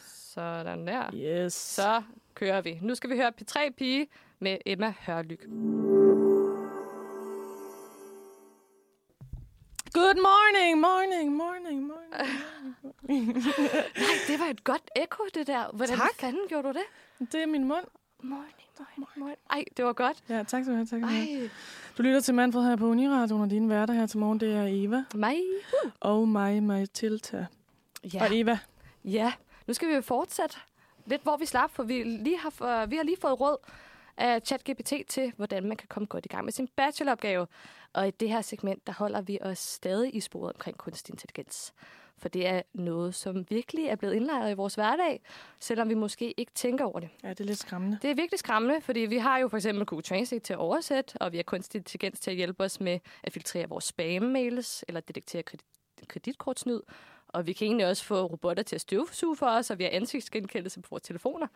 [0.05, 1.11] sådan der.
[1.45, 1.53] Yes.
[1.53, 2.03] Så
[2.33, 2.79] kører vi.
[2.81, 4.07] Nu skal vi høre P3 Pige
[4.39, 5.45] med Emma Hørlyk.
[9.93, 12.13] Good morning, morning, morning, morning.
[13.97, 15.71] Nej, det var et godt ekko, det der.
[15.73, 16.09] Hvordan Tak.
[16.19, 17.27] fanden gjorde du det?
[17.31, 17.83] Det er min mund.
[18.23, 18.45] Morning,
[18.97, 19.37] morning, morning.
[19.49, 20.17] Ej, det var godt.
[20.29, 20.85] Ja, tak skal du have.
[20.85, 21.49] Tak skal du have.
[21.97, 24.65] Du lytter til Manfred her på Uniradioen, og dine værter her til morgen, det er
[24.69, 25.37] Eva mig.
[25.99, 27.45] og mig, Mathilda.
[28.13, 28.23] Ja.
[28.23, 28.59] Og Eva,
[29.03, 29.33] ja,
[29.67, 30.55] nu skal vi jo fortsætte
[31.05, 33.57] lidt, hvor vi slap, for vi, lige har, vi har lige fået råd
[34.17, 37.47] af ChatGPT til, hvordan man kan komme godt i gang med sin bacheloropgave.
[37.93, 41.73] Og i det her segment, der holder vi os stadig i sporet omkring kunstig intelligens.
[42.17, 45.21] For det er noget, som virkelig er blevet indlejret i vores hverdag,
[45.59, 47.09] selvom vi måske ikke tænker over det.
[47.23, 47.99] ja, det er lidt skræmmende.
[48.01, 51.17] Det er virkelig skræmmende, fordi vi har jo for eksempel Google Translate til at oversætte,
[51.21, 55.01] og vi har kunstig intelligens til at hjælpe os med at filtrere vores spam-mails eller
[55.01, 56.81] detektere kredit- kreditkortsnyd.
[57.27, 59.91] Og vi kan egentlig også få robotter til at støvsuge for os, og vi har
[59.91, 61.47] ansigtsgenkendelse på vores telefoner.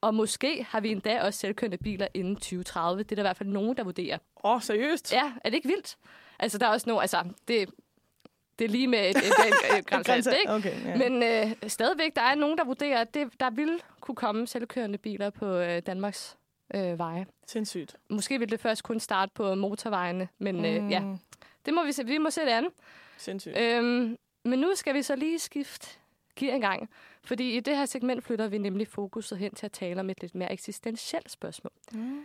[0.00, 3.02] Og måske har vi endda også selvkørende biler inden 2030.
[3.02, 4.18] Det er der i hvert fald nogen, der vurderer.
[4.44, 5.12] Åh, oh, seriøst?
[5.12, 5.96] Ja, er det ikke vildt?
[6.38, 7.70] Altså, der er også nogen, altså, det,
[8.58, 10.52] det er lige med et, et, et, et grænse, ikke?
[10.52, 10.96] Okay, ja.
[10.96, 14.98] Men øh, stadigvæk, der er nogen, der vurderer, at det, der vil kunne komme selvkørende
[14.98, 16.36] biler på øh, Danmarks
[16.74, 17.26] øh, veje.
[17.46, 17.96] Sindssygt.
[18.10, 21.18] Måske vil det først kun starte på motorvejene, men øh, ja, Mm,
[21.66, 22.06] det må vi se.
[22.06, 22.72] Vi må se det andet.
[23.16, 23.58] Sindssygt.
[23.58, 25.88] Øhm, men nu skal vi så lige skifte
[26.36, 26.90] gear en gang.
[27.28, 30.20] Fordi i det her segment flytter vi nemlig fokuset hen til at tale om et
[30.20, 31.72] lidt mere eksistentielt spørgsmål.
[31.92, 32.20] Mm.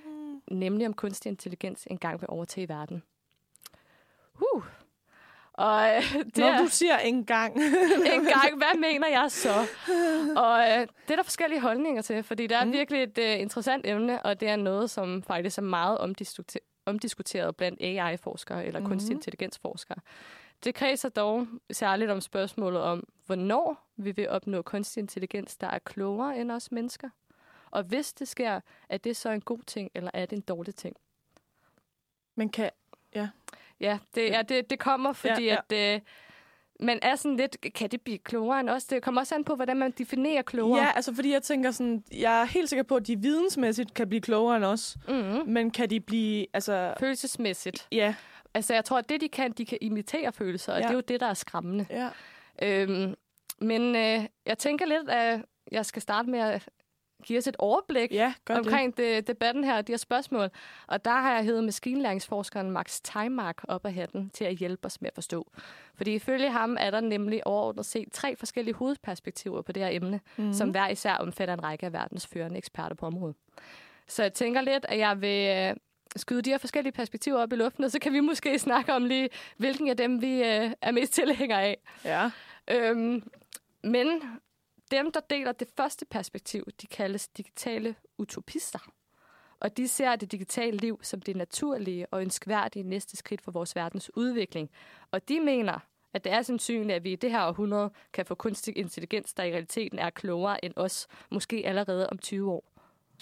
[0.51, 3.03] Nemlig om kunstig intelligens engang vil overtage verden.
[4.53, 4.63] Uh.
[5.53, 7.55] Og øh, det Når du siger en gang.
[8.15, 9.53] en gang, hvad mener jeg så?
[10.35, 12.71] Og øh, det er der forskellige holdninger til, fordi det er Mm.
[12.71, 17.55] virkelig et øh, interessant emne, og det er noget, som faktisk er meget omdiskute- omdiskuteret
[17.55, 18.85] blandt AI-forskere eller mm.
[18.85, 19.97] kunstig intelligensforskere.
[20.63, 25.79] Det kredser dog særligt om spørgsmålet om, hvornår vi vil opnå kunstig intelligens, der er
[25.79, 27.09] klogere end os mennesker.
[27.71, 28.59] Og hvis det sker,
[28.89, 30.95] er det så en god ting, eller er det en dårlig ting?
[32.35, 32.69] Men kan...
[33.79, 35.85] Ja, det, ja, det, det kommer, fordi Ja, ja, ja.
[35.91, 36.01] at øh,
[36.79, 38.85] man er sådan lidt, kan det blive klogere end os?
[38.85, 40.81] Det kommer også an på, hvordan man definerer klogere.
[40.81, 44.09] Ja, altså fordi jeg tænker sådan, jeg er helt sikker på, at de vidensmæssigt kan
[44.09, 44.97] blive klogere end os.
[45.07, 45.49] Mm-hmm.
[45.49, 46.93] Men kan de blive, altså...
[46.99, 47.87] Følelsesmæssigt.
[47.91, 48.15] Ja,
[48.53, 50.83] Altså, jeg tror, at det, de kan, de kan imitere følelser, og Ja.
[50.83, 51.85] det er jo det, der er skræmmende.
[51.89, 52.09] ja.
[52.61, 53.15] Øhm,
[53.59, 55.41] men øh, jeg tænker lidt, at
[55.71, 56.69] jeg skal starte med at
[57.23, 58.65] give os et overblik Ja, gør det.
[58.65, 60.49] omkring det, debatten her og de her spørgsmål.
[60.87, 65.01] Og der har jeg hævet maskinlæringsforskeren Max Teimark op af hatten til at hjælpe os
[65.01, 65.51] med at forstå.
[65.95, 70.19] Fordi ifølge ham er der nemlig overordnet set tre forskellige hovedperspektiver på det her emne,
[70.37, 70.53] mm.
[70.53, 73.35] som hver især omfatter en række af verdens førende eksperter på området.
[74.07, 75.75] Så jeg tænker lidt, at jeg vil øh,
[76.15, 79.05] skyde de her forskellige perspektiver op i luften, og så kan vi måske snakke om
[79.05, 81.77] lige, hvilken af dem vi øh, er mest tilhængere af.
[82.05, 82.31] Ja.
[82.71, 83.23] Øhm,
[83.83, 84.21] men
[84.91, 88.79] dem, der deler det første perspektiv, de kaldes digitale utopister.
[89.59, 93.75] Og de ser det digitale liv som det naturlige og ønskværdige næste skridt for vores
[93.75, 94.69] verdens udvikling.
[95.11, 95.79] Og de mener,
[96.13, 99.43] at det er sandsynligt, at vi i det her århundrede kan få kunstig intelligens, der
[99.43, 102.72] i realiteten er klogere end os, måske allerede om 20 år.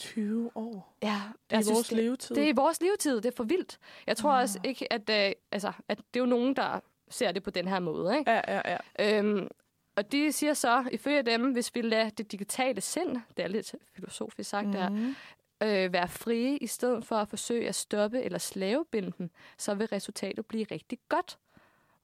[0.01, 0.97] 20 år.
[1.03, 2.35] Ja, Det er vores levetid.
[2.35, 3.15] det er i vores levetid.
[3.15, 3.79] Det er for vildt.
[4.07, 6.79] Jeg tror også ikke, at, øh, altså, at det er jo nogen, der
[7.09, 8.17] ser det på den her måde.
[8.19, 8.31] Ikke?
[8.31, 9.17] Ja, ja, ja.
[9.19, 9.47] Øhm,
[9.95, 13.75] og de siger så, ifølge dem, hvis vi lader det digitale sind, det er lidt
[13.95, 14.71] filosofisk sagt mm.
[14.73, 15.15] der, Mhm.
[15.63, 19.87] øh, være frie, i stedet for at forsøge at stoppe eller slavebinde dem, så vil
[19.87, 21.37] resultatet blive rigtig godt.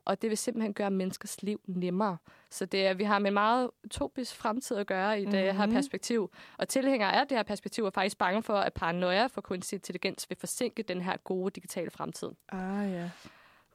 [0.08, 2.18] Og det vil simpelthen gøre menneskers liv nemmere.
[2.50, 5.66] Så det er, vi har med en meget utopisk fremtid at gøre i det her
[5.66, 5.74] Mhm.
[5.76, 6.32] perspektiv.
[6.58, 10.26] Og tilhængere af det her perspektiv er faktisk bange for, at paranoia for kunstig intelligens
[10.30, 12.30] vil forsinke den her gode digitale fremtid.
[12.50, 13.10] Ah, ja.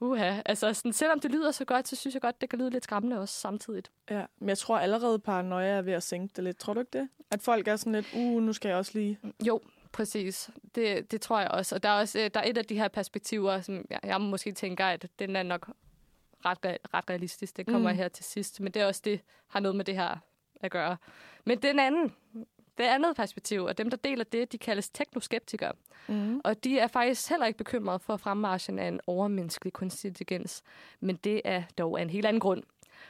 [0.01, 2.71] Uha, altså sådan, selvom det lyder så godt, så synes jeg godt, det kan lyde
[2.71, 3.91] lidt skræmmende også samtidigt.
[4.11, 6.59] Ja, men jeg tror allerede, paranoia er ved at sænke det lidt.
[6.59, 7.09] Tror du ikke det?
[7.31, 9.19] At folk er sådan lidt, uh, nu skal jeg også lige...
[9.47, 9.61] Jo,
[9.93, 10.51] præcis.
[10.75, 11.75] Det, det tror jeg også.
[11.75, 14.21] Og der er også øh, der er et af de her perspektiver, som jeg, jeg
[14.21, 15.71] måske tænker, at den er nok
[16.45, 17.57] ret, re- ret realistisk.
[17.57, 17.95] Det kommer Mm.
[17.95, 17.99] mm.
[17.99, 18.61] her til sidst.
[18.61, 20.17] Men det er også det, har noget med det her
[20.61, 20.97] at gøre.
[21.45, 22.15] Men den anden,
[22.79, 25.73] det andet perspektiv, og dem, der deler det, de kaldes teknoskeptikere.
[26.09, 26.41] Mm.
[26.45, 30.63] Og de er faktisk heller ikke bekymrede for fremmarchen af en overmenneskelig kunstig intelligens.
[31.01, 32.63] Men det er dog af en helt anden grund.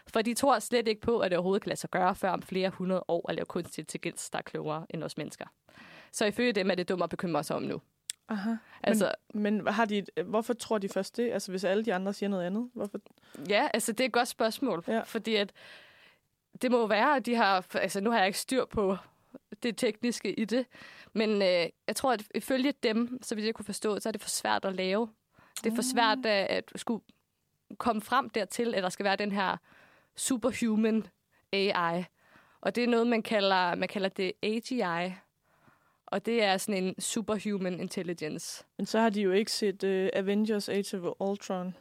[0.07, 2.43] For de tror slet ikke på, at det overhovedet kan lade sig gøre før om
[2.43, 5.45] flere hundrede år at lave kunstig intelligens, der er klogere end os mennesker.
[6.13, 7.81] Så ifølge dem er det dumt at bekymre sig om nu.
[8.29, 8.55] Aha.
[8.83, 11.33] Altså, Men har de, hvorfor tror de først det?
[11.33, 12.71] Altså, hvis alle de andre siger noget andet?
[12.75, 12.99] Hvorfor?
[13.49, 14.85] ja, altså det er et godt spørgsmål.
[14.89, 15.01] Ja.
[15.01, 15.53] Fordi at
[16.63, 17.67] det må være, at de har...
[17.75, 18.97] Altså nu har jeg ikke styr på
[19.63, 20.67] det tekniske i det.
[21.13, 24.23] Men øh, jeg tror, at ifølge dem, så vidt jeg kunne forstå, så er det
[24.23, 25.09] for svært at lave.
[25.65, 27.03] Det er for svært at, at skulle
[27.79, 29.57] komme frem dertil, at der skal være den her
[30.17, 31.07] superhuman
[31.53, 32.05] AI.
[32.61, 35.15] Og det er noget, man kalder, man kalder det AGI.
[36.13, 38.65] Og det er sådan en superhuman intelligence.
[38.79, 41.75] Men så har de jo ikke set uh, Avengers Age of Ultron.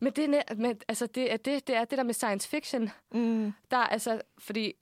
[0.00, 2.90] Men det, er men, altså, det, er det, det er det der med science fiction.
[3.12, 3.52] Mm.
[3.70, 4.72] Der er altså, fordi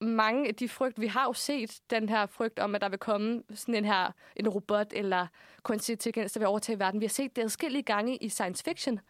[0.00, 2.98] mange af de frygt, vi har jo set den her frygt om, at der vil
[2.98, 5.26] komme sådan en her, en robot eller
[5.62, 7.00] kunstig intelligens, der vil overtage verden.
[7.00, 9.00] Vi har set det adskillige gange i science fiction.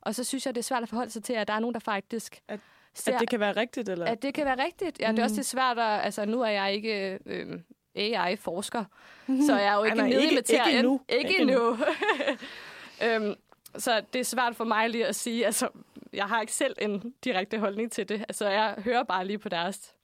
[0.00, 1.74] Og så synes jeg, det er svært at forholde sig til, at der er nogen,
[1.74, 2.60] der faktisk At-
[2.94, 4.06] ser, At det kan være rigtigt, eller?
[4.06, 5.00] at det kan være rigtigt.
[5.00, 5.24] Ja, det er Mm.
[5.24, 6.04] også lidt svært at...
[6.04, 7.46] Altså, nu er jeg ikke øh,
[7.94, 8.84] AI-forsker,
[9.26, 10.66] så jeg er jo ikke nej, nede i materien.
[10.68, 11.00] ikke endnu.
[11.08, 11.78] Ikke, endnu.
[13.04, 13.34] øhm,
[13.78, 15.68] så det er svært for mig lige at sige, altså,
[16.12, 18.20] jeg har ikke selv en direkte holdning til det.
[18.28, 19.94] Altså, jeg hører bare lige på deres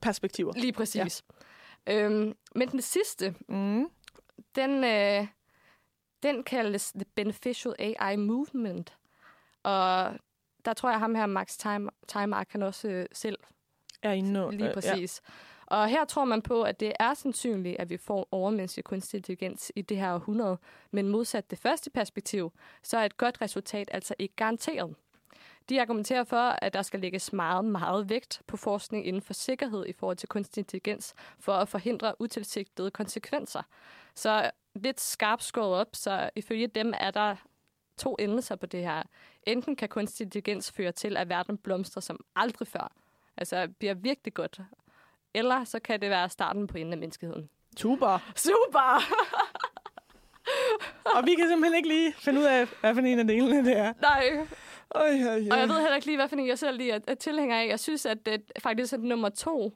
[0.00, 0.52] Perspektiver.
[0.56, 1.22] Lige præcis.
[1.86, 2.04] Ja.
[2.04, 3.86] Øhm, men den sidste, Mm.
[4.54, 5.26] den, øh,
[6.22, 8.96] den kaldes The Beneficial AI Movement.
[9.62, 10.12] Og
[10.64, 13.38] der tror jeg, ham her, Max Time- Timark, kan også øh, selv
[14.02, 15.22] Er inde lige øh, præcis.
[15.28, 15.32] Ja.
[15.70, 19.72] Og her tror man på, at det er sandsynligt, at vi får overmenneskelig kunstig intelligens
[19.76, 20.58] i det her århundrede.
[20.90, 22.52] Men modsat det første perspektiv,
[22.82, 24.94] så er et godt resultat altså ikke garanteret.
[25.68, 29.86] De argumenterer for, at der skal lægges meget, meget vægt på forskning inden for sikkerhed
[29.86, 33.62] i forhold til kunstig intelligens, for at forhindre utilsigtede konsekvenser.
[34.14, 37.36] Så lidt skarpt skåret op, så ifølge dem er der
[37.98, 39.02] to endelser på det her.
[39.42, 42.92] Enten kan kunstig intelligens føre til, at verden blomstrer som aldrig før,
[43.36, 44.60] altså bliver virkelig godt,
[45.34, 47.48] eller så kan det være starten på enden af menneskeheden.
[47.78, 48.18] Super.
[48.36, 49.02] Super!
[51.16, 53.76] Og vi kan simpelthen ikke lige finde ud af, hvad for en af delene det
[53.78, 53.92] er.
[54.00, 54.46] Nej,
[54.94, 55.48] Øj, øj, øj.
[55.50, 57.60] og jeg ved heller ikke lige, hvad for en jeg selv lige er, er tilhænger
[57.60, 57.66] af.
[57.68, 59.72] Jeg synes, at det faktisk er nummer to,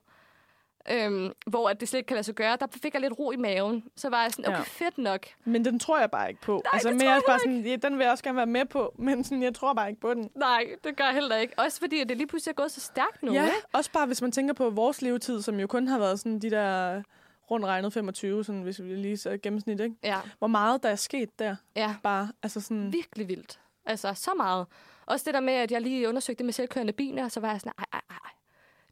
[0.91, 2.57] øhm, hvor at det slet ikke kan lade sig gøre.
[2.61, 3.85] Der fik jeg lidt ro i maven.
[3.97, 4.63] Så var jeg sådan, okay, Ja.
[4.63, 5.27] fedt nok.
[5.45, 6.63] Men den tror jeg bare ikke på.
[6.73, 8.65] altså, det mere tror jeg bare sådan, ja, den vil jeg også gerne være med
[8.65, 10.31] på, men sådan, jeg tror bare ikke på den.
[10.35, 11.55] Nej, det gør jeg heller ikke.
[11.59, 13.33] Også fordi, at det lige pludselig er gået så stærkt nu.
[13.33, 13.57] Ja, ikke?
[13.73, 16.51] også bare hvis man tænker på vores levetid, som jo kun har været sådan de
[16.51, 17.03] der
[17.51, 19.97] rundt regnet 25, sådan, hvis vi lige så gennemsnit, ikke?
[20.05, 21.95] Ja, Hvor meget der er sket der, ja.
[22.03, 23.61] bare, altså sådan, Virkelig vildt.
[23.87, 24.67] Altså, så meget.
[25.07, 27.61] Også det der med, at jeg lige undersøgte det med selvkørende biler, så var jeg
[27.61, 28.31] sådan, ej, ej, ej.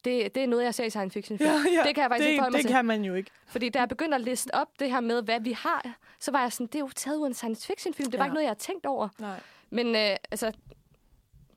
[0.04, 1.50] Det, det er noget, jeg ser i science fiction film.
[1.86, 2.74] Det kan jeg faktisk det, ikke forholde mig det til.
[2.74, 3.30] kan man jo ikke.
[3.46, 6.40] Fordi da jeg begyndte at liste op det her med, hvad vi har, så var
[6.42, 8.10] jeg sådan, det er jo taget ud af en science fiction film.
[8.10, 8.28] Det var Ja.
[8.28, 9.08] ikke noget, jeg har tænkt over.
[9.18, 9.40] Nej.
[9.70, 10.52] Men øh, altså,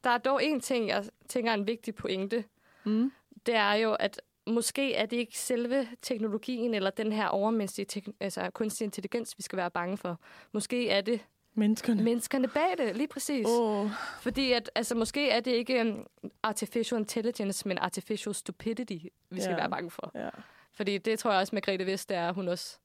[0.04, 2.44] der er dog en ting, jeg tænker er en vigtig pointe.
[2.84, 3.12] Mm.
[3.46, 8.50] Det er jo, at måske er det ikke selve teknologien eller den her overmenneskelige altså
[8.54, 10.20] kunstig intelligens, vi skal være bange for.
[10.52, 11.20] Måske er det
[11.56, 12.04] Menneskerne.
[12.04, 13.46] menneskerne bag det, lige præcis.
[13.50, 13.90] Åh,
[14.22, 16.08] Fordi at, altså, måske er det ikke um,
[16.44, 18.98] artificial intelligence, men artificial stupidity,
[19.30, 19.56] vi skal Ja.
[19.58, 20.12] være bange for.
[20.16, 20.30] ja.
[20.74, 22.78] Fordi det tror jeg også, Margrethe Vest, det er, hun også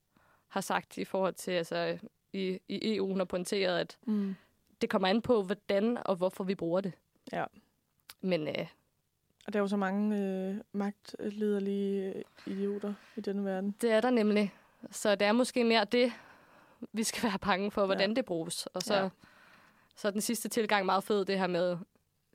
[0.49, 1.99] har sagt i forhold til, altså
[2.33, 4.37] i, i EU, hun har pointeret, at Mm.
[4.81, 6.93] det kommer an på, hvordan og hvorfor vi bruger det.
[7.33, 7.45] Ja.
[8.21, 8.66] Men øh,
[9.47, 13.75] Og der er jo så mange øh, magtlederlige idioter i denne verden.
[13.81, 14.55] det er der nemlig.
[14.91, 16.12] Så det er måske mere det,
[16.93, 18.14] vi skal være bange for, hvordan Ja.
[18.14, 18.66] det bruges.
[18.66, 19.09] Og så, Ja.
[19.97, 21.76] så er den sidste tilgang meget fed, det her med...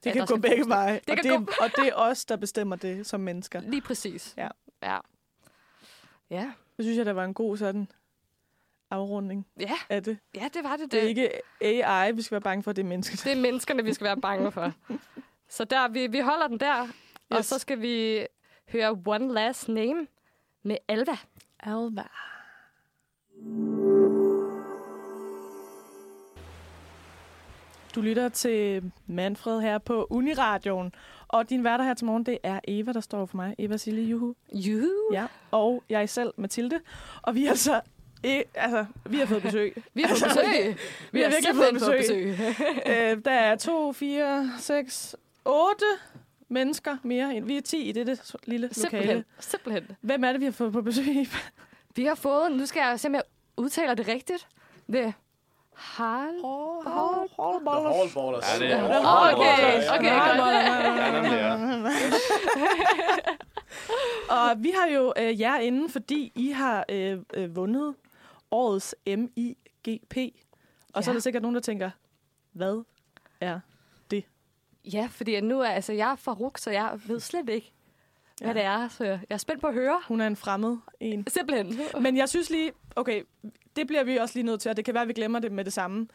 [0.03, 0.93] Det kan gå begge veje.
[0.93, 3.61] Det og, kan det, og det er os, der bestemmer det som mennesker.
[3.61, 4.33] Lige præcis.
[4.37, 4.47] Ja.
[4.83, 4.97] Ja.
[6.29, 6.51] Ja.
[6.77, 7.87] Det synes jeg, der var en god sådan
[8.91, 10.17] afrunding Ja, af det.
[10.35, 10.91] ja det var det.
[10.91, 11.29] Det er ikke
[11.61, 13.17] AI, vi skal være bange for, det er mennesker.
[13.23, 14.73] Det er menneskerne, vi skal være bange for.
[15.49, 16.91] Så der, vi, vi holder den der, yes.
[17.29, 18.25] og så skal vi
[18.69, 20.07] høre One Last Name
[20.63, 21.17] med Alva.
[21.59, 22.03] Alva.
[27.95, 30.93] Du lytter til Manfred her på Uniradioen.
[31.27, 33.55] Og din værter her til morgen, det er Eva, der står for mig.
[33.57, 34.35] Eva Sille Juhu.
[34.53, 34.87] Juhu.
[35.13, 35.25] Ja.
[35.51, 36.79] Og jeg selv, Mathilde.
[37.21, 37.81] Og vi er altså...
[38.27, 39.83] E- altså, vi har fået besøg.
[39.93, 40.77] Vi har fået besøg.
[41.11, 42.91] Vi har virkelig fået simpelthen besøg.
[43.11, 45.15] øh, der er to, fire, seks,
[45.45, 45.85] otte
[46.49, 47.35] mennesker mere.
[47.35, 48.73] end- Vi er ti i dette lille lokale.
[48.89, 49.23] Simpelthen.
[49.39, 49.83] Simpelthen.
[50.01, 51.27] Hvem er det, vi har fået på besøg?
[51.95, 53.23] Vi har fået, nu skal jeg se, om jeg
[53.57, 54.47] udtaler det rigtigt.
[54.93, 55.13] Det
[55.75, 56.43] hold,
[56.85, 57.29] hold.
[57.39, 58.59] Hallballers.
[58.61, 60.07] Ja, det er Åh, okay, okay,
[60.37, 60.53] godt.
[60.53, 61.53] Ja, ja.
[64.51, 67.95] Og vi har jo øh, jer inde, fordi I har øh, øh, vundet
[68.51, 70.17] årets MIGP.
[70.93, 71.15] Og så er Ja.
[71.15, 71.89] der sikkert nogen, der tænker,
[72.51, 72.83] hvad
[73.41, 73.59] er
[74.93, 77.71] Ja, fordi nu er altså, jeg er fra RUK, så jeg ved slet ikke,
[78.43, 78.59] hvad Ja.
[78.59, 78.87] det er.
[78.87, 80.01] Så jeg er spændt på at høre.
[80.07, 81.27] hun er en fremmed en?
[81.27, 81.79] Simpelthen.
[81.99, 83.21] Men jeg synes lige, okay,
[83.75, 85.51] det bliver vi også lige nødt til, og det kan være, at vi glemmer det
[85.51, 86.07] med det samme.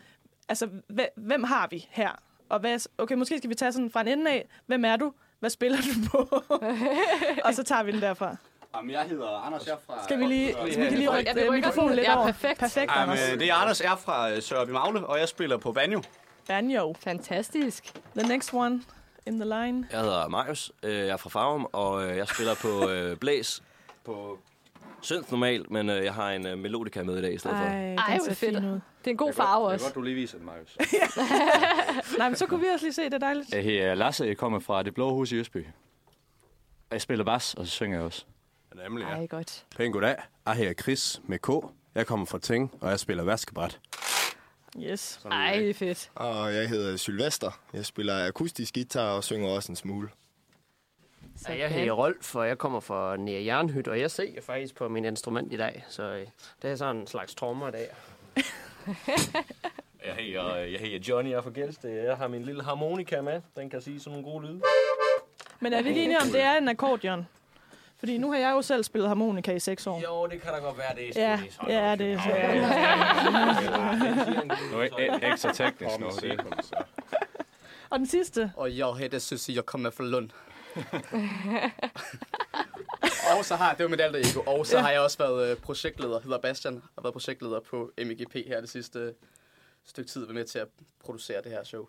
[0.48, 2.10] Altså, hve- hvem har vi her?
[2.48, 4.48] Og hvad, okay, måske skal vi tage sådan fra en ende af.
[4.66, 5.12] Hvem er du?
[5.40, 6.42] Hvad spiller du på?
[7.44, 8.36] og så tager vi den derfra.
[8.76, 10.04] Jamen, jeg hedder Anders, jeg er fra...
[10.04, 12.26] Skal vi lige, så vi kan lige rykke Ja, mikrofonen lidt Ja, over?
[12.26, 12.58] perfekt.
[12.60, 13.38] Perfekt, Jamen, Anders.
[13.38, 16.02] det er Anders, jeg er fra øh, Sørby Magle, og jeg spiller på banjo.
[16.48, 16.94] Banjo.
[17.00, 17.84] Fantastisk.
[18.18, 18.82] The next one
[19.28, 19.86] in the line.
[19.92, 23.62] Jeg hedder Marius, øh, jeg er fra Farum, og øh, jeg spiller på øh, blæs
[24.04, 24.38] på
[25.00, 27.64] synth normalt, men øh, jeg har en øh, melodika med i dag i stedet for.
[27.64, 28.56] Ej, Ej, den hvor fedt.
[28.56, 28.60] ud.
[28.70, 29.84] Det er en god farve godt, også.
[29.84, 30.76] Det er godt, du lige viser den, Marius.
[32.18, 33.54] Nej, men så kunne vi også lige se, det er dejligt.
[33.54, 35.66] Jeg hedder Lasse, jeg kommer fra Det Blå Hus i Østby.
[36.90, 38.24] Jeg spiller bas, og så synger jeg også.
[38.84, 39.08] Nemlig, ja.
[39.16, 39.64] Ej, godt.
[39.76, 40.16] Pæn goddag.
[40.46, 41.48] Jeg hedder Chris med K.
[41.94, 43.80] Jeg kommer fra Ting, og jeg spiller vaskebræt.
[44.76, 45.20] Yes.
[45.30, 46.10] Ej, fedt.
[46.14, 47.60] Og jeg hedder Sylvester.
[47.72, 50.08] Jeg spiller akustisk guitar og synger også en smule.
[51.48, 54.88] Ja, jeg hedder Rolf, og jeg kommer fra Nær Jernhyt, og jeg ser faktisk på
[54.88, 56.26] min instrument i dag, så øh,
[56.62, 57.88] det er sådan en slags trommer i dag.
[60.06, 61.88] Jeg hedder, jeg hedder Johnny, jeg er fra.
[62.04, 63.40] Jeg har min lille harmonika med.
[63.56, 64.62] Den kan sige sådan nogle gode lyde.
[65.60, 67.26] Men er vi ikke enige om, det er en akkordeon?
[67.98, 70.00] Fordi nu har jeg jo selv spillet harmonika i seks år.
[70.02, 72.18] Jo, det kan da godt være, det Ja, ja, det er
[74.72, 76.74] Nu er jeg ekstra teknisk se det- så.
[77.90, 78.52] Og den sidste.
[78.56, 80.30] Og jeg hedder Susie, jeg kommer fra Lund.
[83.38, 84.82] og så har, det var mit alter ego, og så Ja.
[84.82, 88.70] har jeg også været øh, projektleder, hedder Bastian, og været projektleder på MGP her det
[88.70, 89.14] sidste
[89.84, 90.68] stykke tid, været med til at
[91.04, 91.86] producere det her show.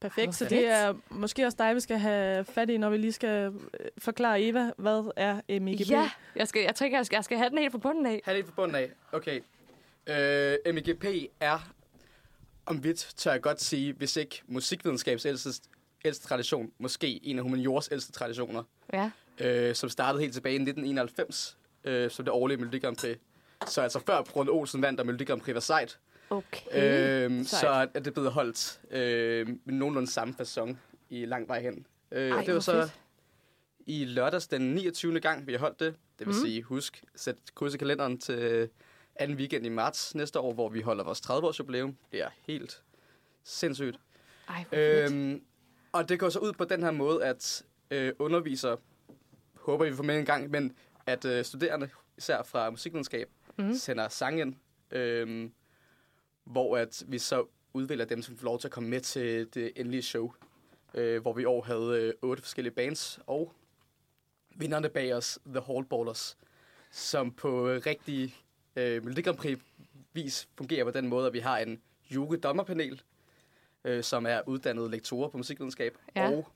[0.00, 3.12] Perfekt, så det er måske også dig, vi skal have fat i, når vi lige
[3.12, 5.90] skal øh, forklare Eva, hvad er MIGP?
[5.90, 8.22] Ja, jeg, skal, jeg tænker, jeg skal, jeg skal have den helt fra bunden af.
[8.26, 8.90] Her er lidt fra bunden af.
[9.12, 9.40] Okay.
[10.06, 11.04] Øh, MGP
[11.40, 11.68] er,
[12.66, 15.50] om vidt tør jeg godt sige, hvis ikke musikvidenskabs ældste,
[16.04, 19.10] ældste tradition, måske en af humaniores ældste traditioner, Ja.
[19.38, 23.16] øh, som startede helt tilbage i 1991, øh, som det årlige Melodi Grand Prix.
[23.66, 25.98] Så altså før Brunne Olsen vandt, og Melodi Grand Prix var sejt.
[26.30, 26.66] Okay.
[26.72, 27.48] Øh, Sejt.
[27.48, 31.86] så er det blevet holdt øh, med nogenlunde samme fasong i lang vej hen.
[32.12, 33.00] Øh, Ej, det var så fedt.
[33.86, 35.20] i lørdags den 29.
[35.20, 35.94] gang, vi har holdt det.
[36.18, 36.40] Det vil mm.
[36.40, 38.68] sige, husk, sæt kryds i kalenderen til
[39.16, 41.96] anden weekend i marts næste år, hvor vi holder vores 30-års jubilæum.
[42.12, 42.82] Det er helt
[43.44, 44.00] sindssygt.
[44.48, 44.64] Ej.
[44.72, 45.42] Øhm,
[45.92, 48.76] og det går så ud på den her måde, at øh, undervisere,
[49.54, 53.74] håber vi får med en gang, men at øh, studerende, især fra musikvidenskab, mm.
[53.74, 54.54] sender sang ind,
[54.90, 55.50] øh,
[56.46, 59.72] hvor at vi så udvælger dem, som får lov til at komme med til det
[59.76, 60.32] endelige show.
[60.94, 63.52] Øh, hvor vi i år havde øh, otte forskellige bands, og
[64.56, 66.36] vinderne bag os, The Hallballers,
[66.90, 68.34] som på øh, rigtig
[68.76, 69.58] øh, Melodi Grand Prix
[70.12, 73.02] vis fungerer på den måde, at vi har en jury-dommerpanel,
[73.84, 76.30] øh, som er uddannede lektorer på musikvidenskab, Ja.
[76.30, 76.48] og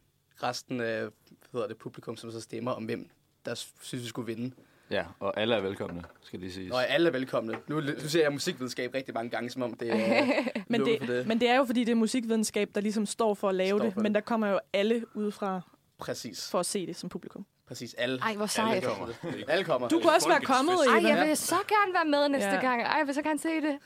[0.43, 1.11] resten af hvad
[1.53, 3.11] hedder det, publikum, som så stemmer om, hvem
[3.45, 4.55] der synes, vi skulle vinde.
[4.91, 6.75] Ja, og alle er velkomne, skal lige sige.
[6.75, 7.59] Og alle er velkomne.
[7.69, 10.33] Nu, nu ser jeg musikvidenskab rigtig mange gange, som om det er
[10.69, 11.27] Men det, for det.
[11.27, 13.85] men det er jo, fordi det er musikvidenskab, der ligesom står for at lave Står
[13.85, 13.95] det.
[13.95, 14.15] for Men det.
[14.15, 15.61] der kommer jo alle udefra
[15.99, 16.51] Præcis.
[16.51, 17.47] for at se det som publikum.
[17.69, 17.95] Præcis.
[17.95, 18.85] Alle, Ej, hvor alle sejt.
[18.85, 19.15] kommer.
[19.49, 19.89] Alle kommer.
[19.89, 21.09] Du kunne også være kommet, Ej, Eva.
[21.09, 22.61] jeg vil så gerne være med næste Ja.
[22.61, 22.83] gang.
[22.83, 23.79] Ej, jeg vil så gerne se det.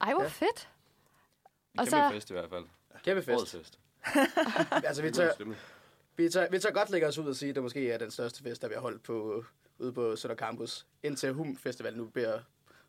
[0.00, 0.28] Ej, hvor Ja.
[0.28, 0.68] fedt.
[1.74, 2.64] En og kæmpe så- fest i hvert fald.
[3.04, 3.36] Kæmpe fest.
[3.38, 3.78] Årets fest.
[4.88, 5.30] Altså, vi tør,
[6.16, 8.10] vi, tør, vi tør godt lægge os ud og sige, at det måske er den
[8.10, 9.44] største fest, der vi har holdt på,
[9.78, 10.86] ude på Sønder Campus.
[11.02, 12.38] Indtil Hum Festival nu bliver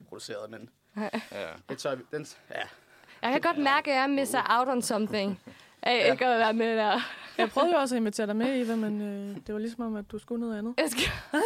[0.08, 1.10] produceret, men Ja.
[1.70, 2.04] det tør vi.
[2.12, 2.62] Den, ja.
[3.22, 5.40] Jeg kan godt mærke, at jeg misser out on something.
[5.82, 7.00] Af ikke at være med der.
[7.38, 9.96] Jeg prøvede jo også at invitere dig med, Eva, men øh, det var ligesom om,
[9.96, 10.74] at du skulle noget andet.
[10.78, 11.04] Jeg skal...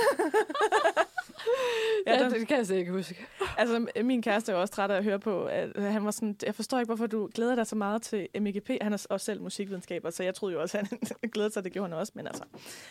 [2.08, 3.26] Ja, der- det kan jeg slet ikke huske.
[3.58, 6.56] Altså, min kæreste er også træt af at høre på, at han var sådan, jeg
[6.56, 8.70] forstår ikke, hvorfor du glæder dig så meget til MEGP.
[8.82, 11.00] Han er også selv musikvidenskaber, så jeg troede jo også, at han
[11.34, 12.44] glædede sig, det gjorde han også, men altså,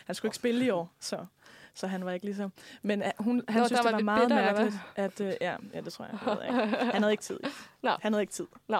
[0.05, 1.25] han skulle ikke spille i år, så,
[1.73, 2.51] så han var ikke ligesom.
[2.81, 5.27] Men uh, hun, han Nå, synes, der det var var meget bitter, mærkeligt, at, uh,
[5.41, 6.37] ja, ja, det tror jeg.
[6.41, 6.75] jeg ikke.
[6.77, 7.39] Han havde ikke tid.
[7.83, 7.91] Nå.
[8.01, 8.47] Han havde ikke tid.
[8.67, 8.79] Nå,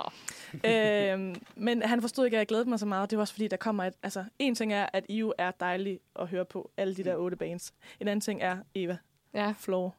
[0.66, 3.10] øhm, men han forstod ikke, at jeg glædede mig så meget.
[3.10, 3.94] Det var også fordi, der kommer et...
[4.04, 7.16] Altså, en ting er, at I jo er dejlige at høre på, alle de der
[7.16, 7.74] otte bands.
[8.00, 8.98] En anden ting er, Eva,
[9.34, 9.54] ja.
[9.60, 9.96] floor.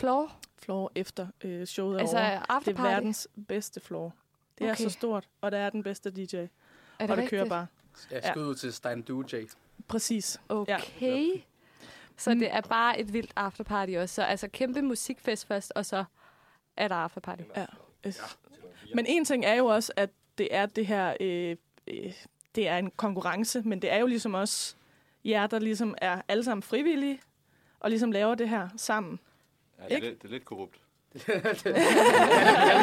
[0.00, 0.32] Floor?
[0.56, 2.60] Floor efter øh, showet er Altså, over.
[2.60, 4.14] Det er verdens bedste floor.
[4.58, 4.84] Det er Okay.
[4.84, 6.20] så stort, og der er den bedste DJ.
[6.20, 6.48] Er det
[7.00, 7.30] og det rigtigt?
[7.30, 7.66] kører bare.
[8.10, 9.48] Ja, skud ud til Stein Dujay.
[9.88, 10.40] Præcis.
[10.48, 11.42] Okay.
[12.16, 14.14] Så det er bare et vildt afterparty også.
[14.14, 16.04] Så altså kæmpe musikfest først, og så
[16.76, 17.42] er der afterparty.
[17.56, 17.66] Ja.
[18.04, 18.10] ja.
[18.94, 21.16] Men en ting er jo også, at det er det her...
[21.20, 21.56] Øh,
[21.86, 22.12] øh,
[22.54, 24.74] det er en konkurrence, men det er jo ligesom også
[25.24, 27.20] jer, der ligesom er alle sammen frivillige,
[27.82, 29.18] og ligesom laver det her sammen.
[29.78, 30.74] Ja, det, er lidt, det er lidt korrupt.
[31.28, 31.34] Jeg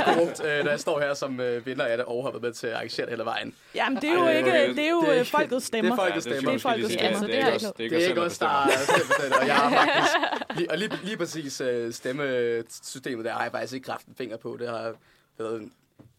[0.07, 2.41] er korrupt, øh, når jeg står her som øh, vinder af det, og har været
[2.43, 3.55] med til at arrangere det hele vejen.
[3.75, 4.51] Jamen, det er jo Ej, ikke...
[4.51, 5.91] Det er jo det- øh, folkets stemmer.
[5.91, 6.51] Det er folkets Ja, det stemmer.
[6.77, 7.27] Det er stemmer.
[7.27, 9.55] Det er også- ikke Det er os selv, ikke os, der stemmer det, og jeg
[9.55, 10.15] har faktisk...
[10.57, 14.37] Lige, og lige, lige præcis øh, stemmesystemet der har jeg faktisk ikke haft en finger
[14.37, 14.57] på.
[14.59, 14.93] Det har jeg
[15.37, 15.73] været en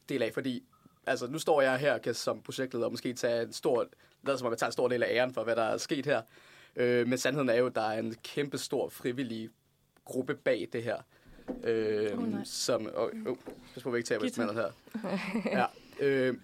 [0.09, 0.63] del af, fordi...
[1.07, 3.87] Altså, nu står jeg her kan som projektleder og måske tage en stor...
[4.27, 6.07] Lad som om jeg tager en stor del af æren for, hvad der er sket
[6.07, 6.23] her.
[6.77, 9.51] Øh, men sandheden er jo, at der er en kæmpe stor frivillig
[10.05, 10.97] gruppe bag det her.
[11.65, 12.45] Øh, nej.
[12.45, 12.87] som...
[12.97, 13.37] Åh, oh,
[13.75, 14.71] pas på, at vi ikke instrumentet her.
[15.59, 15.67] Ja.
[16.01, 16.35] Øh,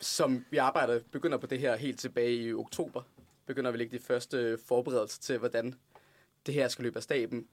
[0.00, 3.02] som vi arbejder, begynder på det her helt tilbage i oktober.
[3.46, 5.74] Begynder vi lægge de første forberedelser til, hvordan
[6.46, 7.46] det her skal løbe af staben.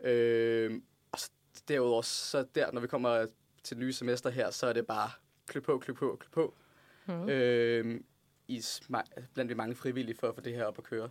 [0.00, 0.80] Øh,
[1.12, 1.30] og så
[1.68, 3.26] derudover, så der, når vi kommer
[3.62, 5.10] til det nye semester her, så er det bare
[5.46, 6.54] klø på, klø på, klø på.
[7.06, 7.28] Mhm.
[7.28, 8.00] Øh,
[8.48, 8.62] i,
[9.34, 11.10] blandt de mange frivillige for at få det her op at køre.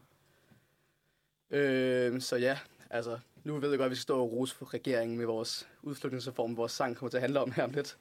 [1.54, 2.58] Øh, så ja,
[2.89, 5.68] altså, nu ved jeg godt, at vi skal stå og rose for regeringen med vores
[5.82, 7.97] udflytningsreform, vores sang kommer til at handle om her om lidt.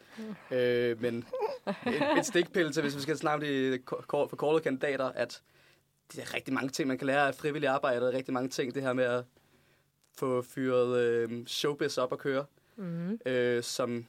[0.50, 1.24] Øh, men
[1.86, 3.40] et, et stikpille til, hvis vi skal snakke om
[3.72, 5.42] de ko- forkortede kandidater, at
[6.12, 8.74] det er rigtig mange ting, man kan lære af frivillig arbejde, og rigtig mange ting,
[8.74, 9.24] det her med at
[10.18, 12.44] få fyret øh, showbiz op at køre,
[12.76, 13.18] Mm-hmm.
[13.26, 14.06] øh, som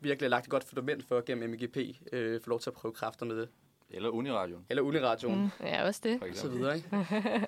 [0.00, 1.76] virkelig har lagt et godt fundament for gennem MGP,
[2.12, 3.48] øh, få lov til at prøve kræfter med det.
[3.90, 5.66] Eller Uniradioen, Eller Uniradioen, Mm.
[5.66, 6.22] Ja, også det.
[6.22, 6.88] og så videre, ikke?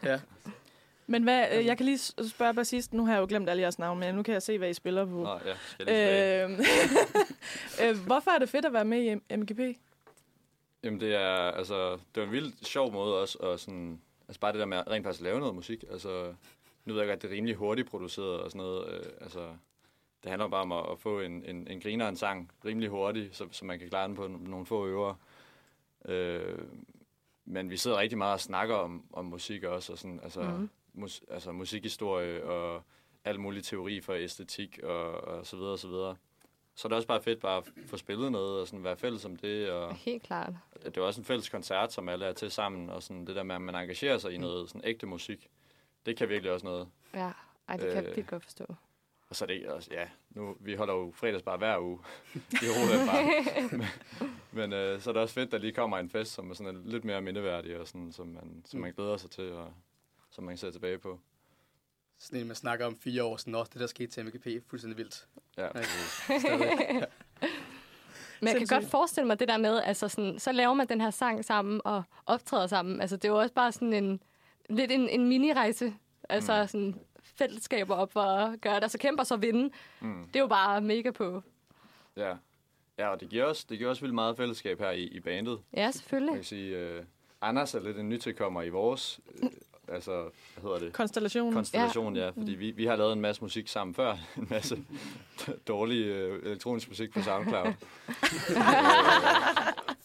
[0.03, 0.21] Ja.
[1.11, 2.93] Men hvad, øh, jeg kan lige spørge bassist.
[2.93, 4.75] Nu har jeg jo glemt alle jeres navne, men nu kan jeg se, hvad I
[4.75, 5.23] spiller på.
[5.23, 6.69] Nå, ja, skal jeg lige tilbage.
[7.89, 9.79] Øh, hvorfor er det fedt at være med i MGP?
[10.83, 14.53] Jamen det er, altså, det var en vildt sjov måde også, og sådan, altså bare
[14.53, 16.35] det der med at rent faktisk lave noget musik, altså,
[16.85, 19.49] nu ved jeg godt, at det er rimelig hurtigt produceret og sådan noget, øh, altså,
[20.23, 23.37] det handler bare om at, at få en, en, en griner en sang rimelig hurtigt,
[23.37, 25.15] så, så man kan klare den på nogle få øver.
[26.05, 26.59] Øh,
[27.45, 30.71] men vi sidder rigtig meget og snakker om, om musik også, og sådan, altså, mm.
[30.95, 32.83] Mus, altså musikhistorie og
[33.25, 36.17] al mulig teori for æstetik og, og så videre og så videre.
[36.75, 39.25] Så er det også bare fedt bare at få spillet noget og sådan være fælles
[39.25, 40.53] om det, og Helt klart.
[40.85, 43.43] det er også en fælles koncert, som alle er til sammen, og sådan det der
[43.43, 45.49] med, at man engagerer sig i noget sådan ægte musik,
[46.07, 46.89] det kan virkelig også noget.
[47.15, 47.31] Ja,
[47.69, 48.17] Ej, det kan Øh.
[48.17, 48.65] vildt godt forstå.
[49.29, 51.99] Og så er det også, ja, nu, vi holder jo fredagsbar hver uge
[52.53, 53.79] i Roland bare.
[53.79, 53.87] Men,
[54.71, 56.55] men øh, så er det også fedt, at der lige kommer en fest, som er
[56.55, 59.73] sådan lidt mere mindeværdig, og sådan, som, man, som man glæder sig til, og
[60.41, 61.19] som man ser tilbage på.
[62.19, 64.99] Sådan en, man snakker om fire år, sådan, "Nå, det der skete til MGP, fuldstændig
[64.99, 65.27] vildt.
[65.57, 65.79] Ja, Okay.
[65.81, 66.41] præcis.
[66.43, 66.61] Stadig.
[68.41, 68.71] Men jeg kan Sindssygt.
[68.71, 71.81] godt forestille mig det der med, altså sådan, så laver man den her sang sammen
[71.85, 73.01] og optræder sammen.
[73.01, 74.23] Altså det er jo også bare sådan en,
[74.71, 75.95] lidt en, en mini-rejse.
[76.29, 76.69] Altså Mm.
[76.69, 79.71] sådan fællesskaber op for at gøre det, og så kæmper så vinde.
[80.01, 81.43] Mm, Det er jo bare mega på.
[82.17, 82.37] ja.
[82.99, 85.61] Ja, og det giver også, det giver også vildt meget fællesskab her i, i bandet.
[85.77, 86.35] Ja, Jeg selvfølgelig.
[86.35, 87.05] kan sige, øh,
[87.41, 89.51] Anders er lidt en nytilkommer i vores, øh,
[89.91, 90.93] altså, hvad hedder det?
[90.93, 91.53] Konstellationen.
[91.53, 92.29] Konstellation, ja.
[92.29, 94.17] Fordi vi, vi har lavet en masse musik sammen før.
[94.37, 94.85] En masse
[95.69, 97.67] dårlig øh, elektronisk musik på SoundCloud.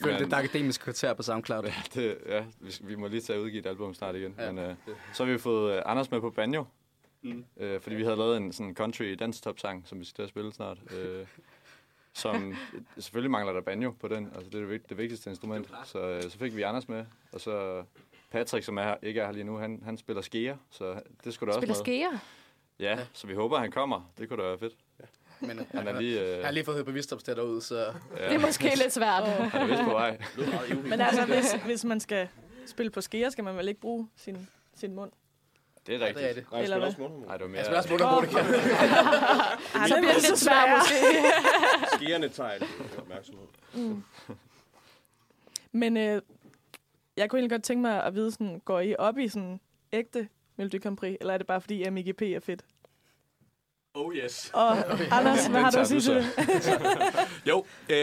[0.04, 1.64] Følg det akademiske kvarter på SoundCloud.
[1.94, 4.36] det, ja, vi, vi må lige tage og udgive et album snart igen.
[4.38, 4.46] Ja.
[4.46, 4.52] Ja.
[4.52, 4.76] Men, øh,
[5.14, 6.66] så har vi fået øh, Anders med på banjo.
[7.22, 7.46] Mm.
[7.58, 10.24] Øh, fordi vi havde lavet en sådan country dance top sang, som vi skal til
[10.24, 10.78] at spille snart.
[10.92, 11.26] Øh,
[12.14, 12.56] som
[13.00, 14.26] selvfølgelig mangler der banjo på den.
[14.36, 15.72] Altså det er det, det vigtigste instrument.
[15.84, 17.06] Så, øh, så fik vi Anders med.
[17.32, 17.84] Og så
[18.36, 20.58] Patrick, som er her, ikke er her lige nu, han, han spiller skeer.
[20.72, 22.10] Så det skulle da også Spiller skeer.
[22.80, 24.12] Ja, så vi håber, han kommer.
[24.18, 24.74] Det kunne da være fedt.
[25.40, 27.78] Men øh, Han er lige, øh, jeg har lige fået hørt på Visdomstedt derude, så...
[28.18, 29.24] ja, Det er måske lidt svært.
[29.28, 30.18] han er vist på vej.
[30.84, 32.28] Men altså, hvis, hvis man skal
[32.66, 35.12] spille på skeer, skal man vel ikke bruge sin, sin mund?
[35.88, 36.24] Det er Ja, rigtigt.
[36.24, 36.46] det er det.
[36.52, 36.88] Nej, jeg Eller spiller hvad?
[36.88, 37.32] også mundharmonika.
[37.32, 37.58] Ej, det var mere...
[37.58, 38.38] Jeg spiller også mundharmonika.
[39.80, 40.96] Ej, Så bliver det lidt svært måske.
[41.96, 42.62] Skierne tager jeg
[42.98, 43.48] opmærksomhed.
[45.72, 46.22] Men øh,
[47.18, 49.60] jeg kunne egentlig godt tænke mig at vide, sådan, går I op i sådan
[49.94, 52.66] ægte Melodi Grand Prix, eller er det bare fordi MGP er fedt?
[53.94, 54.52] Oh yes.
[54.54, 54.72] Og
[55.18, 56.26] Anders, hvad har du at sige til det?
[57.50, 57.96] Jo, øh,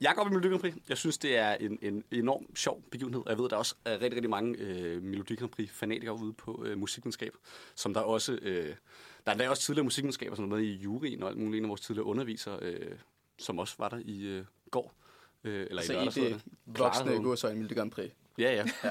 [0.00, 0.74] jeg går op i Melodi Grand Prix.
[0.88, 3.22] Jeg synes, det er en, en enorm sjov begivenhed.
[3.26, 6.78] Jeg ved, der også er rigtig, rigtig mange øh, Melodi Grand Prix-fanatikere ude på øh,
[6.78, 7.32] musikvidenskab,
[7.74, 8.38] som der også...
[8.42, 8.74] Øh, der
[9.26, 11.58] er endda også tidligere musikvidenskaber, som er med i juryen, og alt muligt.
[11.58, 12.92] En af vores tidligere undervisere, øh,
[13.38, 14.94] som også var der i øh, går.
[15.44, 16.78] Øh, eller Så i i lørdags, hedder det det.
[16.78, 18.10] voksne gåsøjne Melodi Grand Prix.
[18.38, 18.64] Ja, ja.
[18.84, 18.90] ja.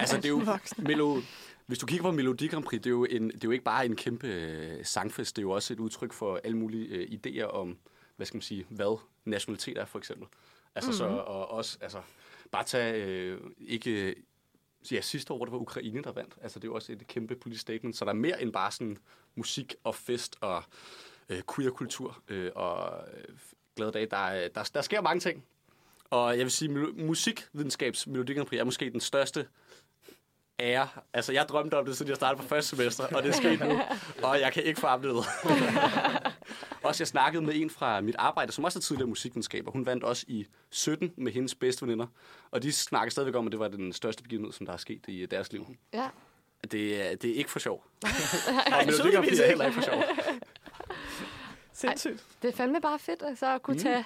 [0.00, 0.42] altså, det er jo...
[0.78, 1.20] Melo,
[1.66, 3.64] hvis du kigger på Melodi Grand Prix, det er jo, en, det er jo ikke
[3.64, 7.08] bare en kæmpe øh, sangfest, det er jo også et udtryk for alle mulige øh,
[7.10, 7.78] idéer om,
[8.16, 10.26] hvad skal man sige, hvad nationalitet er, for eksempel.
[10.74, 11.16] Altså, mm-hmm.
[11.16, 12.00] så, og også, altså,
[12.50, 14.16] bare tage, øh, ikke, øh,
[14.92, 16.34] ja, sidste år, hvor det var Ukraine, der vandt.
[16.42, 18.72] Altså, det er jo også et kæmpe politisk statement, så der er mere end bare
[18.72, 18.98] sådan
[19.34, 20.62] musik og fest og
[21.28, 23.34] øh, queer-kultur øh, og øh,
[23.76, 24.06] glade dage.
[24.06, 25.44] Der, er- der, der sker mange ting.
[26.10, 29.46] Og jeg vil sige, musikvidenskabs Melodi Grand Prix er måske den største
[30.60, 30.88] ære.
[31.12, 33.60] Altså, jeg drømte om det, siden jeg startede på første semester, og det er sket
[33.60, 33.80] nu.
[34.22, 35.10] Og jeg kan ikke få det.
[36.82, 39.70] også jeg snakkede med en fra mit arbejde, som også er tidligere musikvidenskaber.
[39.70, 42.06] Hun vandt også i 17 med hendes bedste veninder.
[42.50, 45.04] Og de snakker stadigvæk om, at det var den største begivenhed, som der er sket
[45.08, 45.66] i deres liv.
[45.92, 46.08] Ja.
[46.72, 47.84] Det er, det er ikke for sjov.
[48.66, 50.02] og Melodi Grand Prix er heller ikke for sjov.
[51.72, 52.24] Sindssygt.
[52.42, 54.04] Det er fandme bare fedt altså, at kunne tage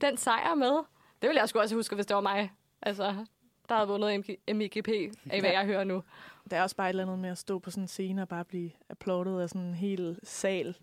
[0.00, 0.78] den sejr med.
[1.22, 2.52] Det ville jeg sgu også huske, hvis det var mig.
[2.82, 3.24] Altså,
[3.68, 4.88] der havde vundet MIGP
[5.30, 6.02] af, hvad jeg hører nu.
[6.50, 8.28] Der er også bare et eller andet med at stå på sådan en scene og
[8.28, 10.76] bare blive applaudet af sådan en hel sal.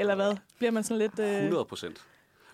[0.00, 0.36] Eller hvad?
[0.58, 1.18] Bliver man sådan lidt...
[1.18, 1.36] Øh...
[1.36, 2.06] 100 procent.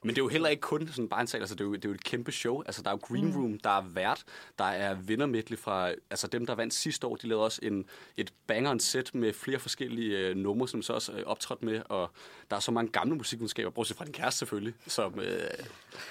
[0.04, 1.74] Men det er jo heller ikke kun sådan bare en sal, altså det er, jo,
[1.74, 2.62] det er jo et kæmpe show.
[2.62, 4.24] Altså der er jo Green Room, der er vært,
[4.58, 7.84] der er vindermedley fra, altså dem der vandt sidste år, de lavede også en,
[8.16, 12.10] et banger set med flere forskellige øh, numre, som så også øh, optrådt med, og
[12.50, 15.46] der er så mange gamle musikvidenskaber, bortset fra din kæreste selvfølgelig, som øh, der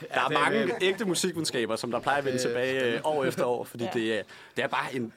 [0.09, 3.45] er det mange ægte musikvidenskaber, som der plejer at vende Det- tilbage øh, år efter
[3.45, 3.89] år, fordi Ja.
[3.93, 4.23] det, er,
[4.55, 5.13] det er bare en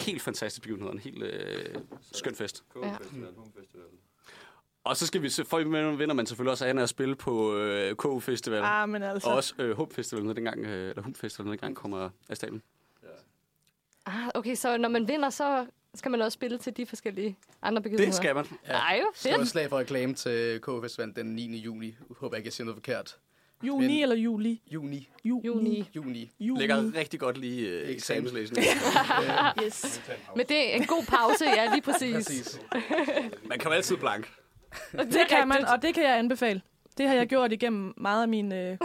[0.00, 1.74] helt fantastisk begivenhed, en helt øh,
[2.12, 2.64] skøn fest.
[2.74, 3.82] Home-festival.
[4.84, 5.58] Og så skal vi, så for
[5.96, 8.60] vinder man selvfølgelig også af at spille på øh, KU Festival.
[8.64, 9.28] Ah, men altså...
[9.28, 12.36] Og også øh, Hump Festival, når dengang, øh, eller Hump Festival, når dengang kommer af
[12.36, 12.62] stablen.
[14.06, 17.82] Ah, okay, så når man vinder, så skal man også spille til de forskellige andre
[17.82, 18.10] begivenheder.
[18.10, 18.46] Det skal man.
[18.68, 19.48] Ej, jo, Så fedt.
[19.48, 21.56] slag for reklame til KFS den 9.
[21.56, 21.96] juni.
[22.20, 23.16] Håber ikke, jeg siger noget forkert.
[23.62, 24.62] Juni Men- eller juli?
[24.72, 25.08] Juni.
[25.24, 25.44] Juni.
[25.96, 26.30] Juni.
[26.40, 26.60] Juni.
[26.60, 28.66] Ligger rigtig godt lige øh, eksamenslæsning.
[29.64, 30.02] Yes.
[30.36, 32.14] Men det er en god pause, ja, lige præcis.
[32.14, 32.60] Præcis.
[33.48, 34.32] Man kan jo altid blank.
[35.12, 36.62] Det kan man, og det kan jeg anbefale.
[36.98, 38.78] Det har jeg gjort igennem meget af min øh,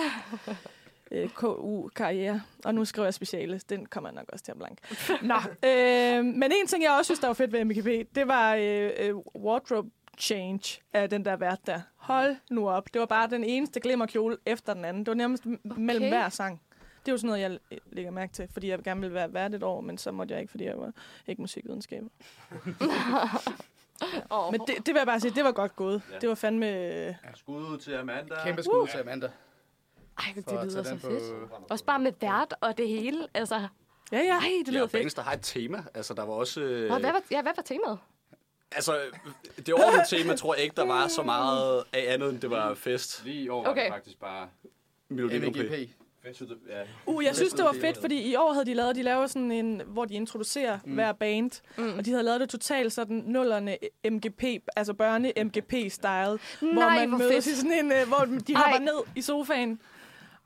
[1.12, 2.42] øh, KU-karriere.
[2.66, 3.60] Og nu skriver jeg speciale.
[3.70, 4.82] Den kommer nok også til at blanke.
[5.32, 5.36] Nå,
[5.70, 8.90] øh, men en ting, jeg også synes, der var fedt ved MGP, det var øh,
[9.00, 11.82] øh, wardrobe change af den der vært der.
[11.96, 12.94] Hold nu op.
[12.94, 15.04] Det var bare den eneste glimmerkjole efter den anden.
[15.04, 16.10] Det var nærmest m- mellem Okay.
[16.10, 16.62] hver sang.
[17.06, 17.58] Det er jo sådan noget, jeg
[17.92, 20.42] lægger mærke til, fordi jeg gerne ville være vært et år, men så måtte jeg
[20.42, 20.92] ikke, fordi jeg var
[21.28, 22.08] ikke musikvidenskaber.
[24.30, 24.52] Oh.
[24.52, 26.02] Men det, det vil jeg bare sige, det var godt gået.
[26.12, 26.18] Ja.
[26.20, 26.70] Det var fandme...
[27.08, 28.36] øh, Skud ud til Amanda.
[28.44, 29.30] Kæmpe skud til Amanda.
[30.20, 31.50] Ej, det lyder så fedt.
[31.50, 33.28] på- Også bare med vært og det hele.
[33.34, 33.68] Altså,
[34.12, 34.34] Ja, ja.
[34.34, 35.02] ej, det Ja, lyder og fedt.
[35.04, 35.84] bands, der har et tema.
[35.94, 36.62] Altså, der var også...
[36.62, 38.00] Øh, hvad var, ja, hvad var temaet?
[38.72, 39.00] altså,
[39.58, 42.74] det overordnede tema tror jeg ikke, der var så meget af andet, end det var
[42.74, 43.24] fest.
[43.26, 43.84] Lige i år var Okay.
[43.86, 44.48] det faktisk bare...
[45.10, 45.88] Melodi Grand
[46.34, 46.82] To the, ja.
[47.06, 49.52] Uh, jeg synes, det var fedt, fordi i år havde de lavet, de laver sådan
[49.52, 50.94] en, hvor de introducerer mm.
[50.94, 51.98] hver band, Mm.
[51.98, 53.78] og de havde lavet det totalt sådan nullerne
[54.10, 54.44] MGP,
[54.76, 57.48] altså børne-MGP-style, hvor Nej, man hvor mødes fedt.
[57.48, 58.18] i sådan en, uh, hvor
[58.48, 58.62] de Ej.
[58.62, 59.82] hopper ned i sofaen,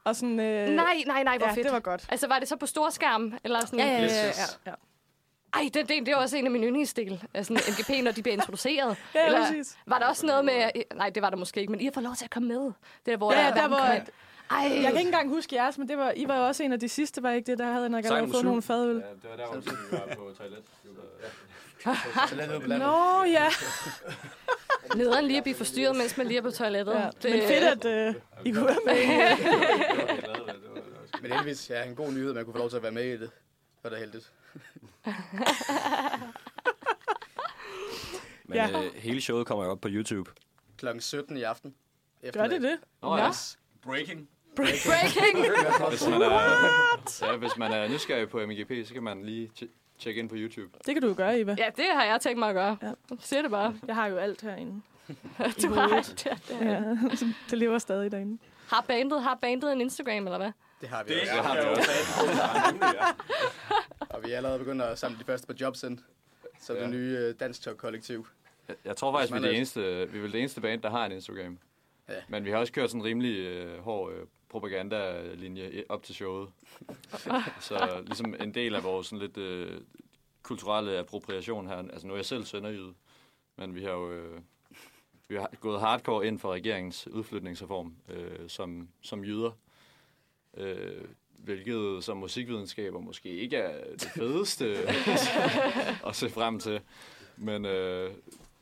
[0.04, 0.32] og sådan...
[0.40, 1.66] Uh, Nej, nej, nej, hvor ja, fedt.
[1.66, 2.06] det var godt.
[2.10, 3.34] Altså, var det så på storskærm?
[3.44, 3.80] Eller sådan?
[3.80, 4.32] Ja, ja, ja.
[4.66, 4.72] Ja.
[5.54, 7.24] Ej, det, det, det er også en af mine yndlingsdel.
[7.34, 8.98] Altså MGP, når de bliver introduceret.
[9.16, 9.78] Ja, Eller præcis.
[9.88, 10.72] var der også noget med...
[10.96, 12.62] Nej, det var der måske ikke, men I har fået lov til at komme med.
[12.66, 12.74] Det
[13.06, 13.78] der, hvor Ja, der, der hvor...
[13.78, 14.10] kommer- At,
[14.54, 14.72] Ej.
[14.74, 16.80] Jeg kan ikke engang huske jeres, men det var, I var jo også en af
[16.80, 18.96] de sidste, var ikke det, der havde nok allerede fået nogle fadøl.
[18.96, 20.64] Ja, det var der, hvor vi var på toilet.
[22.80, 23.48] Nå, ja.
[24.96, 26.94] Nederen lige at blive forstyrret, mens man lige er på toilettet.
[26.94, 27.10] ja.
[27.24, 29.38] Men fedt, at uh, I kunne være med.
[31.22, 33.04] Men heldigvis, ja, en god nyhed, at man kunne få lov til at være med
[33.06, 33.20] i det.
[33.20, 33.30] Det
[33.84, 34.32] var da heldigt.
[38.46, 38.84] Men Ja.
[38.86, 40.32] øh, hele showet kommer jo op på YouTube.
[40.78, 41.76] Klokken 17 i aften.
[42.34, 42.78] Gør det det?
[43.02, 43.32] Nå, ja.
[43.82, 44.30] Breaking.
[44.56, 45.38] Breaking!
[45.90, 46.32] Hvis man, er,
[47.32, 49.68] ja, hvis man er nysgerrig på MGP, så kan man lige tj-
[50.00, 50.78] tjekke ind på YouTube.
[50.86, 51.56] Det kan du jo gøre, Eva.
[51.60, 52.78] Ja, det har jeg tænkt mig at gøre.
[52.82, 52.92] Ja.
[53.20, 53.76] Siger det bare.
[53.88, 54.82] Jeg har jo alt herinde.
[55.64, 56.58] Du har det, det.
[56.62, 56.82] Ja,
[57.50, 58.38] det lever stadig derinde.
[58.68, 60.52] Har bandet, har bandet en Instagram, eller hvad?
[60.82, 61.34] Det har vi Det også.
[61.42, 61.92] har vi også.
[64.10, 66.00] Og vi er allerede begyndt at samle de første på jobs ind.
[66.60, 68.28] Så det nye øh, Dansk kollektiv.
[68.68, 69.82] Jeg, jeg tror faktisk, vi er, det er- eneste,
[70.12, 71.58] vi er vel det eneste band, der har en Instagram.
[72.10, 72.14] Ja.
[72.28, 76.50] Men vi har også kørt sådan en rimelig øh, hård øh, propagandalinje op til showet.
[77.68, 79.82] så ligesom en del af vores sådan lidt øh,
[80.44, 81.76] kulturelle appropriation her.
[81.76, 82.94] Altså nu er jeg selv sønderjyde,
[83.56, 84.42] men vi har jo øh,
[85.28, 89.52] vi har gået hardcore ind for regeringens udflytningsreform øh, som, som jyder.
[90.58, 91.06] Øh,
[91.38, 94.78] hvilket som musikvidenskaber måske ikke er det fedeste
[96.08, 96.82] at se frem til.
[97.38, 98.14] Men øh,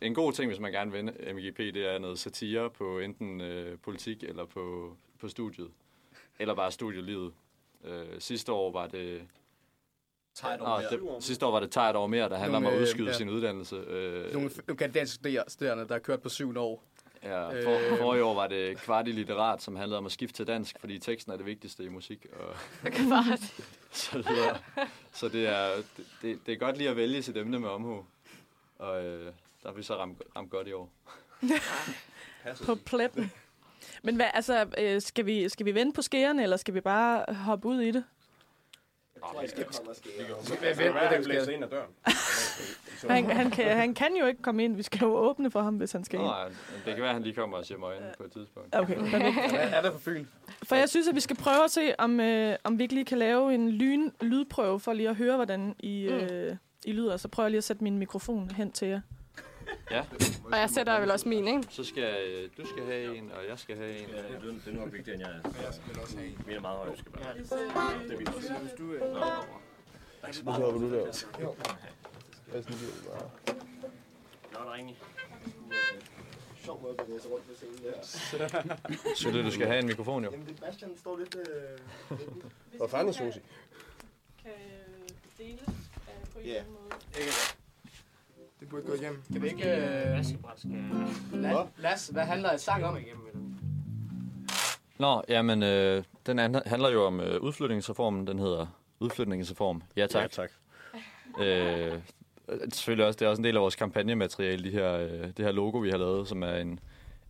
[0.01, 1.03] en god ting, hvis man gerne vil
[1.35, 5.71] MGP, det er noget satire på enten øh, politik eller på, på studiet.
[6.39, 7.33] Eller bare studielivet.
[7.83, 9.21] Øh, sidste år var det...
[10.59, 13.07] Nå, det, sidste år var det taget over mere, der handler om at øh, udskyde
[13.07, 13.13] ja.
[13.13, 13.75] sin uddannelse.
[13.75, 16.83] Øh, Nogle, nogle kandidanske studer- studerende, der har kørt på syvende år.
[17.23, 20.35] ja, øh, for, forrige år var det kvart i litterat, som handlede om at skifte
[20.35, 22.25] til dansk, fordi teksten er det vigtigste i musik.
[22.39, 22.55] Og
[22.91, 23.39] Kvart.
[23.91, 24.57] så videre.
[25.13, 28.05] Så det er, det, det, det er godt lige at vælge sit emne med omhu.
[28.79, 29.25] Og øh,
[29.63, 30.89] der har vi så ramt, ramt godt i år.
[32.65, 33.31] På pletten.
[34.01, 37.33] Men hvad, altså, øh, skal, vi, skal vi vente på skærene, eller skal vi bare
[37.33, 38.03] hoppe ud i det?
[41.53, 41.89] ind ad døren.
[43.09, 44.75] Han, han, kan, han kan jo ikke komme ind.
[44.75, 46.27] Vi skal jo åbne for ham, hvis han skal ind.
[46.27, 46.47] Nej,
[46.85, 48.75] det kan være, at han lige kommer og siger mig ind på et tidspunkt.
[48.75, 48.97] Okay,
[49.53, 50.25] er der på Fyn?
[50.63, 53.05] For jeg synes, at vi skal prøve at se, om, øh, om vi ikke lige
[53.05, 57.17] kan lave en lyn, lydprøve, for lige at høre, hvordan I, øh, I lyder.
[57.17, 59.01] Så prøver jeg lige at sætte min mikrofon hen til jer.
[59.91, 60.05] Ja,
[60.45, 61.63] Og jeg sætter vel også min, ikke?
[61.69, 64.09] så skal øh, du skal have en, og jeg skal have en.
[64.09, 65.63] Ja, det, det er nok vigtigere, end jeg er.
[65.65, 66.41] Jeg skal også have en.
[66.47, 67.35] Min er meget høj, jeg skal bare.
[70.45, 71.05] Nu hopper du der.
[74.53, 74.95] Nå, der er ingen.
[76.65, 78.01] Sjov måde at bevæge sig rundt på scenen der.
[79.15, 80.31] Synes du skal have en mikrofon, jo?
[80.31, 81.35] Jamen, det Bastian står lidt...
[81.35, 82.17] Øh,
[82.77, 83.39] Hvor fanden er Susi?
[84.43, 84.51] Kan
[85.37, 85.61] deles
[86.33, 86.53] på en Ja.
[86.59, 86.89] anden måde.
[88.61, 89.23] Det burde gå igennem.
[89.31, 89.63] Kan vi ikke...
[89.63, 90.17] Øh,
[91.33, 92.97] lad, Lads, hvad handler sang om?
[94.97, 98.27] Nå, jamen, øh, den an- handler jo om øh, udflytningsreformen.
[98.27, 98.65] Den hedder
[98.99, 99.83] Udflytningsreform.
[99.95, 100.21] Ja, tak.
[100.21, 100.51] Ja, tak.
[101.41, 101.99] Øh,
[102.73, 105.51] selvfølgelig også, det er også en del af vores kampagnemateriale, de her, øh, det her
[105.51, 106.79] logo, vi har lavet, som er en,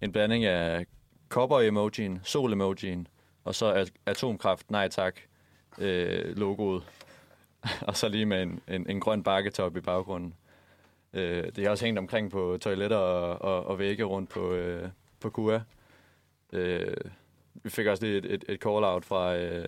[0.02, 0.86] en blanding af
[1.30, 3.08] cowboy-emojien, sol-emojien,
[3.44, 5.16] og så at- atomkraft, nej tak,
[5.78, 6.84] øh, logoet.
[7.88, 10.34] og så lige med en, en, en grøn bakketop i baggrunden.
[11.14, 14.90] Øh, det er også hængt omkring på toiletter og, og, og vægge rundt på, øh,
[15.20, 15.62] på KUA.
[16.54, 16.94] Øh,
[17.54, 19.66] vi fik også lige et, et, et call-out fra, øh,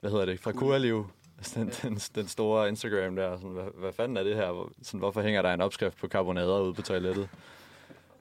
[0.00, 1.06] hvad hedder det, fra KUA-liv,
[1.38, 4.70] Altså, den, den, den store Instagram der, sådan, hvad, hvad fanden er det her?
[4.82, 7.28] Sådan, hvorfor hænger der en opskrift på karbonader ude på toilettet?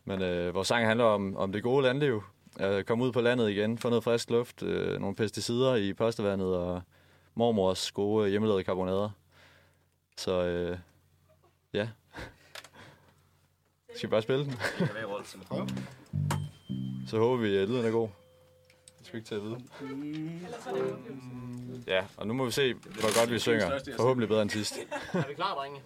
[0.05, 2.23] Men øh, vores sang handler om, om det gode landliv.
[2.59, 6.55] Øh, komme ud på landet igen, få noget frisk luft, øh, nogle pesticider i postevandet
[6.55, 6.81] og
[7.35, 9.09] mormors gode hjemmelavede karbonader.
[10.17, 10.77] Så øh,
[11.73, 11.89] ja.
[13.97, 14.53] Skal vi bare spille den?
[17.07, 18.07] Så håber vi, at lyden er god.
[18.99, 19.61] Det skal vi ikke til at vide.
[21.87, 23.79] Ja, og nu må vi se, hvor godt vi synger.
[23.95, 24.77] Forhåbentlig bedre end sidst.
[25.13, 25.81] Er vi klar, drenge?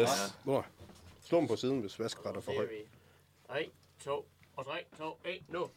[0.00, 0.08] Yes.
[0.44, 0.62] Nu.
[1.24, 2.68] Slå dem på siden, hvis vaskebrættet er for højt.
[2.70, 2.76] vi.
[3.48, 3.70] 3,
[4.04, 5.68] 2, og 3, 2, 1, nu.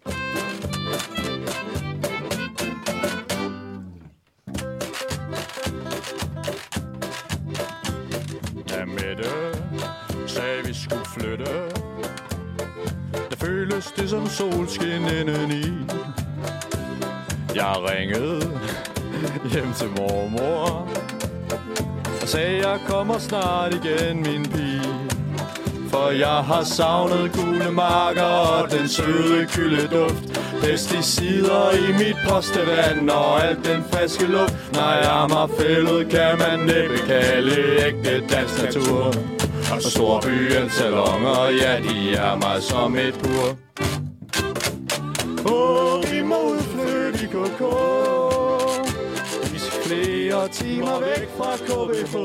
[8.70, 9.30] Da Mette
[10.28, 11.46] sagde, vi skulle flytte.
[13.30, 15.64] Der føles det som solskin indeni.
[17.56, 18.60] Jeg ringede
[19.54, 20.88] hjem til mormor
[22.22, 24.94] Og sagde, jeg kommer snart igen, min pige.
[25.90, 30.40] For jeg har savnet gule marker og den søde kyldeduft.
[30.62, 34.74] Pesticider i mit postevand og alt den friske luft.
[34.74, 39.37] Når jeg mig fældet, kan man næppe kalde ægte dansk natur
[39.72, 43.58] og storbyens salonger, ja, de er mig som et bur.
[45.46, 47.62] Åh, oh, vi må udflytte i KK.
[49.52, 52.16] Vi skal flere timer væk fra KBH.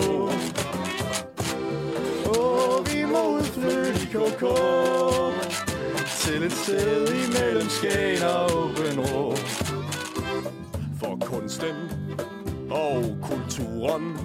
[2.30, 4.44] Åh, oh, vi må udflytte i KK.
[6.22, 9.36] Til et sted imellem Skagen og Åben Rå.
[11.00, 11.76] For kunsten
[12.70, 14.18] og kulturen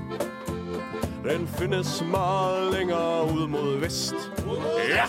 [1.30, 4.16] den findes meget længere ud mod vest
[4.90, 5.04] Ja!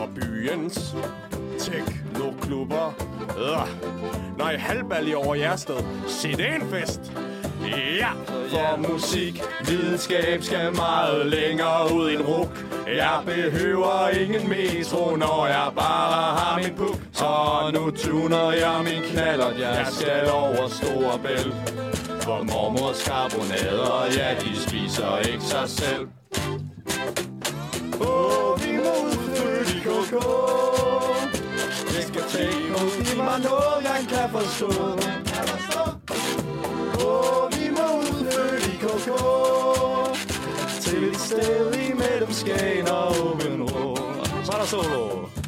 [0.00, 0.94] Og byens
[1.58, 2.94] teknoklubber
[3.38, 3.68] øh.
[4.38, 5.76] Nej, halvbal i over Jersted
[6.06, 7.12] Se, det er en fest
[7.98, 8.08] Ja!
[8.50, 12.64] For musik, videnskab skal meget længere ud end ruk.
[12.86, 16.98] Jeg behøver ingen metro, når jeg bare har min puk.
[17.12, 17.26] Så
[17.74, 21.91] nu tuner jeg min knallert, jeg skal over Storebælt.
[22.22, 26.08] For mormors karbonader, ja, de spiser ikke sig selv.
[28.00, 30.22] Åh, vi må udflytte i koko.
[31.88, 34.70] Det skal tænke tekno give mig noget, jeg kan forstå.
[37.06, 40.14] Åh, vi må udflytte i koko.
[40.80, 43.96] Til et sted imellem Skagen og Åben Rå
[44.44, 45.41] Så er der solo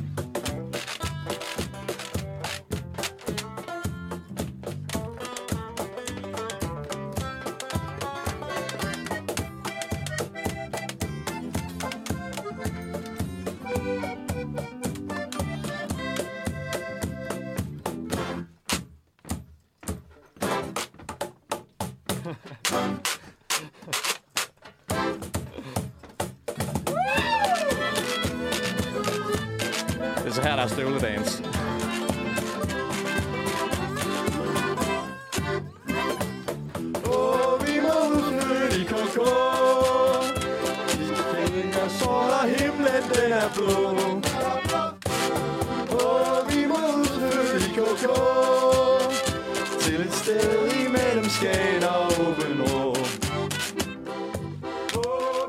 [51.95, 52.97] Skagen og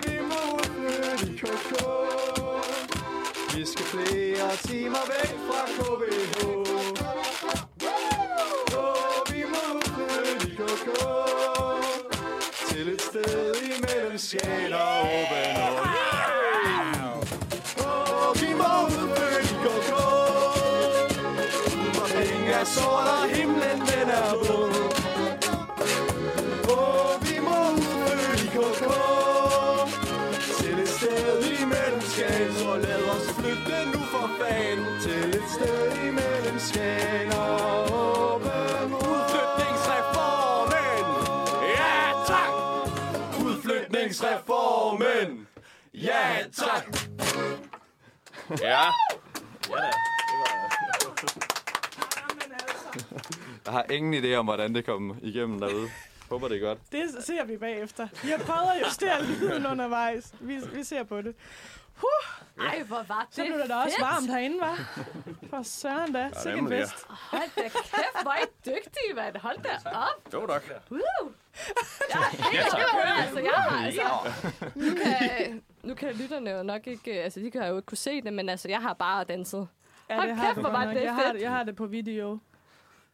[0.03, 1.71] vi må udflytte i KK
[3.55, 5.61] Vi skal flere timer væk fra
[48.49, 48.91] Ja.
[53.65, 55.89] Jeg har ingen idé om, hvordan det kom igennem derude.
[56.29, 56.79] Håber, det er godt.
[56.91, 58.07] Det ser vi bagefter.
[58.23, 60.33] Vi har prøvet at justere lyden undervejs.
[60.39, 61.33] Vi, vi ser på det.
[61.95, 62.65] Huh.
[62.65, 64.01] Ej, hvor var det Så blev det da også fedt.
[64.01, 64.75] varmt herinde, var?
[65.49, 66.29] For søren da.
[66.33, 66.83] Sikke en nemlig, ja.
[66.83, 67.05] fest.
[67.09, 69.37] Hold da kæft, hvor er I dygtige, mand.
[69.37, 70.33] Hold da op.
[70.33, 71.01] Jo nok Woo.
[72.09, 73.39] Jeg er helt oppe, altså.
[73.39, 74.01] Jeg har, altså.
[74.75, 77.11] Nu kan, nu kan lytterne jo nok ikke...
[77.23, 79.67] Altså, de kan jo ikke kunne se det, men altså, jeg har bare danset.
[80.09, 80.95] Ja, Hold det har kæft, hvor godt var nok.
[80.95, 81.41] det jeg har, fedt.
[81.41, 82.31] jeg har det på video.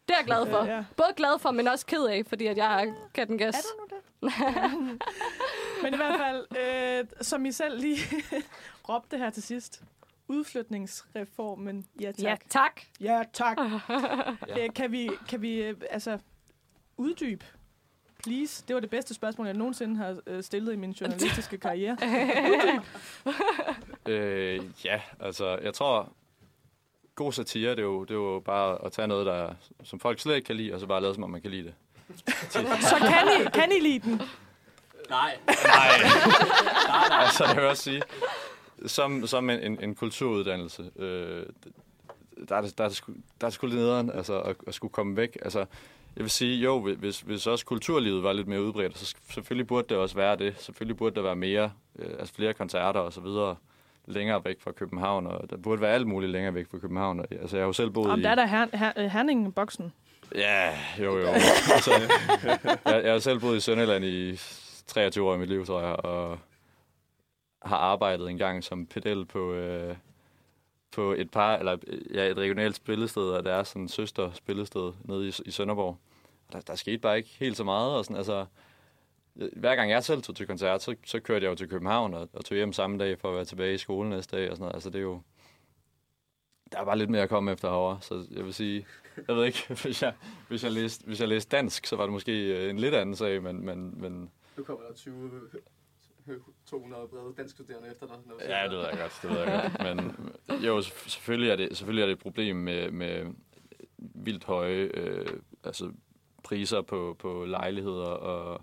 [0.07, 0.63] Det er jeg glad for.
[0.65, 0.83] Ja, ja.
[0.97, 3.55] Både glad for, men også ked af, fordi at jeg kan den gas.
[3.55, 4.03] Er du nu det?
[5.83, 7.97] Men i hvert fald, øh, som I selv lige
[8.89, 9.83] råbte her til sidst.
[10.27, 11.85] Udflytningsreformen.
[12.01, 12.21] Ja, tak.
[12.21, 12.81] Ja, tak.
[12.99, 13.57] Ja, tak.
[14.59, 16.19] øh, kan vi, kan vi øh, altså,
[16.97, 17.45] uddybe?
[18.23, 18.63] Please.
[18.67, 21.97] Det var det bedste spørgsmål, jeg nogensinde har øh, stillet i min journalistiske karriere.
[24.07, 26.13] Øh, ja, altså, jeg tror,
[27.15, 30.19] god satire, det er, jo, det er jo bare at tage noget, der, som folk
[30.19, 31.73] slet ikke kan lide, og så bare lade, som om man kan lide det.
[32.91, 34.21] Så kan I, kan I lide den?
[35.09, 35.37] Nej.
[37.25, 38.01] altså, det vil jeg også sige,
[38.85, 41.45] som, som en, en, en kulturuddannelse, øh,
[42.49, 44.55] der er det, der er det sgu, der er det sgu lidt nederen, altså, at,
[44.67, 45.37] at skulle komme væk.
[45.41, 45.59] Altså,
[46.15, 49.87] jeg vil sige, jo, hvis, hvis også kulturlivet var lidt mere udbredt, så selvfølgelig burde
[49.89, 50.55] det også være det.
[50.59, 53.55] Selvfølgelig burde der være mere, øh, altså flere koncerter og så videre
[54.05, 57.19] længere væk fra København, og der burde være alt muligt længere væk fra København.
[57.19, 58.23] Altså, jeg har jo selv boet Om i...
[58.23, 59.93] der er der her, her, Herning-boksen.
[60.35, 61.27] Ja, jo, jo.
[61.75, 61.91] altså,
[62.85, 64.39] jeg, jeg har selv boet i Sønderland i
[64.87, 66.39] 23 år i mit liv, tror jeg, og
[67.61, 69.95] har arbejdet en gang som pedel på, øh,
[70.91, 71.77] på et par, eller
[72.13, 75.97] ja, et regionalt spillested, og der er sådan en søster spillested nede i, i Sønderborg.
[76.47, 78.45] Og der, der skete bare ikke helt så meget, og sådan, altså,
[79.33, 82.29] hver gang jeg selv tog til koncert, så, så kørte jeg jo til København og,
[82.33, 84.61] og tog hjem samme dag for at være tilbage i skolen næste dag og sådan
[84.61, 84.73] noget.
[84.73, 85.21] Altså, det er jo,
[86.71, 88.85] der er bare lidt mere at komme efter herovre, så jeg vil sige,
[89.27, 90.13] jeg ved ikke, hvis jeg,
[90.47, 93.15] hvis jeg, læste, hvis jeg læste dansk, så var det måske øh, en lidt anden
[93.15, 95.31] sag, men, men, men Nu kommer der 20
[96.65, 98.15] 200 brede dansk studerende efter dig.
[98.25, 99.95] Når Ja, det ved jeg godt, det ved jeg godt.
[99.95, 100.15] Men
[100.67, 103.33] jo, selvf- selvfølgelig er det, selvfølgelig er det et problem med, med
[103.97, 105.27] vildt høje øh,
[105.63, 105.91] altså
[106.43, 108.61] priser på, på lejligheder og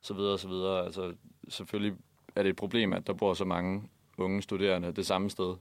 [0.00, 0.84] så videre så videre.
[0.84, 1.14] Altså,
[1.48, 1.98] selvfølgelig
[2.36, 3.88] er det et problem, at der bor så mange
[4.18, 5.56] unge studerende det samme sted.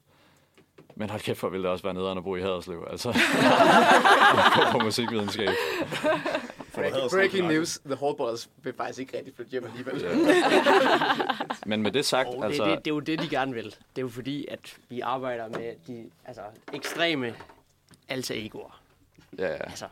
[0.95, 3.11] Men hold kæft, hvor ville det også være nederen at bo i Haderslev, altså.
[4.55, 5.49] på, på musikvidenskab.
[7.11, 10.05] Breaking news, The Hallballers vil faktisk ikke rigtig flytte hjem alligevel.
[11.65, 12.65] Men med det sagt, det, altså...
[12.65, 13.65] det, det er jo det, de gerne vil.
[13.65, 16.41] Det er jo fordi, at vi arbejder med de altså,
[16.73, 17.35] ekstreme
[18.09, 18.81] alter egoer.
[19.37, 19.63] Ja, ja.
[19.63, 19.85] Altså,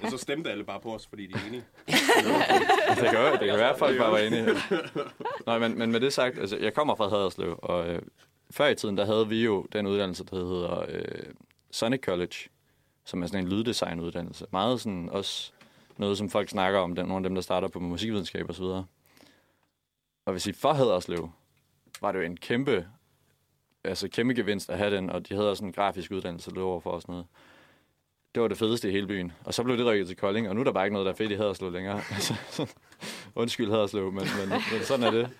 [0.00, 1.64] Men så stemte alle bare på os, fordi de er enige.
[1.86, 4.46] det kan, det kan være, at folk bare var enige.
[5.46, 8.02] Nej, men, men med det sagt, altså, jeg kommer fra Haderslev, og øh,
[8.50, 11.32] før i tiden, der havde vi jo den uddannelse, der hedder øh,
[11.70, 12.34] Sonic College,
[13.04, 14.46] som er sådan en lyddesignuddannelse.
[14.50, 15.52] Meget sådan også
[15.96, 18.62] noget, som folk snakker om, den, nogle af dem, der starter på musikvidenskab og så
[18.62, 18.84] videre.
[20.26, 21.30] Og hvis I for Haderslev,
[22.00, 22.86] var det jo en kæmpe,
[23.84, 26.80] altså kæmpe gevinst at have den, og de havde også en grafisk uddannelse der over
[26.80, 27.26] for os noget.
[28.34, 29.32] Det var det fedeste i hele byen.
[29.44, 31.12] Og så blev det rykket til Kolding, og nu er der bare ikke noget, der
[31.12, 32.00] er fedt i Haderslev længere.
[32.10, 32.72] Altså, sådan-
[33.34, 35.30] Undskyld Haderslev, men, men, men sådan er det.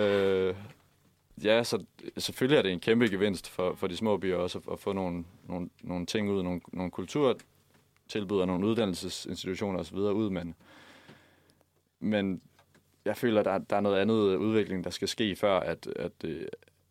[0.00, 0.54] Øh,
[1.44, 1.84] ja, så
[2.18, 4.92] selvfølgelig er det en kæmpe gevinst for, for de små byer også at, at få
[4.92, 9.96] nogle, nogle, nogle ting ud, nogle, nogle kulturtilbud og nogle uddannelsesinstitutioner osv.
[9.96, 10.54] ud, men,
[12.00, 12.42] men
[13.04, 16.12] jeg føler, at der, der er noget andet udvikling, der skal ske, før at, at
[16.24, 16.46] øh,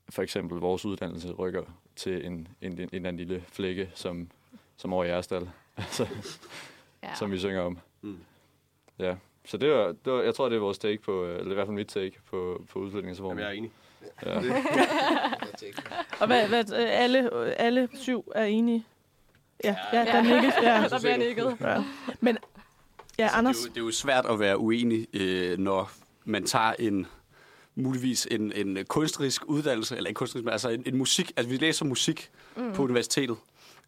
[0.09, 1.63] for eksempel vores uddannelse rykker
[1.95, 4.29] til en, en, en, en eller anden lille flække, som,
[4.77, 6.07] som over i Jerstal, altså,
[7.03, 7.15] Ja.
[7.15, 7.77] som vi synger om.
[8.01, 8.17] Mm.
[8.99, 9.15] Ja,
[9.45, 11.53] så det var, det var, jeg tror, det er vores take på, øh, eller i
[11.53, 13.37] hvert fald mit take på, på udflytningsreformen.
[13.37, 13.71] Jamen, jeg er enig.
[14.25, 14.39] Ja.
[16.19, 17.29] Og hvad, hvad, øh, alle,
[17.59, 18.85] alle syv er enige?
[19.63, 20.53] Ja, ja, ja der nikkes.
[20.61, 20.83] Ja.
[20.89, 21.57] Der bliver nikket.
[21.61, 21.83] Ja.
[22.19, 22.37] Men,
[23.19, 25.91] ja, Anders, Det er, jo, det er jo svært at være uenig, øh, når
[26.25, 27.07] man tager en
[27.75, 31.57] muligvis en, en kunstnerisk uddannelse, eller ikke kunstnerisk, men altså en, en musik, altså vi
[31.57, 32.73] læser musik Mm.
[32.73, 33.37] på universitetet,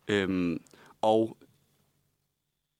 [0.07, 0.61] øhm,
[1.01, 1.37] og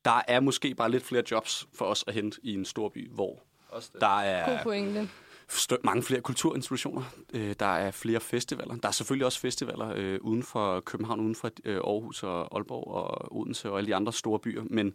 [0.06, 3.10] der er måske bare lidt flere jobs for os at hente i en stor by,
[3.12, 3.40] hvor
[3.70, 4.02] Også det.
[4.02, 5.10] der God er pointe.
[5.50, 7.04] Stø- mange flere kulturinstitutioner,
[7.34, 8.76] øh, der er flere festivaler.
[8.76, 12.88] Der er selvfølgelig også festivaler øh, uden for København, uden for øh, Aarhus og Aalborg
[12.88, 14.94] og Odense og alle de andre store byer, men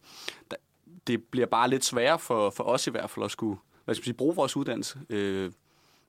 [0.51, 0.57] der,
[1.07, 3.59] det bliver bare lidt sværere for, for os i hvert fald at skulle
[3.89, 4.99] hvad skal man sige, bruge vores uddannelse.
[5.11, 5.53] Øh,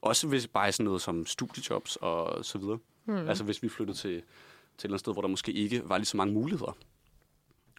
[0.02, 2.78] også hvis bare sådan noget som studiejobs og så videre.
[3.06, 3.30] Hmm.
[3.30, 4.24] Altså hvis vi flyttede til, til et
[4.84, 6.78] eller andet sted, hvor der måske ikke var lige så mange muligheder.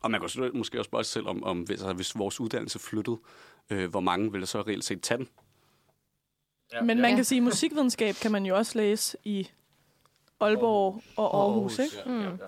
[0.03, 2.79] Og man kan måske også spørge sig selv om, om hvis, altså, hvis vores uddannelse
[2.79, 3.19] flyttede,
[3.71, 5.29] øh, hvor mange ville så reelt set tage den?
[6.83, 9.49] Men man kan sige, at musikvidenskab kan man jo også læse i
[10.41, 11.97] Aalborg og Aarhus, ikke?
[12.07, 12.31] ja.
[12.31, 12.39] Mm.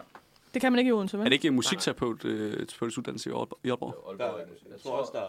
[0.54, 1.26] Det kan man ikke i Odense, Er vel?
[1.26, 3.58] det ikke en musikterapeut øh, terapeutisk uddannelse i Aalborg?
[3.64, 3.94] I Aalborg?
[4.70, 5.28] Jeg tror også, der er...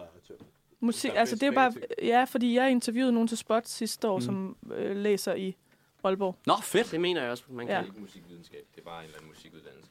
[0.80, 1.72] Musik, der er altså det er bare,
[2.02, 4.20] ja, fordi jeg interviewede nogen til Spot sidste år, Mm.
[4.20, 5.56] som øh, læser i
[6.04, 6.36] Aalborg.
[6.46, 6.90] Nå, fedt!
[6.90, 7.74] det mener jeg også, man Ja.
[7.80, 7.84] kan.
[7.86, 9.90] ikke musikvidenskab, det er bare en eller anden musikuddannelse.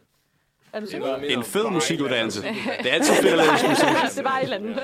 [0.73, 1.15] Er du sikker?
[1.15, 2.41] En fed musikuddannelse.
[2.41, 3.85] Det er altid fedt at lave musik.
[4.09, 4.75] det er bare et eller andet.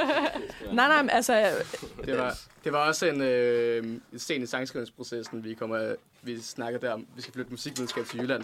[0.73, 1.51] Nej, nej, men altså,
[2.05, 6.79] Det var, det var også en øh, en sten i sangskrivningsprocessen, vi, kommer, vi snakker
[6.79, 8.43] der om, vi skal flytte musikvidenskab til Jylland.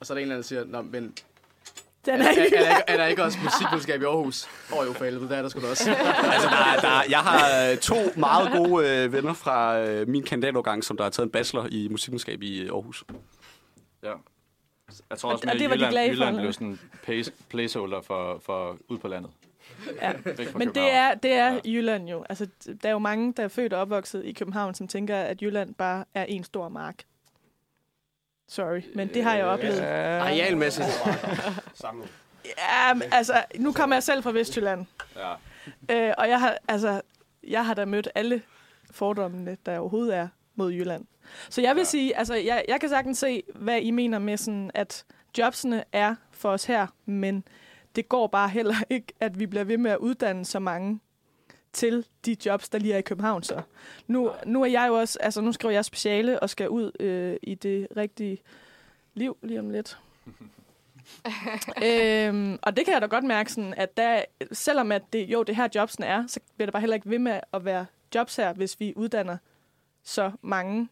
[0.00, 1.14] Og så er der en eller anden, der siger, Nå, men
[2.06, 2.56] den er, er er, ikke...
[2.56, 4.48] er, der, ikke- er der ikke også musikvidenskab i Aarhus?
[4.72, 5.90] Åh oh, jo, for helvede, der er der sgu da også.
[6.34, 10.84] Altså, der, der, jeg har øh, to meget gode øh, venner fra øh, min kandidatårgang,
[10.84, 13.04] som der har taget en bachelor i musikvidenskab i øh, Aarhus.
[14.02, 14.12] Ja.
[15.10, 16.42] Jeg tror Og- også, og at det var de Jylland, glade for, Jylland eller?
[16.42, 19.30] blev sådan en place, placeholder for, for ud på landet.
[20.02, 20.12] Ja.
[20.56, 21.58] Men det er, det er Ja.
[21.64, 22.24] Jylland jo.
[22.28, 22.46] Altså,
[22.82, 25.74] der er jo mange, der er født og opvokset i København, som tænker, at Jylland
[25.74, 27.04] bare er en stor mark.
[28.48, 29.80] Sorry, men det har jeg oplevet.
[29.80, 30.86] Arealmæssigt.
[31.74, 32.08] Samlet.
[32.44, 34.86] Ja, men, altså, nu kommer jeg selv fra Vestjylland.
[35.16, 35.32] Ja.
[36.08, 37.00] Øh, og jeg har, altså,
[37.48, 38.42] jeg har da mødt alle
[38.90, 41.04] fordommene, der overhovedet er mod Jylland.
[41.50, 41.84] Så jeg vil ja.
[41.84, 45.04] sige, altså, jeg, jeg kan sagtens se, hvad I mener med sådan, at
[45.38, 47.44] jobsene er for os her, men
[47.96, 51.00] det går bare heller ikke, at vi bliver ved med at uddanne så mange
[51.72, 53.42] til de jobs, der lige er i København.
[53.42, 53.62] Så
[54.06, 57.36] nu, nu er jeg jo også, altså nu skriver jeg speciale og skal ud øh,
[57.42, 58.38] i det rigtige
[59.14, 59.98] liv lige om lidt.
[61.86, 64.22] øhm, og det kan jeg da godt mærke, sådan, at der,
[64.52, 67.18] selvom at det, jo, det her jobsen er, så bliver det bare heller ikke ved
[67.18, 69.36] med at være jobs her, hvis vi uddanner
[70.02, 70.88] så mange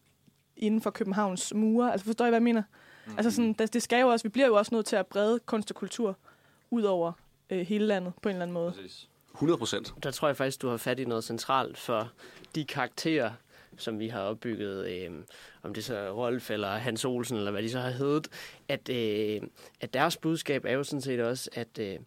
[0.57, 1.93] inden for Københavns mure.
[1.93, 2.63] Altså forstår I, hvad jeg mener?
[2.63, 3.19] Mm-hmm.
[3.19, 5.39] Altså sådan, det, det skal jo også, vi bliver jo også nødt til at brede
[5.39, 6.17] kunst og kultur
[6.71, 7.13] ud over
[7.51, 8.73] øh, hele landet på en eller anden måde.
[8.73, 9.09] Præcis.
[9.35, 9.95] 100 procent.
[10.03, 12.13] Der tror jeg faktisk, du har fat i noget centralt for
[12.55, 13.33] de karakterer,
[13.77, 15.11] som vi har opbygget, øh,
[15.63, 18.29] om det så er Rolf eller Hans Olsen, eller hvad de så har heddet,
[18.69, 19.43] at, øh,
[19.81, 21.99] at deres budskab er jo sådan set også, at, øh,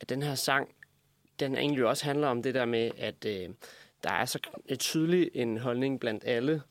[0.00, 0.68] at den her sang,
[1.40, 3.48] den egentlig også handler om det der med, at øh,
[4.04, 4.38] der er så
[4.78, 6.62] tydelig en holdning blandt alle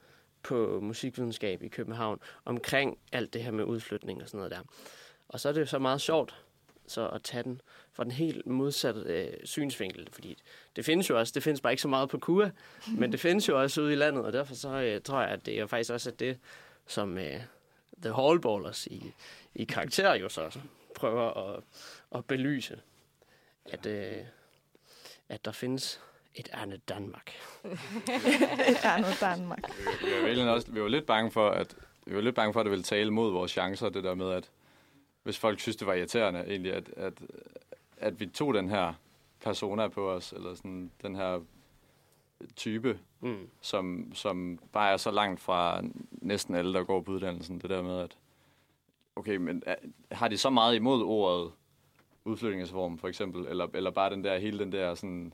[0.48, 4.62] på musikvidenskab i København omkring alt det her med udflytning og sådan noget der.
[5.30, 6.36] Og så er det jo så meget sjovt
[6.88, 7.62] så at tage den
[7.94, 10.38] fra den helt modsatte øh, synsvinkel, fordi
[10.76, 12.50] det findes jo også, det findes bare ikke så meget på KUA,
[13.00, 15.46] men det findes jo også ude i landet, og derfor så øh, tror jeg, at
[15.46, 16.40] det er faktisk også at det,
[16.88, 17.42] som øh,
[18.02, 19.14] The Hallballers i,
[19.56, 20.60] i karakter jo så
[20.96, 21.64] prøver at,
[22.16, 22.80] at belyse,
[23.66, 24.24] at, øh,
[25.30, 26.02] at der findes
[26.38, 27.32] et andet Danmark.
[28.72, 29.64] et andet Danmark.
[30.04, 32.60] Vi var, virkelig også, vi var lidt bange for, at vi var lidt bange for,
[32.60, 34.50] at det ville tale mod vores chancer, det der med, at
[35.24, 37.14] hvis folk synes, det var irriterende, egentlig, at, at,
[37.98, 38.94] at vi tog den her
[39.42, 41.40] persona på os, eller sådan den her
[42.56, 43.50] type, mm.
[43.62, 45.82] som, som bare er så langt fra
[46.12, 47.60] næsten alle, der går på uddannelsen.
[47.60, 48.18] Det der med, at
[49.16, 49.76] okay, men er,
[50.12, 51.52] har de så meget imod ordet
[52.26, 55.34] udflytningsform, for eksempel, eller, eller bare den der, hele den der sådan,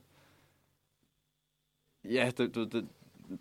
[2.05, 2.87] ja, det, det, det,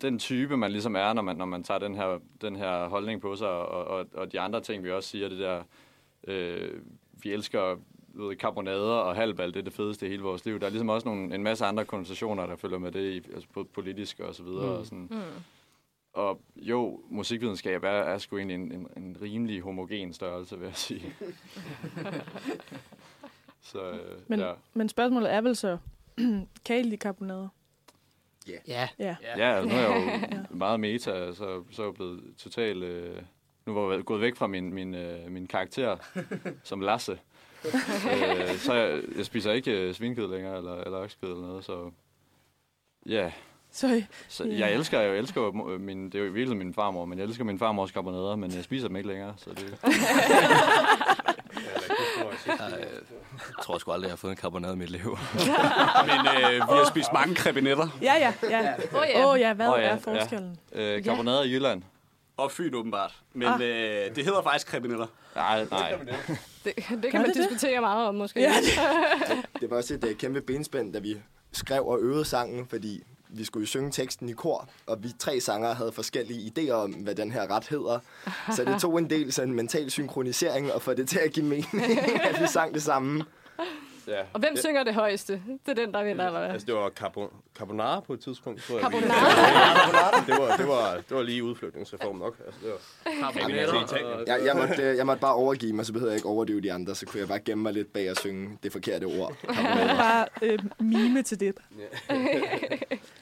[0.01, 3.21] den type, man ligesom er, når man, når man tager den her, den her holdning
[3.21, 5.63] på sig, og, og, og de andre ting, vi også siger, det der,
[6.27, 6.81] øh,
[7.23, 7.77] vi elsker
[8.13, 10.59] ved, karbonader og halvbal, det er det fedeste i hele vores liv.
[10.59, 13.65] Der er ligesom også nogle, en masse andre konversationer, der følger med det, altså både
[13.65, 14.65] politisk og så videre.
[14.65, 14.79] Mm.
[14.79, 15.07] Og, sådan.
[15.11, 15.21] Mm.
[16.13, 20.75] og jo, musikvidenskab er, er sgu egentlig en, en, en rimelig homogen størrelse, vil jeg
[20.75, 21.13] sige.
[23.71, 24.53] så, øh, men, ja.
[24.73, 25.77] men spørgsmålet er vel så,
[26.65, 27.47] kan I lide karbonader?
[28.49, 28.61] Yeah.
[28.67, 28.87] Ja.
[28.99, 32.83] Ja, ja altså, nu er jeg jo meget meta, så, så er jeg blevet totalt...
[32.83, 33.21] Øh,
[33.65, 35.97] nu var jeg gået væk fra min, min, øh, min karakter
[36.63, 37.19] som Lasse.
[37.65, 41.91] øh, så jeg, jeg spiser ikke øh, svinkød længere, eller, eller oksekød eller noget, så
[43.05, 43.13] ja.
[43.13, 43.31] Yeah.
[43.71, 44.03] Sorry.
[44.27, 47.25] Så jeg elsker, jeg elsker jo min, det er jo virkelig min farmor, men jeg
[47.25, 49.77] elsker min farmors karbonader, men jeg spiser dem ikke længere, så det...
[52.47, 54.99] Jeg tror sgu aldrig, jeg har fået en karbonade i mit liv.
[56.09, 57.87] Men øh, vi har spist mange krebinetter.
[58.01, 58.73] Ja, ja, ja.
[58.93, 59.31] Åh oh, ja.
[59.31, 60.57] Oh, ja, hvad oh, ja, er forskellen?
[60.75, 60.95] Ja.
[60.95, 61.83] Øh, karbonader i Jylland.
[62.37, 63.15] Og Fyn åbenbart.
[63.33, 63.61] Men ah.
[63.61, 65.07] øh, det hedder faktisk krebinetter.
[65.35, 65.99] Nej, nej.
[66.65, 67.81] Det, det kan man det diskutere det?
[67.81, 68.39] meget om, måske.
[68.39, 68.53] Ja.
[69.61, 71.17] det var også et uh, kæmpe benspænd, da vi
[71.51, 73.03] skrev og øvede sangen, fordi
[73.33, 76.91] vi skulle jo synge teksten i kor, og vi tre sanger havde forskellige idéer om,
[76.91, 77.99] hvad den her ret hedder.
[78.55, 81.67] Så det tog en del sådan mental synkronisering og få det til at give mening,
[82.29, 83.23] at vi sang det samme.
[84.07, 84.21] Ja.
[84.33, 85.33] Og hvem det, synger det højeste?
[85.65, 86.49] Det er den, der vinder, eller hvad?
[86.49, 88.63] Altså, det var carbon, carbonara på et tidspunkt.
[88.63, 90.25] Tror jeg, carbonara?
[90.27, 92.35] det, var, det, var, det var lige udflytningsreform nok.
[92.45, 92.81] Altså, det var
[94.27, 96.95] jeg, jeg, måtte, jeg måtte bare overgive mig, så behøvede jeg ikke overdøve de andre.
[96.95, 99.35] Så kunne jeg bare gemme mig lidt bag at synge det forkerte ord.
[99.97, 101.55] bare øh, mime til det.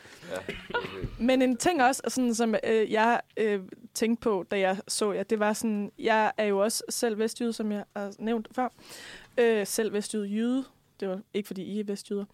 [1.21, 3.59] Men en ting også, sådan, som øh, jeg øh,
[3.93, 7.53] tænkte på, da jeg så jer, det var sådan, jeg er jo også selv vestjyde,
[7.53, 8.69] som jeg har nævnt før.
[9.37, 10.65] Øh, selv vestjyde jyde.
[10.99, 12.25] Det var ikke, fordi I er vestjyder.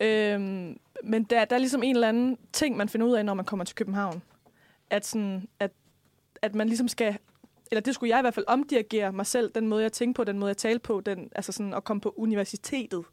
[0.00, 0.40] Øh,
[1.04, 3.44] men der, der er ligesom en eller anden ting, man finder ud af, når man
[3.44, 4.22] kommer til København.
[4.90, 5.70] At, sådan, at,
[6.42, 7.18] at man ligesom skal
[7.70, 10.24] eller det skulle jeg i hvert fald omdirigere mig selv, den måde, jeg tænkte på,
[10.24, 13.04] den måde, jeg talte på, den, altså sådan at komme på universitetet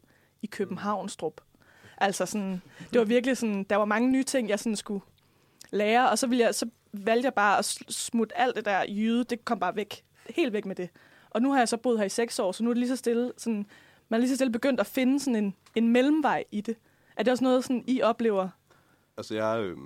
[0.42, 1.40] i Københavnstrup.
[1.98, 5.02] Altså sådan, det var virkelig sådan, der var mange nye ting, jeg sådan skulle
[5.72, 9.24] lære, og så, ville jeg, så valgte jeg bare at smutte alt det der jyde,
[9.24, 10.04] det kom bare væk.
[10.30, 10.88] Helt væk med det.
[11.30, 12.88] Og nu har jeg så boet her i seks år, så nu er det lige
[12.88, 13.66] så stille, sådan,
[14.08, 16.76] man er lige så stille begyndt at finde sådan en, en mellemvej i det.
[17.16, 18.48] Er det også noget, sådan, I oplever?
[19.16, 19.60] Altså, jeg...
[19.60, 19.76] Øh,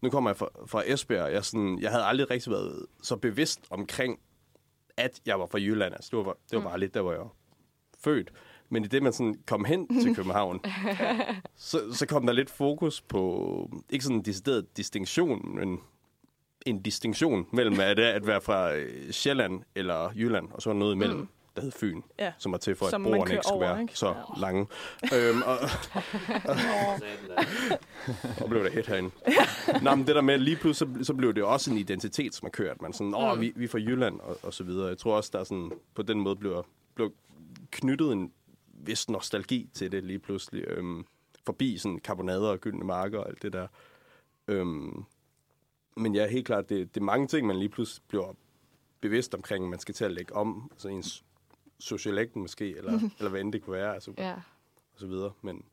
[0.00, 1.32] nu kommer jeg fra, fra Esbjerg.
[1.32, 4.20] Jeg, sådan, jeg havde aldrig rigtig været så bevidst omkring,
[4.96, 5.94] at jeg var fra Jylland.
[5.94, 6.80] Altså, det var, det var bare mm.
[6.80, 7.26] lidt, der var jeg
[8.04, 8.32] født.
[8.70, 10.60] Men i det, man sådan kom hen til København,
[11.56, 15.78] så, så kom der lidt fokus på, ikke sådan en decideret distinktion, men
[16.66, 21.18] en distinktion mellem at, at være fra øh, Sjælland eller Jylland, og så noget imellem.
[21.18, 21.28] Mm
[21.58, 22.32] der hed Fyn, ja.
[22.38, 23.98] som var til for, som at broerne ikke skulle over, være ikke?
[23.98, 24.40] så ja.
[24.40, 24.66] lange.
[25.14, 25.58] øhm, og,
[26.44, 26.56] og,
[28.42, 29.10] og blev det helt herinde.
[29.82, 32.46] Nå, men det der med, lige pludselig, så, så blev det også en identitet, som
[32.46, 32.82] har kørt.
[32.82, 33.40] Man sådan, åh, mm.
[33.40, 34.88] vi, vi er fra Jylland, og, og så videre.
[34.88, 36.64] Jeg tror også, der er sådan, på den måde blev,
[36.94, 37.12] blev
[37.70, 38.32] knyttet en
[38.80, 40.64] vis nostalgi til det lige pludselig.
[40.66, 41.06] Øhm,
[41.46, 43.66] forbi sådan karbonader og gyldne marker og alt det der.
[44.48, 45.04] Øhm,
[45.96, 48.34] men ja, helt klart, det, det er mange ting, man lige pludselig bliver
[49.00, 50.68] bevidst omkring, man skal til at lægge om.
[50.72, 51.24] Altså ens
[51.78, 53.94] sociolekten måske, eller, eller hvad end det kunne være.
[53.94, 54.34] Altså, ja.
[54.92, 55.32] Og så videre.
[55.42, 55.64] Men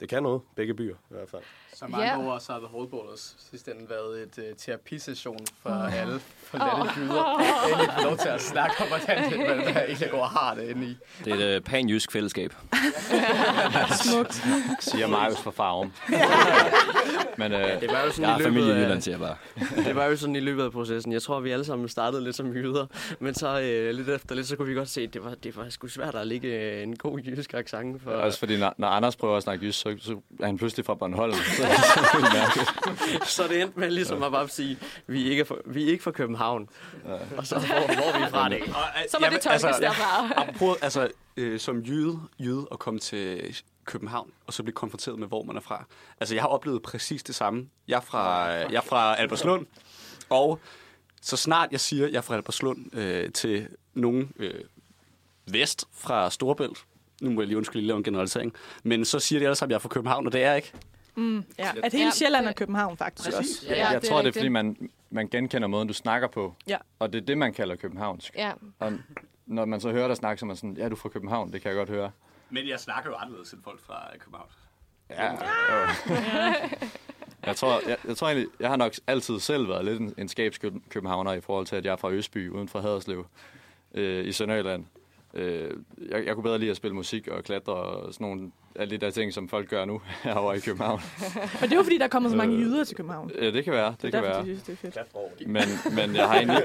[0.00, 0.40] det kan noget.
[0.56, 1.42] Begge byer i hvert fald.
[1.74, 2.18] Så mange Ja.
[2.18, 2.26] yeah.
[2.26, 6.00] år, så har The Holdballers sidste ende været et uh, terapisession for oh.
[6.00, 6.88] alle forladte oh.
[6.98, 7.38] jyder.
[7.72, 10.86] Endelig få lov til at snakke om, hvordan det, her egentlig går har det inde
[10.86, 10.96] i.
[11.24, 12.54] Det er et øh, pan-jysk fællesskab,
[14.04, 14.44] Smukt.
[14.80, 15.92] Siger Marius fra Farum.
[17.38, 19.36] Men øh, Det var jo sådan jeg i familie i Jylland, siger jeg bare.
[19.86, 21.12] det var jo sådan i løbet af processen.
[21.12, 22.86] Jeg tror, vi alle sammen startede lidt som jyder,
[23.20, 25.56] men så øh, lidt efter lidt, så kunne vi godt se, at det var, det
[25.56, 28.10] var sgu svært at ligge en god jysk accent for.
[28.10, 30.94] også fordi, når, når Anders prøver at snakke jysk, så, så er han pludselig fra
[30.94, 31.34] Bornholm.
[31.56, 32.64] Så, så,
[33.24, 33.26] så.
[33.26, 36.04] Så det endte med ligesom at bare sige, vi er ikke fra, vi er ikke
[36.04, 36.68] fra København.
[37.36, 38.62] Og så hvor, hvor er vi fra det?
[39.10, 40.32] Så må det tolkes derfra.
[40.36, 45.28] Apropos, altså, øh, som jyde, jyde at komme til København, og så blive konfronteret med,
[45.28, 45.84] hvor man er fra.
[46.20, 47.68] Altså, jeg har oplevet præcis det samme.
[47.88, 49.66] Jeg er fra, jeg er fra Albertslund,
[50.28, 50.60] og
[51.22, 54.54] så snart jeg siger, at jeg er fra Albertslund øh, til nogen øh,
[55.46, 56.84] vest fra Storebælt,
[57.20, 58.52] nu må jeg lige undskylde, lige lave en generalisering,
[58.82, 60.56] men så siger de alle sammen, at jeg er fra København, og det er jeg
[60.56, 60.72] ikke.
[61.14, 61.70] Mm, ja.
[61.82, 62.10] At hele Ja.
[62.10, 63.66] Sjælland og København faktisk også.
[63.68, 66.54] Ja, jeg det er tror, det er, fordi man, man genkender måden, du snakker på.
[66.66, 66.76] Ja.
[66.98, 68.34] Og det er det, man kalder københavnsk.
[68.36, 68.52] Ja.
[68.78, 68.92] Og
[69.46, 71.52] når man så hører dig snakke, så er man sådan, ja, du er fra København,
[71.52, 72.10] det kan jeg godt høre.
[72.50, 74.48] Men jeg snakker jo anderledes end folk fra København.
[75.10, 76.14] Ja, jo.
[77.46, 80.28] jeg, tror, jeg, jeg tror egentlig, jeg har nok altid selv været lidt en, en
[80.28, 83.26] skabskøbenhavner i forhold til, at jeg er fra Østby, uden for Haderslev,
[83.94, 84.84] øh, i Sønderjylland.
[85.34, 85.70] Øh,
[86.10, 88.98] jeg, jeg kunne bedre lide at spille musik og klatre og sådan nogle alle de
[88.98, 91.00] der ting, som folk gør nu herovre i København.
[91.60, 93.30] Men det er jo fordi, der kommer så mange Øh, jyder til København.
[93.40, 94.54] Ja, det kan være, det, Det kan er derfor, være.
[94.54, 95.48] de synes, det er fedt.
[95.48, 96.62] Men, men jeg har egentlig,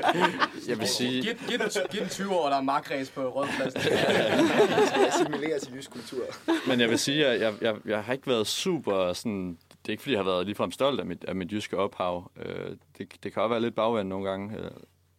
[0.67, 3.81] jeg vil sige, Giv, giv, den, giv den 20 år, der er markræs på Rådpladsen.
[4.89, 6.23] skal assimilere til jysk kultur.
[6.67, 9.57] Men jeg vil sige, at jeg, jeg, jeg har ikke været super sådan...
[9.69, 12.31] Det er ikke, fordi jeg har været ligefrem stolt af mit, af mit jyske ophav.
[12.45, 14.71] Øh, det, det kan også være lidt bagvendt nogle gange, øh,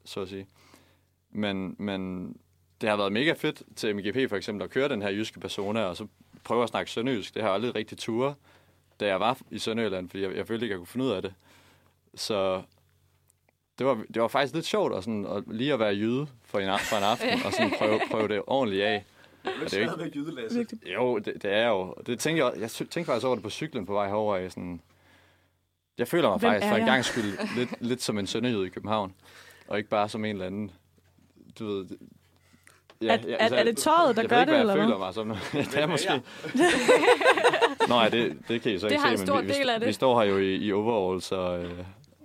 [0.04, 0.46] så at sige.
[1.32, 2.32] Men, men
[2.80, 5.80] det har været mega fedt til MGP for eksempel at køre den her jyske persona,
[5.80, 6.06] og så
[6.44, 7.34] prøve at snakke sønderjysk.
[7.34, 8.34] Det har jeg aldrig rigtig ture,
[9.00, 11.22] da jeg var i Sønderjylland, fordi jeg, jeg følte ikke, jeg kunne finde ud af
[11.22, 11.34] det.
[12.14, 12.62] Så
[13.78, 16.58] det var, det var faktisk lidt sjovt at, sådan, at lige at være jyde for
[16.58, 19.04] en, for en aften, og sådan prøve, prøve det ordentligt af.
[19.44, 20.18] Og det er jo ikke,
[20.54, 20.94] Virkelig.
[20.94, 21.94] jo, det, det er jo.
[22.06, 24.36] Det tænkte jeg, jeg tænkte faktisk over det på cyklen på vej herover.
[24.36, 24.80] Jeg, sådan,
[25.98, 28.66] jeg føler mig Hvem faktisk er for en gang skyld lidt, lidt som en sønderjyde
[28.66, 29.14] i København.
[29.68, 30.70] Og ikke bare som en eller anden,
[31.58, 31.86] du ved...
[33.02, 34.86] Ja, Er- er- er det tøjet, der jeg gør ved ikke, det, hvad eller jeg
[34.86, 34.86] hvad?
[34.86, 35.28] føler mig som.
[35.72, 36.22] det er måske...
[37.88, 39.46] Nå, nej, det, det kan I så Det ikke har se, en men stor vi,
[39.46, 39.88] vi, del af det.
[39.88, 41.72] vi står her jo i, i overalls og, øh,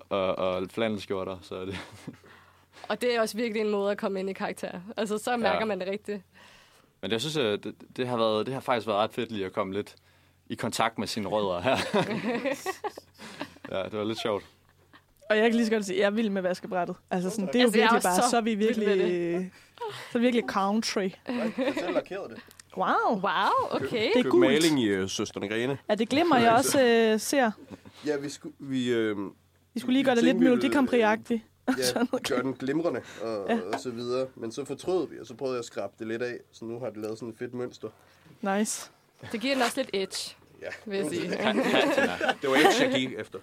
[0.10, 1.80] og, og flandelskjorter, så det,
[2.90, 4.80] Og det er også virkelig en måde at komme ind i karakter.
[4.98, 5.66] Altså, så mærker Ja.
[5.66, 6.22] man det rigtigt.
[7.02, 9.46] Men jeg synes, at det, det, har været, det har faktisk været ret fedt lige
[9.46, 9.96] at komme lidt
[10.50, 11.78] i kontakt med sine rødder her.
[13.72, 14.44] ja, det var lidt sjovt.
[15.32, 16.96] Og jeg kan lige så godt sige, at jeg er vild med vaskebrættet.
[17.12, 19.52] Altså sådan, det er jo Altså, er virkelig bare, så så er vi virkelig,
[20.12, 21.10] så er vi virkelig country.
[21.28, 21.94] Jeg selv
[22.30, 22.40] det.
[22.78, 22.94] Wow.
[23.12, 23.22] Wow,
[23.72, 24.10] okay.
[24.14, 24.40] Det er gult.
[24.48, 25.78] maling i øh, Søsterne Grene.
[25.88, 26.82] Er det glimmer, jeg også
[27.14, 27.52] øh, ser?
[28.06, 29.16] Ja, vi, skulle, vi, øh,
[29.76, 31.40] I skulle lige gøre det Vi lidt tænkte, vi Melodi ville- Grand Prix-agtigt.
[31.96, 32.06] ja,
[32.36, 33.60] gør den glimrende og, ja.
[33.74, 34.28] og så videre.
[34.36, 36.38] Men så fortrød vi, og så prøvede jeg at skrabe det lidt af.
[36.52, 37.88] Så nu har det lavet sådan et fedt mønster.
[38.42, 38.90] Nice.
[39.32, 40.68] Det giver den også lidt edge, Ja.
[40.86, 41.30] vil jeg sige.
[42.42, 43.40] Det var ikke jeg gik efter.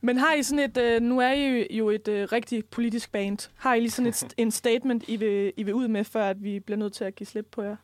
[0.00, 3.12] Men har I sådan et, øh, nu er I jo- jo et øh, rigtig politisk
[3.12, 3.50] band.
[3.56, 6.42] Har I lige sådan et, en statement, I vil, I vil ud med, før at
[6.42, 7.76] vi bliver nødt til at give slip på jer?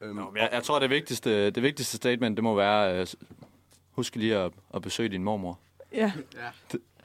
[0.00, 3.06] Øhm, Nå, jeg, jeg tror, det vigtigste, det vigtigste statement, det må være, øh,
[3.90, 5.58] husk lige at, at besøge din mormor.
[5.92, 6.12] Ja.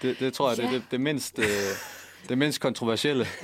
[0.02, 1.46] Det, det tror jeg, det er det, det, mindst, øh,
[2.30, 3.26] det mindst kontroversielle.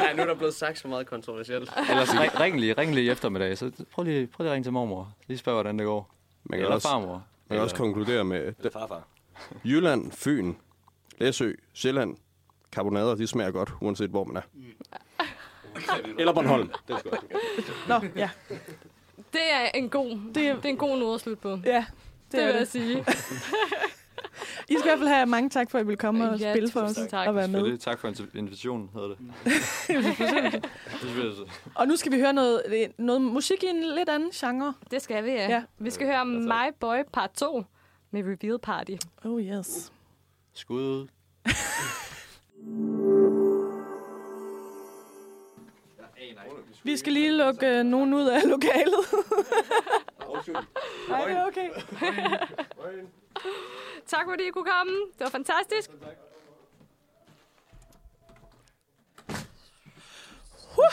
[0.00, 1.70] Ja, nu er der blevet sagt så meget kontroversielt.
[1.90, 4.64] Ellers ring, ring, lige, ring lige i eftermiddag, så prøv lige, prøv lige at ringe
[4.64, 5.12] til mormor.
[5.26, 6.13] Lige spørg, hvordan det går.
[6.44, 7.24] Man kan Eller også, farmor.
[7.48, 9.02] man kan også konkludere med Eller farfar.
[9.64, 10.54] Jylland, Fyn,
[11.18, 12.16] Læsø, Sjælland,
[12.72, 14.42] karbonader, de smager godt, uanset hvor man er.
[16.18, 16.70] Eller Bornholm.
[16.88, 17.12] Det skal
[17.88, 18.30] Nå, ja.
[19.32, 21.48] Det er en god, det, det er en god noget at slutte på.
[21.48, 23.04] Ja, Det, det, det er vil jeg sige.
[24.68, 26.52] I skal i hvert fald have mange tak for, at I vil komme og Ja,
[26.52, 27.28] spille for os tusind tak.
[27.28, 27.78] og være med.
[27.78, 29.18] Tak for invi- invitationen, hedder det.
[31.02, 32.62] Det Og nu skal vi høre noget,
[32.98, 34.74] noget musik i en lidt anden genre.
[34.90, 35.36] Det skal vi, ja.
[35.36, 35.50] Ja.
[35.50, 35.62] ja.
[35.78, 37.64] Vi skal høre My Boy Part 2
[38.10, 38.92] med Reveal Party.
[39.24, 39.92] Oh yes.
[40.54, 41.06] Skud ud.
[46.82, 49.04] Vi skal lige lukke øh, nogen ud af lokalet.
[51.08, 51.68] Nej, det er okay.
[54.06, 54.92] Tak fordi I kunne komme.
[54.92, 55.90] Det var fantastisk.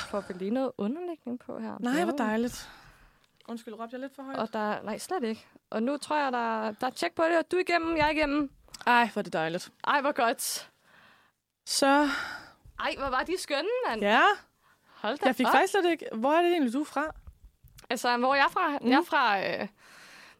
[0.10, 1.78] Får vi lige noget underlægning på her?
[1.80, 2.69] Nej, hvor dejligt.
[3.48, 4.38] Undskyld, råbte jeg lidt for højt?
[4.38, 5.48] Og der, nej, slet ikke.
[5.69, 7.38] Og nu tror jeg, der, der er tjek på det.
[7.38, 8.52] og Du er igennem, jeg er igennem.
[8.88, 9.72] Ej, hvor er det dejligt.
[9.88, 10.72] Ej, hvor godt.
[11.65, 12.10] Så,
[12.80, 14.02] Ej, hvor var de skønne, mand.
[14.02, 14.22] ja.
[14.95, 15.52] Hold da Jeg fik op.
[15.53, 16.06] faktisk slet ikke...
[16.14, 17.11] Hvor er det egentlig, du er fra?
[17.90, 18.69] Altså, hvor er jeg fra?
[18.69, 18.78] Mm.
[18.86, 18.91] Mm.
[18.91, 19.68] Jeg er fra, øh,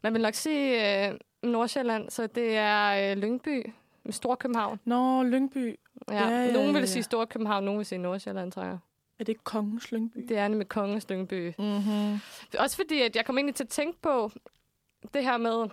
[0.02, 3.72] man vil nok sige øh, Nordsjælland, så det er øh, Lyngby,
[4.10, 4.80] Storkøbenhavn.
[4.84, 5.78] Nå, Lyngby.
[6.08, 6.86] Ja, Ja, ja, nogen vil ja.
[6.86, 8.78] sige Storkøbenhavn, nogen vil sige Nordsjælland, tror jeg.
[9.18, 10.26] Er det Kongens Lyngby?
[10.28, 11.52] Det er nemlig Kongens Lyngby.
[11.58, 12.20] Mm-hmm.
[12.58, 14.30] Også fordi, at jeg kom egentlig til at tænke på
[15.14, 15.68] det her med,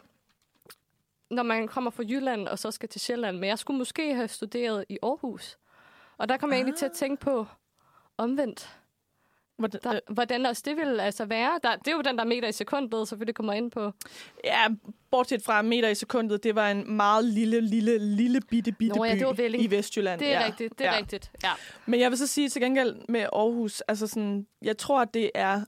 [1.30, 3.38] når man kommer fra Jylland og så skal til Sjælland.
[3.38, 5.58] Men jeg skulle måske have studeret i Aarhus.
[6.18, 7.46] Og der kom jeg egentlig til at tænke på
[8.18, 8.79] omvendt.
[9.60, 11.60] Hvordan, Der, hvordan også det ville altså være.
[11.64, 13.92] Der, det er jo den der meter i sekundet, selvfølgelig kommer ind på.
[14.44, 14.68] Ja,
[15.12, 19.04] bortset fra meter i sekundet, det var en meget lille, lille, lille bitte, bitte Nå
[19.06, 19.64] ja, by det var Velling.
[19.64, 20.20] i Vestjylland.
[20.20, 20.46] Det er ja.
[20.46, 20.98] rigtigt, det er ja.
[20.98, 21.32] rigtigt.
[21.44, 21.52] Ja.
[21.86, 25.32] Men jeg vil så sige til gengæld med Aarhus, altså sådan, jeg tror, at det
[25.36, 25.62] er,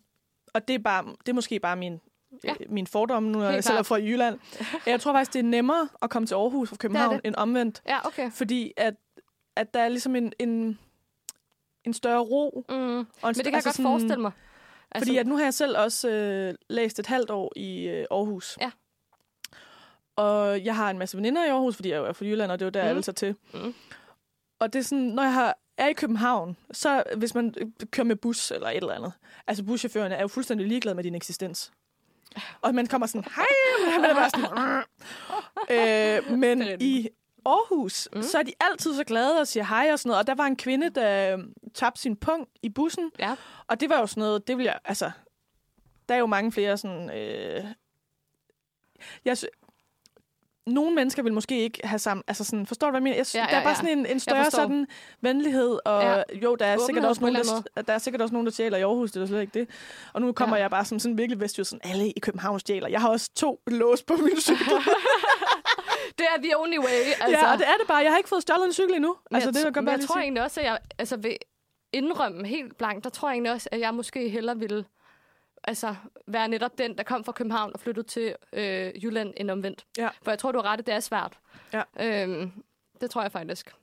[0.54, 2.00] og det er, bare, det er måske bare min,
[2.44, 2.50] Ja.
[2.60, 2.66] ja.
[2.70, 4.40] min fordom, nu når jeg selv er fra Jylland.
[4.86, 7.22] Jeg tror faktisk, det er nemmere at komme til Aarhus fra København det.
[7.26, 8.32] end omvendt, ja, okay.
[8.32, 8.94] fordi at,
[9.56, 10.80] at der er ligesom en, en,
[11.86, 12.66] en større ro.
[12.70, 12.76] Mm.
[12.76, 14.32] Og en Men det kan altså jeg godt forestille mig.
[14.92, 18.06] Altså, fordi at nu har jeg selv også øh, læst et halvt år i øh,
[18.12, 18.58] Aarhus.
[18.62, 18.72] Ja.
[20.16, 22.60] Og jeg har en masse veninder i Aarhus, fordi jeg jo er fra Jylland, og
[22.60, 22.90] det er jo der, Mm.
[22.90, 23.36] alle tager til.
[23.54, 23.74] Mm.
[24.60, 28.06] Og det er sådan, når jeg har, er i København, så hvis man øh, kører
[28.08, 29.14] med bus eller et eller andet,
[29.48, 31.72] altså buschaufførerne er jo fuldstændig ligeglade med din eksistens.
[32.62, 33.46] Og man kommer sådan, hej,
[33.96, 34.84] og man er bare sådan,
[36.32, 37.10] øh, men er i
[37.46, 38.22] Aarhus, Mm.
[38.22, 40.20] så er de altid så glade og siger hej og sådan noget.
[40.20, 41.44] Og der var en kvinde, der øh,
[41.74, 43.36] tabte sin punkt i bussen, Ja.
[43.68, 45.12] og det var jo sådan noget, det vil jeg, altså,
[46.10, 47.64] der er jo mange flere sådan, øh,
[49.26, 49.46] jeg, sy-
[50.68, 53.16] nogle mennesker vil måske ikke have sammen, altså sådan, forstår du, hvad jeg mener?
[53.18, 53.76] Jeg, sy- Ja, der ja, er bare ja.
[53.76, 54.88] sådan en, en større sådan
[55.22, 56.18] venlighed, og Ja.
[56.18, 56.24] ja.
[56.44, 57.36] jo, der er, sikkert også nogen,
[57.76, 59.70] der, der er sikkert også nogen, der stjæler i Aarhus, det er slet ikke det.
[60.14, 60.60] Og nu kommer Ja.
[60.60, 60.64] ja.
[60.64, 62.88] jeg bare som sådan virkelig vestjysk, sådan, alle i København stjæler.
[62.88, 64.68] Jeg har også to lås på min cykel.
[66.18, 66.86] Det er the only way.
[66.88, 67.24] Altså.
[67.24, 67.40] Altså.
[67.46, 67.98] Ja, og det er det bare.
[67.98, 69.18] Jeg har ikke fået stjålet en cykel endnu.
[69.32, 70.24] Altså, jeg, det jeg godt jeg lige tror sige.
[70.24, 71.38] egentlig også, at jeg altså, vil
[71.94, 74.86] indrømme helt blankt, der tror jeg egentlig også, at jeg måske hellere ville
[75.64, 75.96] altså,
[76.28, 79.86] være netop den, der kom fra København og flyttede til øh, Jylland end omvendt.
[79.98, 80.10] Ja.
[80.24, 81.40] For jeg tror, du har ret, det er svært.
[81.74, 81.82] Ja.
[82.00, 82.52] Øhm,
[83.02, 83.74] det tror jeg faktisk.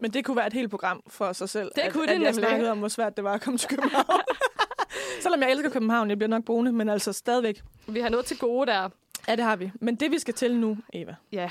[0.00, 1.70] Men det kunne være et helt program for sig selv.
[1.74, 2.34] Det at, kunne at det jeg nemlig.
[2.34, 4.20] snakkede om, hvor svært det var at komme til København.
[5.20, 7.62] Selvom jeg elsker København, jeg bliver nok boende, men altså stadigvæk.
[7.88, 8.88] Vi har noget til gode der.
[9.28, 9.70] Ja, det har vi.
[9.80, 11.50] Men det, vi skal til nu, Eva, Ja.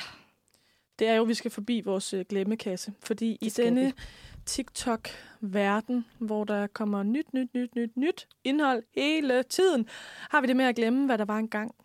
[0.99, 2.94] Det er jo, at vi skal forbi vores øh, glemmekasse.
[3.03, 3.94] Fordi i denne.
[4.45, 9.88] TikTok-verden, hvor der kommer nyt, nyt, nyt, nyt, nyt indhold hele tiden,
[10.30, 11.76] har vi det med at glemme, hvad der var engang.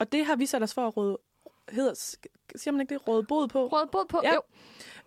[0.00, 1.18] Og det har vi sat os for at råde,
[1.68, 2.16] hedder,
[2.56, 3.66] siger man ikke det, råde bod på?
[3.66, 4.20] Råd båd på.
[4.22, 4.34] Ja.
[4.34, 4.40] Jo.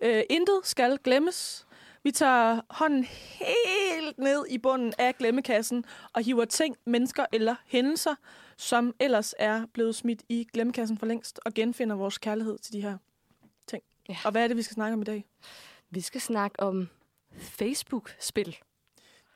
[0.00, 1.66] Øh, intet skal glemmes.
[2.02, 8.14] Vi tager hånden helt ned i bunden af glemmekassen og hiver ting, mennesker eller hændelser,
[8.56, 12.80] som ellers er blevet smidt i glemmekassen for længst, og genfinder vores kærlighed til de
[12.80, 12.98] her.
[14.08, 14.16] Ja.
[14.24, 15.24] Og hvad er det, vi skal snakke om i dag?
[15.90, 16.88] Vi skal snakke om
[17.38, 18.56] Facebook-spil.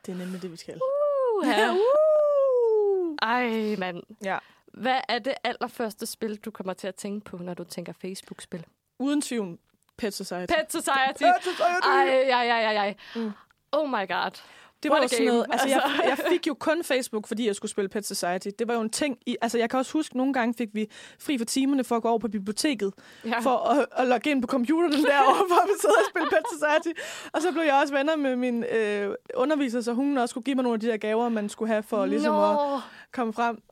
[0.06, 0.74] Det er nemlig det, vi skal.
[0.74, 1.72] Uh, ja.
[1.72, 3.16] uh!
[3.22, 4.02] Ej, mand.
[4.24, 4.38] Ja.
[4.66, 8.66] Hvad er det allerførste spil, du kommer til at tænke på, når du tænker Facebook-spil?
[8.98, 9.58] Uden tvivl,
[9.96, 10.54] Pet Society.
[10.54, 11.22] Pet Society.
[11.22, 11.86] Pet Society!
[11.86, 12.94] Ej, ej, ej, ej, ej.
[13.16, 13.32] Mm.
[13.72, 14.42] Oh my god.
[14.82, 16.02] Det var jo sådan noget, altså jeg, Altså.
[16.08, 18.48] jeg fik jo kun Facebook, fordi jeg skulle spille Pet Society.
[18.58, 20.86] Det var jo en ting, i, altså jeg kan også huske, nogle gange fik vi
[21.20, 22.92] fri for timerne for at gå over på biblioteket,
[23.24, 23.38] Ja.
[23.38, 27.00] for at, at logge ind på computeren derovre, for at sidde og spille Pet Society.
[27.32, 30.54] Og så blev jeg også venner med min øh, underviser, så hun også skulle give
[30.54, 32.80] mig nogle af de der gaver, man skulle have for ligesom at Nå.
[33.12, 33.62] komme frem.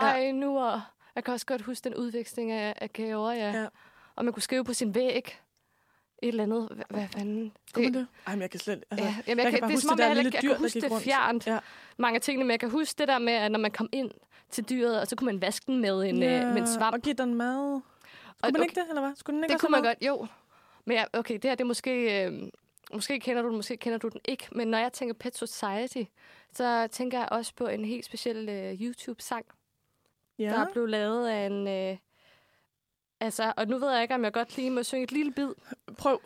[0.00, 0.92] Ej, nu er...
[1.14, 3.50] Jeg kan også godt huske den udveksling af, af gaver, ja.
[3.52, 3.66] Ja.
[4.16, 5.38] Og man kunne skrive på sin væg
[6.22, 6.68] et eller andet.
[6.74, 7.52] Hvad, hvad fanden?
[7.72, 8.06] Kunne det?
[8.26, 8.84] Ej, men jeg kan slet...
[8.90, 10.16] Altså, Ja, jamen, jeg, jeg kan, bare det er huske som om, det der jeg,
[10.16, 11.46] lille jeg, jeg dyr, kan huske det fjernt.
[11.46, 11.58] Ja.
[11.96, 14.10] Mange af tingene, men jeg kan huske det der med, at når man kom ind
[14.50, 16.46] til dyret, og så kunne man vaske den med en, ja.
[16.52, 16.94] med en svamp.
[16.94, 17.80] Og give den mad.
[17.80, 17.80] Skulle
[18.42, 18.62] Og- man okay.
[18.62, 19.12] ikke det, eller hvad?
[19.16, 19.90] Skulle den ikke Det kunne man mad?
[19.90, 20.26] godt, jo.
[20.84, 22.24] Men ja, okay, det her det er måske...
[22.26, 22.42] Øh,
[22.92, 24.48] måske kender du den, måske kender du den ikke.
[24.52, 26.02] Men når jeg tænker Pet Society,
[26.52, 29.46] så tænker jeg også på en helt speciel øh, YouTube-sang,
[30.38, 30.44] Ja.
[30.44, 31.68] der er blevet lavet af en...
[31.68, 31.96] Øh,
[33.20, 35.48] altså, og nu ved jeg ikke, om jeg godt lige må synge et lille bid.
[35.98, 36.20] Prøv.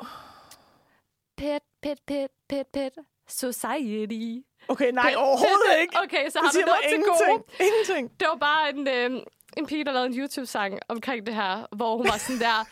[1.36, 2.92] Pet, pet, pet, pet, pet,
[3.28, 4.46] Society.
[4.68, 5.96] Okay, nej, Pet, overhovedet pet, ikke.
[6.04, 7.20] Okay, så Det har vi siger noget mig til gode.
[7.30, 7.68] ingenting.
[7.68, 8.20] Ingenting.
[8.20, 9.22] Det var bare en, øh,
[9.56, 12.64] en pige, der lavede en YouTube-sang omkring det her, hvor hun var sådan der...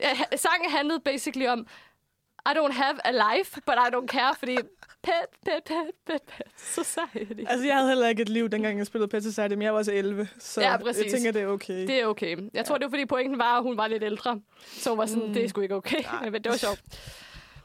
[0.00, 1.66] Ja, sangen handlede basically om,
[2.50, 4.56] I don't have a life, but I don't care, fordi
[5.02, 7.44] pet, pet, pet, pet, pet, society.
[7.48, 9.78] Altså, jeg havde heller ikke et liv, dengang jeg spillede Pet Society, men jeg var
[9.78, 11.12] også 11, så Ja, jeg præcis.
[11.12, 11.86] tænker, det er okay.
[11.86, 12.36] Det er okay.
[12.54, 14.40] Jeg tror, det var, fordi pointen var, at hun var lidt ældre.
[14.66, 15.34] Så hun var sådan, Mm.
[15.34, 16.02] det er sgu ikke okay.
[16.24, 16.82] Men det var sjovt.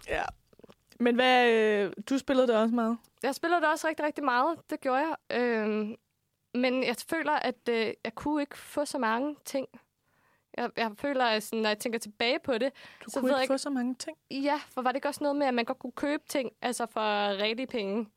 [0.07, 0.23] Ja.
[0.99, 2.97] Men hvad, øh, du spillede det også meget?
[3.23, 4.57] Jeg spillede det også rigtig, rigtig meget.
[4.69, 4.97] Det gjorde
[5.30, 5.38] jeg.
[5.41, 5.95] Øhm,
[6.53, 9.68] men jeg føler, at øh, jeg kunne ikke få så mange ting.
[10.58, 12.72] Jeg, jeg føler, at sådan, når jeg tænker tilbage på det,
[13.06, 14.18] Du så kunne ved jeg ikke få så mange ting.
[14.32, 16.86] Ja, for var det ikke også noget med, at man godt kunne købe ting altså
[16.86, 18.08] for rigtige penge?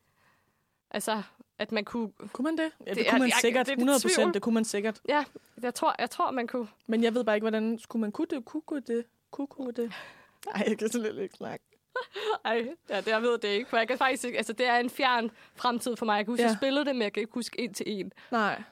[0.91, 1.23] Altså,
[1.59, 2.13] at man kunne...
[2.33, 2.63] Kunne man det?
[2.63, 3.67] Ja, det, Det det kunne man jeg- sikkert.
[3.67, 4.11] det er 100 tvivl.
[4.15, 5.01] procent, det kunne man sikkert.
[5.09, 5.25] Ja,
[5.63, 6.69] jeg tror, jeg tror man kunne...
[6.87, 8.45] Men jeg ved bare ikke, hvordan skulle man kunne det?
[8.45, 9.05] Kunne, kunne det?
[9.31, 9.93] Kunne, kunne det?
[10.47, 11.65] Nej, jeg kan slet ikke snakke.
[12.45, 13.71] Ej, ja, det, jeg ved det ikke.
[13.71, 14.37] For jeg kan faktisk ikke...
[14.39, 16.17] Altså, det er en fjern fremtid for mig.
[16.17, 16.43] Jeg kan huske.
[16.43, 16.49] Ja.
[16.49, 18.63] jeg spillede det, men jeg kan ikke huske en til en Nej.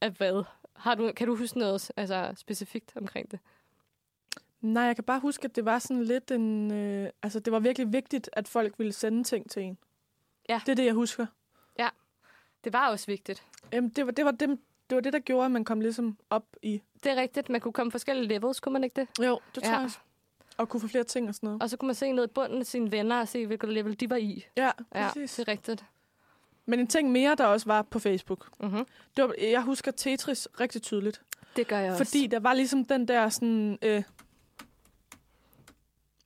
[0.00, 0.44] af hvad.
[0.76, 3.38] Har du, kan du huske noget altså, specifikt omkring det?
[4.60, 6.70] Nej, jeg kan bare huske, at det var sådan lidt en...
[6.72, 9.78] Øh, altså, det var virkelig vigtigt, at folk ville sende ting til en.
[10.48, 10.60] Ja.
[10.66, 11.26] Det er det, jeg husker.
[12.64, 13.42] Det var også vigtigt.
[13.74, 14.48] Øhm, det, var, det, var det,
[14.90, 16.82] det var det, der gjorde, at man kom ligesom op i...
[17.04, 17.48] Det er rigtigt.
[17.48, 19.08] Man kunne komme forskellige levels, kunne man ikke det?
[19.26, 19.78] Jo, det tror Ja.
[19.80, 19.90] jeg.
[20.56, 21.62] Og kunne få flere ting og sådan noget.
[21.62, 24.00] Og så kunne man se ned i bunden af sine venner og se, hvilket level
[24.00, 24.44] de var i.
[24.56, 25.34] Ja, Ja, præcis.
[25.36, 25.84] det er rigtigt.
[26.66, 28.48] Men en ting mere, der også var på Facebook.
[28.60, 28.86] Mm-hmm.
[29.16, 31.22] Det var, jeg husker Tetris rigtig tydeligt.
[31.56, 32.04] Det gør jeg også.
[32.04, 33.78] Fordi der var ligesom den der sådan...
[33.82, 34.02] Øh,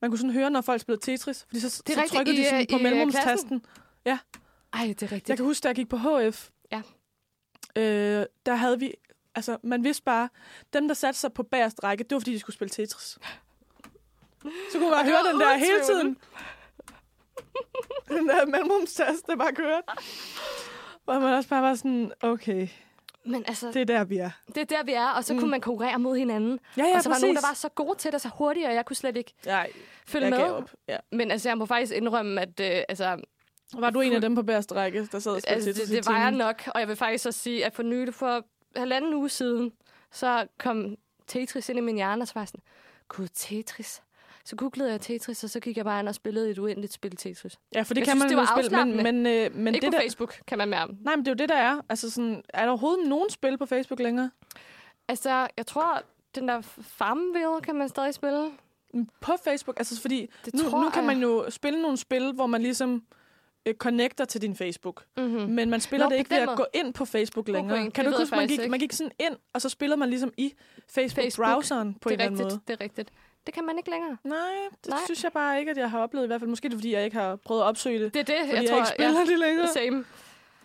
[0.01, 1.45] man kunne sådan høre, når folk spillede Tetris.
[1.49, 2.17] Fordi så, Det er så rigtigt.
[2.17, 3.63] trykkede I, de sådan øh, på i, øh, mellemrumstasten.
[4.73, 5.29] Ej, det er rigtigt.
[5.29, 6.49] Jeg kan huske, da jeg gik på HF.
[6.73, 6.83] Ja.
[7.77, 8.95] Øh, der havde vi...
[9.35, 10.29] Altså, man vidste bare,
[10.73, 13.05] dem, der satte sig på bagerste række, det var, fordi de skulle spille Tetris.
[14.73, 16.17] Så kunne man bare høre den der hele tiden.
[18.09, 19.83] Den der mellemrumstast, der bare kørte.
[21.05, 22.69] Hvor man også bare var sådan, okay,
[23.25, 24.31] Men altså, det er der, vi er.
[24.47, 25.39] det er der, vi er, og så Mm.
[25.41, 26.59] kunne man konkurrere mod hinanden.
[26.77, 27.23] Ja, ja, og så var præcis.
[27.23, 29.71] nogen, der var så gode til det, så hurtigt, og jeg kunne slet ikke Nej,
[30.07, 30.39] følge med.
[30.39, 30.71] op.
[30.89, 30.97] Ja.
[31.13, 33.21] Men altså, jeg må faktisk indrømme, at øh, altså,
[33.79, 36.13] Var du en af dem på bagerste række, der sad og spillede altså det, det
[36.13, 36.63] var jeg nok.
[36.75, 38.45] Og jeg vil faktisk også sige, at for nylig, for
[38.77, 39.73] halvanden uge siden,
[40.13, 40.97] så kom
[41.27, 42.63] Tetris ind i min hjerne, og så var jeg sådan,
[43.09, 44.03] gud, Tetris.
[44.45, 47.17] Så googlede jeg Tetris, og så gik jeg bare ind og spillede et uendeligt spil
[47.17, 47.59] Tetris.
[47.75, 49.75] Ja, for det Jeg kan synes, man det jo var spille, men, men, øh, men
[49.75, 50.93] ikke det på der, Facebook, kan man mærke.
[51.01, 51.81] Nej, men det er jo det, der er.
[51.89, 54.31] Altså sådan, er der overhovedet nogen spil på Facebook længere?
[55.09, 56.03] Altså, jeg tror,
[56.35, 58.51] den der Farmville kan man stadig spille.
[59.21, 59.79] På Facebook?
[59.81, 61.07] Altså, fordi Det nu, tror nu kan jeg.
[61.15, 63.03] man jo spille nogle spil, hvor man ligesom
[63.67, 65.05] øh, connecter til din Facebook.
[65.17, 65.41] Mm-hmm.
[65.51, 67.77] Men man spiller Nå, det på ikke ved at gå ind på Facebook God længere.
[67.79, 67.95] point.
[67.95, 70.09] Kan Det du ikke huske, man gik, man gik sådan ind, og så spillede man
[70.09, 70.55] ligesom i
[70.89, 72.61] Facebook-browseren på en det er eller anden rigtigt, måde?
[72.69, 73.11] det er rigtigt.
[73.47, 74.17] Det kan man ikke længere.
[74.25, 74.55] Nej,
[74.85, 74.99] det Nej.
[75.05, 76.51] Synes jeg bare ikke, at jeg har oplevet i hvert fald.
[76.51, 78.15] Måske er det, fordi jeg ikke har prøvet at opsøge det.
[78.15, 78.77] Det er det, fordi jeg jeg, tror.
[78.79, 79.69] ikke spiller ja, det længere.
[79.69, 80.05] Same.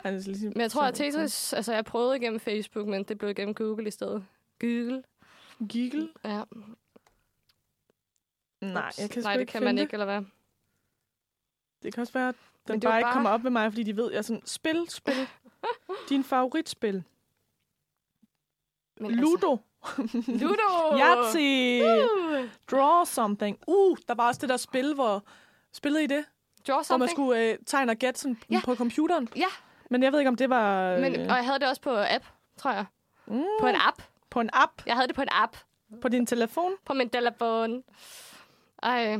[0.03, 1.53] Ej, det er ligesom- Men jeg tror, at Tetris...
[1.53, 4.25] Altså, jeg prøvede igennem Facebook, men det blev igennem Google i stedet.
[4.59, 5.03] Google.
[5.69, 6.09] Giggle?
[6.25, 6.41] Ja.
[8.61, 9.81] Nej, jeg kan Nej, det ikke kan man det.
[9.81, 10.21] ikke, eller hvad?
[11.83, 12.35] Det kan også være, at
[12.67, 14.45] den er bare ikke bare- kommer op ved mig, fordi de ved, jeg er sådan,
[14.45, 15.13] spil, spil.
[16.09, 17.03] Din favoritspil.
[18.99, 19.51] Men Ludo.
[19.51, 19.57] Altså,
[20.41, 20.97] Ludo!
[20.97, 21.83] Yahtzee.
[21.83, 23.57] Uh, Draw something.
[23.67, 25.23] Uh, der var også det der spil, hvor...
[25.73, 26.25] Spillede I det?
[26.67, 27.11] draw Hvor man something.
[27.11, 28.61] skulle øh, tegne og gætte sådan Ja.
[28.65, 29.29] på computeren.
[29.35, 29.45] Ja.
[29.89, 31.89] Men jeg ved ikke, om det var øh, Men, og jeg havde det også på
[31.97, 32.25] app,
[32.57, 32.85] tror jeg.
[33.27, 34.01] mm, På en app.
[34.29, 35.57] på en app Jeg havde det på en app.
[36.01, 36.71] på din telefon.
[36.85, 37.83] På min telefon.
[38.83, 39.17] Ej.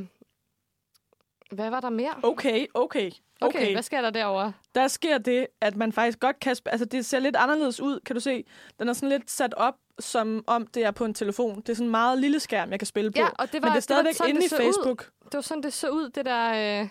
[1.52, 2.14] Hvad var der mere?
[2.24, 3.12] Okay, okay.
[3.42, 4.54] Okay, Okay, hvad sker der derovre?
[4.76, 6.56] der sker det, at man faktisk godt kan...
[6.66, 8.44] Altså, det ser lidt anderledes ud, kan du se.
[8.80, 11.56] Den er sådan lidt sat op, som om det er på en telefon.
[11.62, 13.20] Det er sådan en meget lille skærm, jeg kan spille på.
[13.20, 15.02] Ja, og det var, Men det er det var stadigvæk inde det i Facebook.
[15.02, 15.26] Ud.
[15.26, 16.90] Det var sådan, det så ud, det der, øh,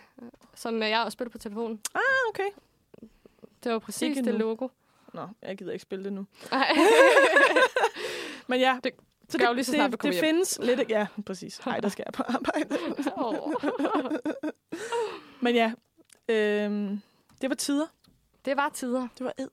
[0.54, 1.80] som jeg også spillede på telefonen.
[1.94, 2.48] Ah, okay.
[3.64, 4.38] Det var præcis Ikke det nu.
[4.38, 4.68] logo.
[5.14, 6.26] Nå, jeg gider ikke spille det nu.
[8.46, 8.92] Men ja, Det
[9.28, 10.20] så gør jo lige så snart, det, det hjem.
[10.24, 10.80] findes lidt...
[10.90, 11.66] Ja, præcis.
[11.66, 12.78] Nej, der skal jeg på arbejde.
[15.44, 15.72] Men ja,
[16.28, 17.00] øhm,
[17.40, 17.86] det var tider.
[18.44, 19.08] det var tider.
[19.18, 19.48] Det var ed.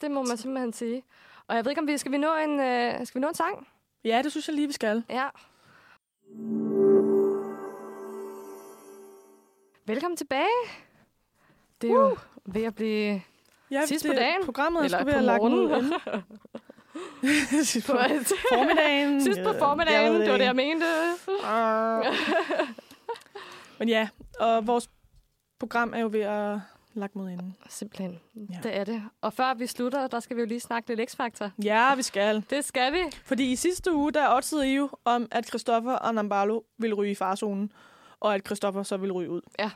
[0.00, 1.02] Det må man simpelthen sige.
[1.48, 3.34] Og jeg ved ikke, om vi skal vi nå en, øh, skal vi nå en
[3.34, 3.68] sang?
[4.04, 5.04] Ja, det synes jeg lige, vi skal.
[5.10, 5.28] Ja.
[9.86, 10.46] Velkommen tilbage.
[11.80, 13.22] Det er jo ved at blive
[13.70, 14.44] Ja, Sidst det, på dagen?
[14.44, 16.00] Programmet er Eller ved på at lagt ud.
[17.64, 17.92] Sidst på
[18.52, 19.20] formiddagen.
[19.22, 20.12] sidst på formiddagen.
[20.12, 20.86] ved Det var det, jeg mente.
[23.78, 24.08] Men ja,
[24.40, 24.90] og vores
[25.58, 26.58] program er jo ved at
[27.00, 27.56] lagt mod enden.
[27.68, 28.20] Simpelthen.
[28.34, 28.58] Ja.
[28.62, 29.02] Det er det.
[29.20, 31.50] Og før vi slutter, der skal vi jo lige snakke lidt X-Factor.
[31.62, 32.44] Ja, vi skal.
[32.50, 32.98] Det skal vi.
[33.24, 37.10] Fordi i sidste uge, der oddsede I jo om, at Christoffer og Nambalo ville ryge
[37.10, 37.72] i farzonen,
[38.20, 39.40] og at Christoffer så ville ryge ud.
[39.58, 39.70] Ja.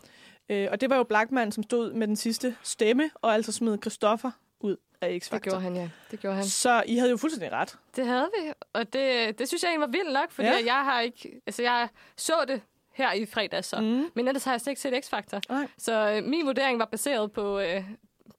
[0.49, 3.79] Øh, og det var jo Blackman, som stod med den sidste stemme, og altså smed
[3.83, 4.31] Christoffer
[4.61, 5.35] ud af X-Factor.
[5.35, 5.91] Det gjorde han, ja.
[6.11, 6.45] Det gjorde han.
[6.45, 7.79] Så I havde jo fuldstændig ret.
[7.97, 10.65] Det havde vi, og det, det synes jeg egentlig var vildt nok, fordi ja.
[10.67, 11.41] jeg har ikke...
[11.47, 12.63] Altså, jeg så det
[13.01, 13.81] her i fredags, så.
[13.81, 14.11] Mm.
[14.15, 15.41] Men ellers har jeg slet ikke set X-Factor.
[15.79, 17.85] Så øh, min vurdering var baseret på øh,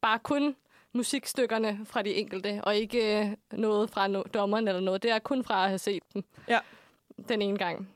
[0.02, 0.56] bare kun
[0.94, 5.04] musikstykkerne fra de enkelte, og ikke øh, noget fra no- dommeren eller noget.
[5.04, 6.24] Det er kun fra at have set dem.
[6.48, 6.60] Ja.
[7.30, 7.90] Den ene gang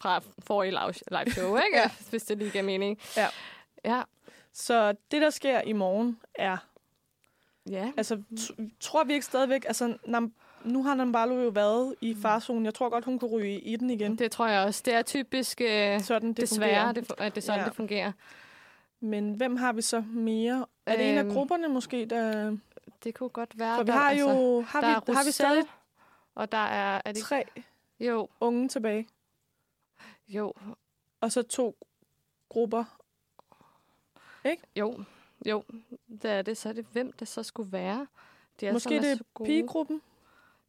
[0.00, 1.76] fra forrige live show, ikke?
[1.78, 1.90] Ja.
[2.10, 2.98] Hvis det lige giver mening.
[3.16, 3.26] Ja.
[3.84, 4.02] Ja.
[4.52, 6.56] Så det, der sker i morgen, er...
[7.70, 7.92] Ja.
[7.96, 9.64] Altså, t- tror vi ikke stadigvæk...
[9.64, 10.32] Altså, Nam-
[10.64, 12.64] nu har Nambalo jo været i farzonen.
[12.64, 14.18] Jeg tror godt, hun kunne ryge i den igen.
[14.18, 14.82] Det tror jeg også.
[14.84, 17.66] Det er typisk øh, Sådan, det desværre, det, at det er sådan, Ja.
[17.66, 18.12] det fungerer.
[19.00, 22.56] Men hvem har vi så mere Er det en af Øhm, grupperne måske, der...
[23.04, 23.76] Det kunne godt være.
[23.76, 24.60] For vi der- har altså, jo...
[24.60, 25.64] Har der vi, er har vi stadig
[26.34, 27.00] Og der er...
[27.04, 27.44] er det, tre
[28.00, 29.08] jo, unge tilbage?
[30.28, 30.52] jo,
[31.20, 31.76] Og så to
[32.48, 32.84] grupper.
[34.76, 35.04] jo,
[35.46, 35.62] jo.
[36.22, 36.56] Det er det.
[36.56, 38.06] Så er det, hvem det så skulle være.
[38.60, 40.02] De alle Måske sammen det er er pigegruppen.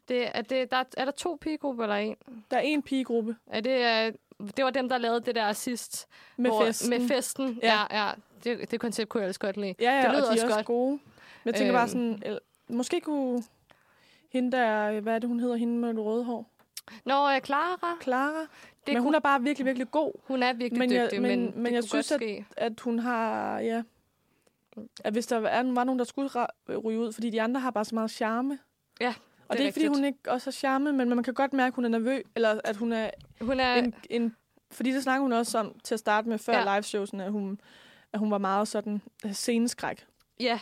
[0.07, 2.15] Det, er, det, der, er der to pigegrupper eller en?
[2.51, 3.77] Der er en pigegruppe Er det,
[4.07, 6.07] øh, det var dem, der lavede det der sidst.
[6.37, 6.89] med hvor, festen.
[6.89, 7.81] Med festen, Ja.
[7.91, 8.05] ja.
[8.05, 8.11] ja.
[8.43, 9.75] Det, det koncept kunne jeg ellers godt lide.
[9.79, 10.65] Ja, ja, Det og lyder de også er også godt.
[10.65, 10.91] gode.
[11.43, 12.19] Men jeg tænker bare Øhm.
[12.21, 13.43] sådan, måske kunne
[14.29, 16.49] hende der, hvad er det, hun hedder, hende med det røde hår?
[17.05, 18.39] Nå, øh, Clara, Clara.
[18.39, 18.47] det
[18.87, 20.11] men hun kunne, er bare virkelig, virkelig god.
[20.23, 22.45] hun er virkelig men jeg- dygtig, men- men, men jeg synes, godt ske.
[22.57, 23.83] At hun har, ja...
[25.03, 26.29] At hvis der er, var nogen, der skulle
[26.83, 28.59] ryge ud, fordi de andre har bare så meget charme.
[29.01, 29.13] Ja,
[29.53, 29.97] Og det er er ikke, fordi rigtigt.
[29.97, 32.61] hun ikke også har charme, men man kan godt mærke, at hun er nervøs, eller
[32.63, 33.09] at hun er
[33.41, 34.35] Hun er, en, en...
[34.71, 36.75] Fordi det snakker hun også om til at starte med, før Ja.
[36.75, 37.59] liveshowsen, at hun,
[38.13, 40.05] at hun var meget sådan øh, sceneskræk.
[40.39, 40.59] ja.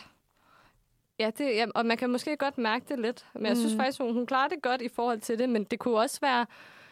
[1.18, 3.26] Ja, det, ja, og man kan måske godt mærke det lidt.
[3.34, 3.78] Men jeg synes Mm.
[3.78, 5.48] faktisk, hun, hun klarer det godt i forhold til det.
[5.48, 6.46] Men det kunne også være...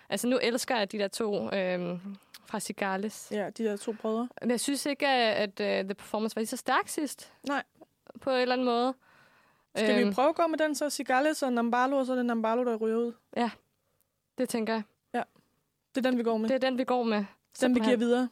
[0.08, 2.00] Altså, nu elsker jeg de der to øhm,
[2.46, 3.28] fra Cigales.
[3.30, 4.28] Ja, de der to brødre.
[4.40, 7.32] Men jeg synes ikke, at, at uh, The Performance var lige så stærk sidst.
[7.48, 7.62] Nej.
[8.20, 8.94] På en eller anden måde.
[9.76, 12.16] Skal Øhm, vi prøve at gå med den, så Cigales og Nambalo, og så er
[12.16, 13.12] det Nambalo, der ryger ud?
[14.38, 14.82] Det tænker jeg.
[15.94, 16.48] Det er den, vi går med.
[16.48, 17.16] Det er den, vi går med.
[17.16, 17.88] den, vi Simpelthen.
[17.90, 18.28] giver videre.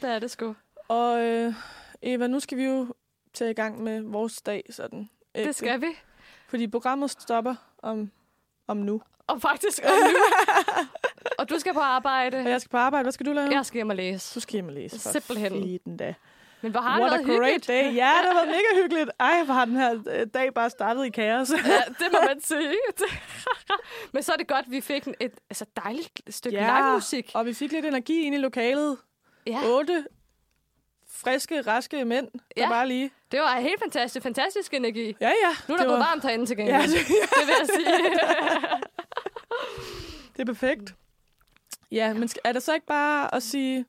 [0.00, 0.54] Det er det sgu.
[0.88, 1.54] Og øh,
[2.02, 2.94] Eva, nu skal vi jo
[3.34, 5.10] tage i gang med vores dag, sådan.
[5.34, 5.48] ægte.
[5.48, 5.86] Det skal vi.
[6.48, 8.10] Fordi programmet stopper om,
[8.66, 9.02] om nu.
[9.26, 10.16] Og faktisk og nu.
[11.38, 12.36] og du skal på arbejde.
[12.38, 13.02] Og jeg skal på arbejde.
[13.04, 13.50] Hvad skal du lave?
[13.50, 14.34] Jeg skal hjem og læse.
[14.34, 15.00] Du skal hjem og læse.
[15.00, 15.52] For Simpelthen.
[15.52, 16.14] Fiden da.
[16.62, 17.68] Men hvor har det What a været great hyggeligt.
[17.68, 17.82] day.
[17.84, 19.10] Ja, det har været mega hyggeligt.
[19.20, 21.50] Ej, hvor har den her øh, dag bare startet i kaos.
[21.50, 21.56] Ja,
[22.00, 22.74] det må man sige.
[24.12, 26.76] Men så er det godt, at vi fik en- et altså dejligt stykke Ja.
[26.80, 27.30] live-musik.
[27.34, 28.96] og vi fik lidt energi ind i lokalet.
[29.46, 30.04] Ja, Otte
[31.22, 32.68] friske, raske mænd, der Ja.
[32.68, 33.10] bare lige...
[33.32, 34.22] det var helt fantastisk.
[34.22, 35.16] Fantastisk energi.
[35.20, 35.32] Ja, ja.
[35.68, 36.76] Nu er der det gået var- varmt herinde til gengæld.
[36.76, 38.10] Ja, det, det, vil jeg sige.
[40.36, 40.94] det er perfekt.
[41.90, 43.84] Ja, men er det så ikke bare at sige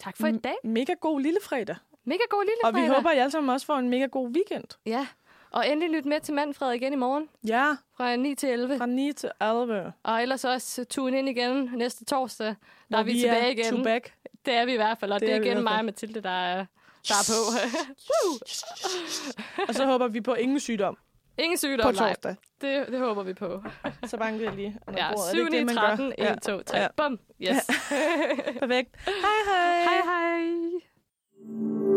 [0.00, 0.54] tak for i dag.
[0.64, 1.76] mega god lille fredag?
[2.04, 2.94] Mega god lille Og vi fredag.
[2.94, 4.64] håber, at I alle sammen også får en mega god weekend.
[4.86, 5.06] Ja.
[5.50, 8.78] Og endelig lyt med til Manfred igen i morgen Ja, fra 9 til 11.
[8.78, 9.92] fra 9 til 11.
[10.02, 12.46] Og ellers også tune ind igen næste torsdag.
[12.46, 12.54] Der
[12.88, 13.76] Hvor er vi, tilbage igen.
[13.76, 14.12] To back.
[14.46, 15.84] Det er vi i hvert fald, og Det det, er er vi igen mig og
[15.84, 16.66] Mathilde, der er,
[17.08, 17.58] der er på.
[19.68, 20.98] Og så håber vi på ingen sygdom
[21.38, 22.36] Ingen sygdom, På torsdag.
[22.60, 23.64] Det, det håber vi på.
[24.10, 25.30] Så bankede jeg lige under ja, bordet.
[25.30, 26.88] 7, 9, det, 13, 1, 2, 3.
[26.96, 27.18] Bum.
[27.42, 27.48] Yes.
[27.50, 27.52] Ja.
[28.60, 28.96] Perfekt.
[29.06, 29.82] Hej hej.
[29.84, 31.95] Hej hej.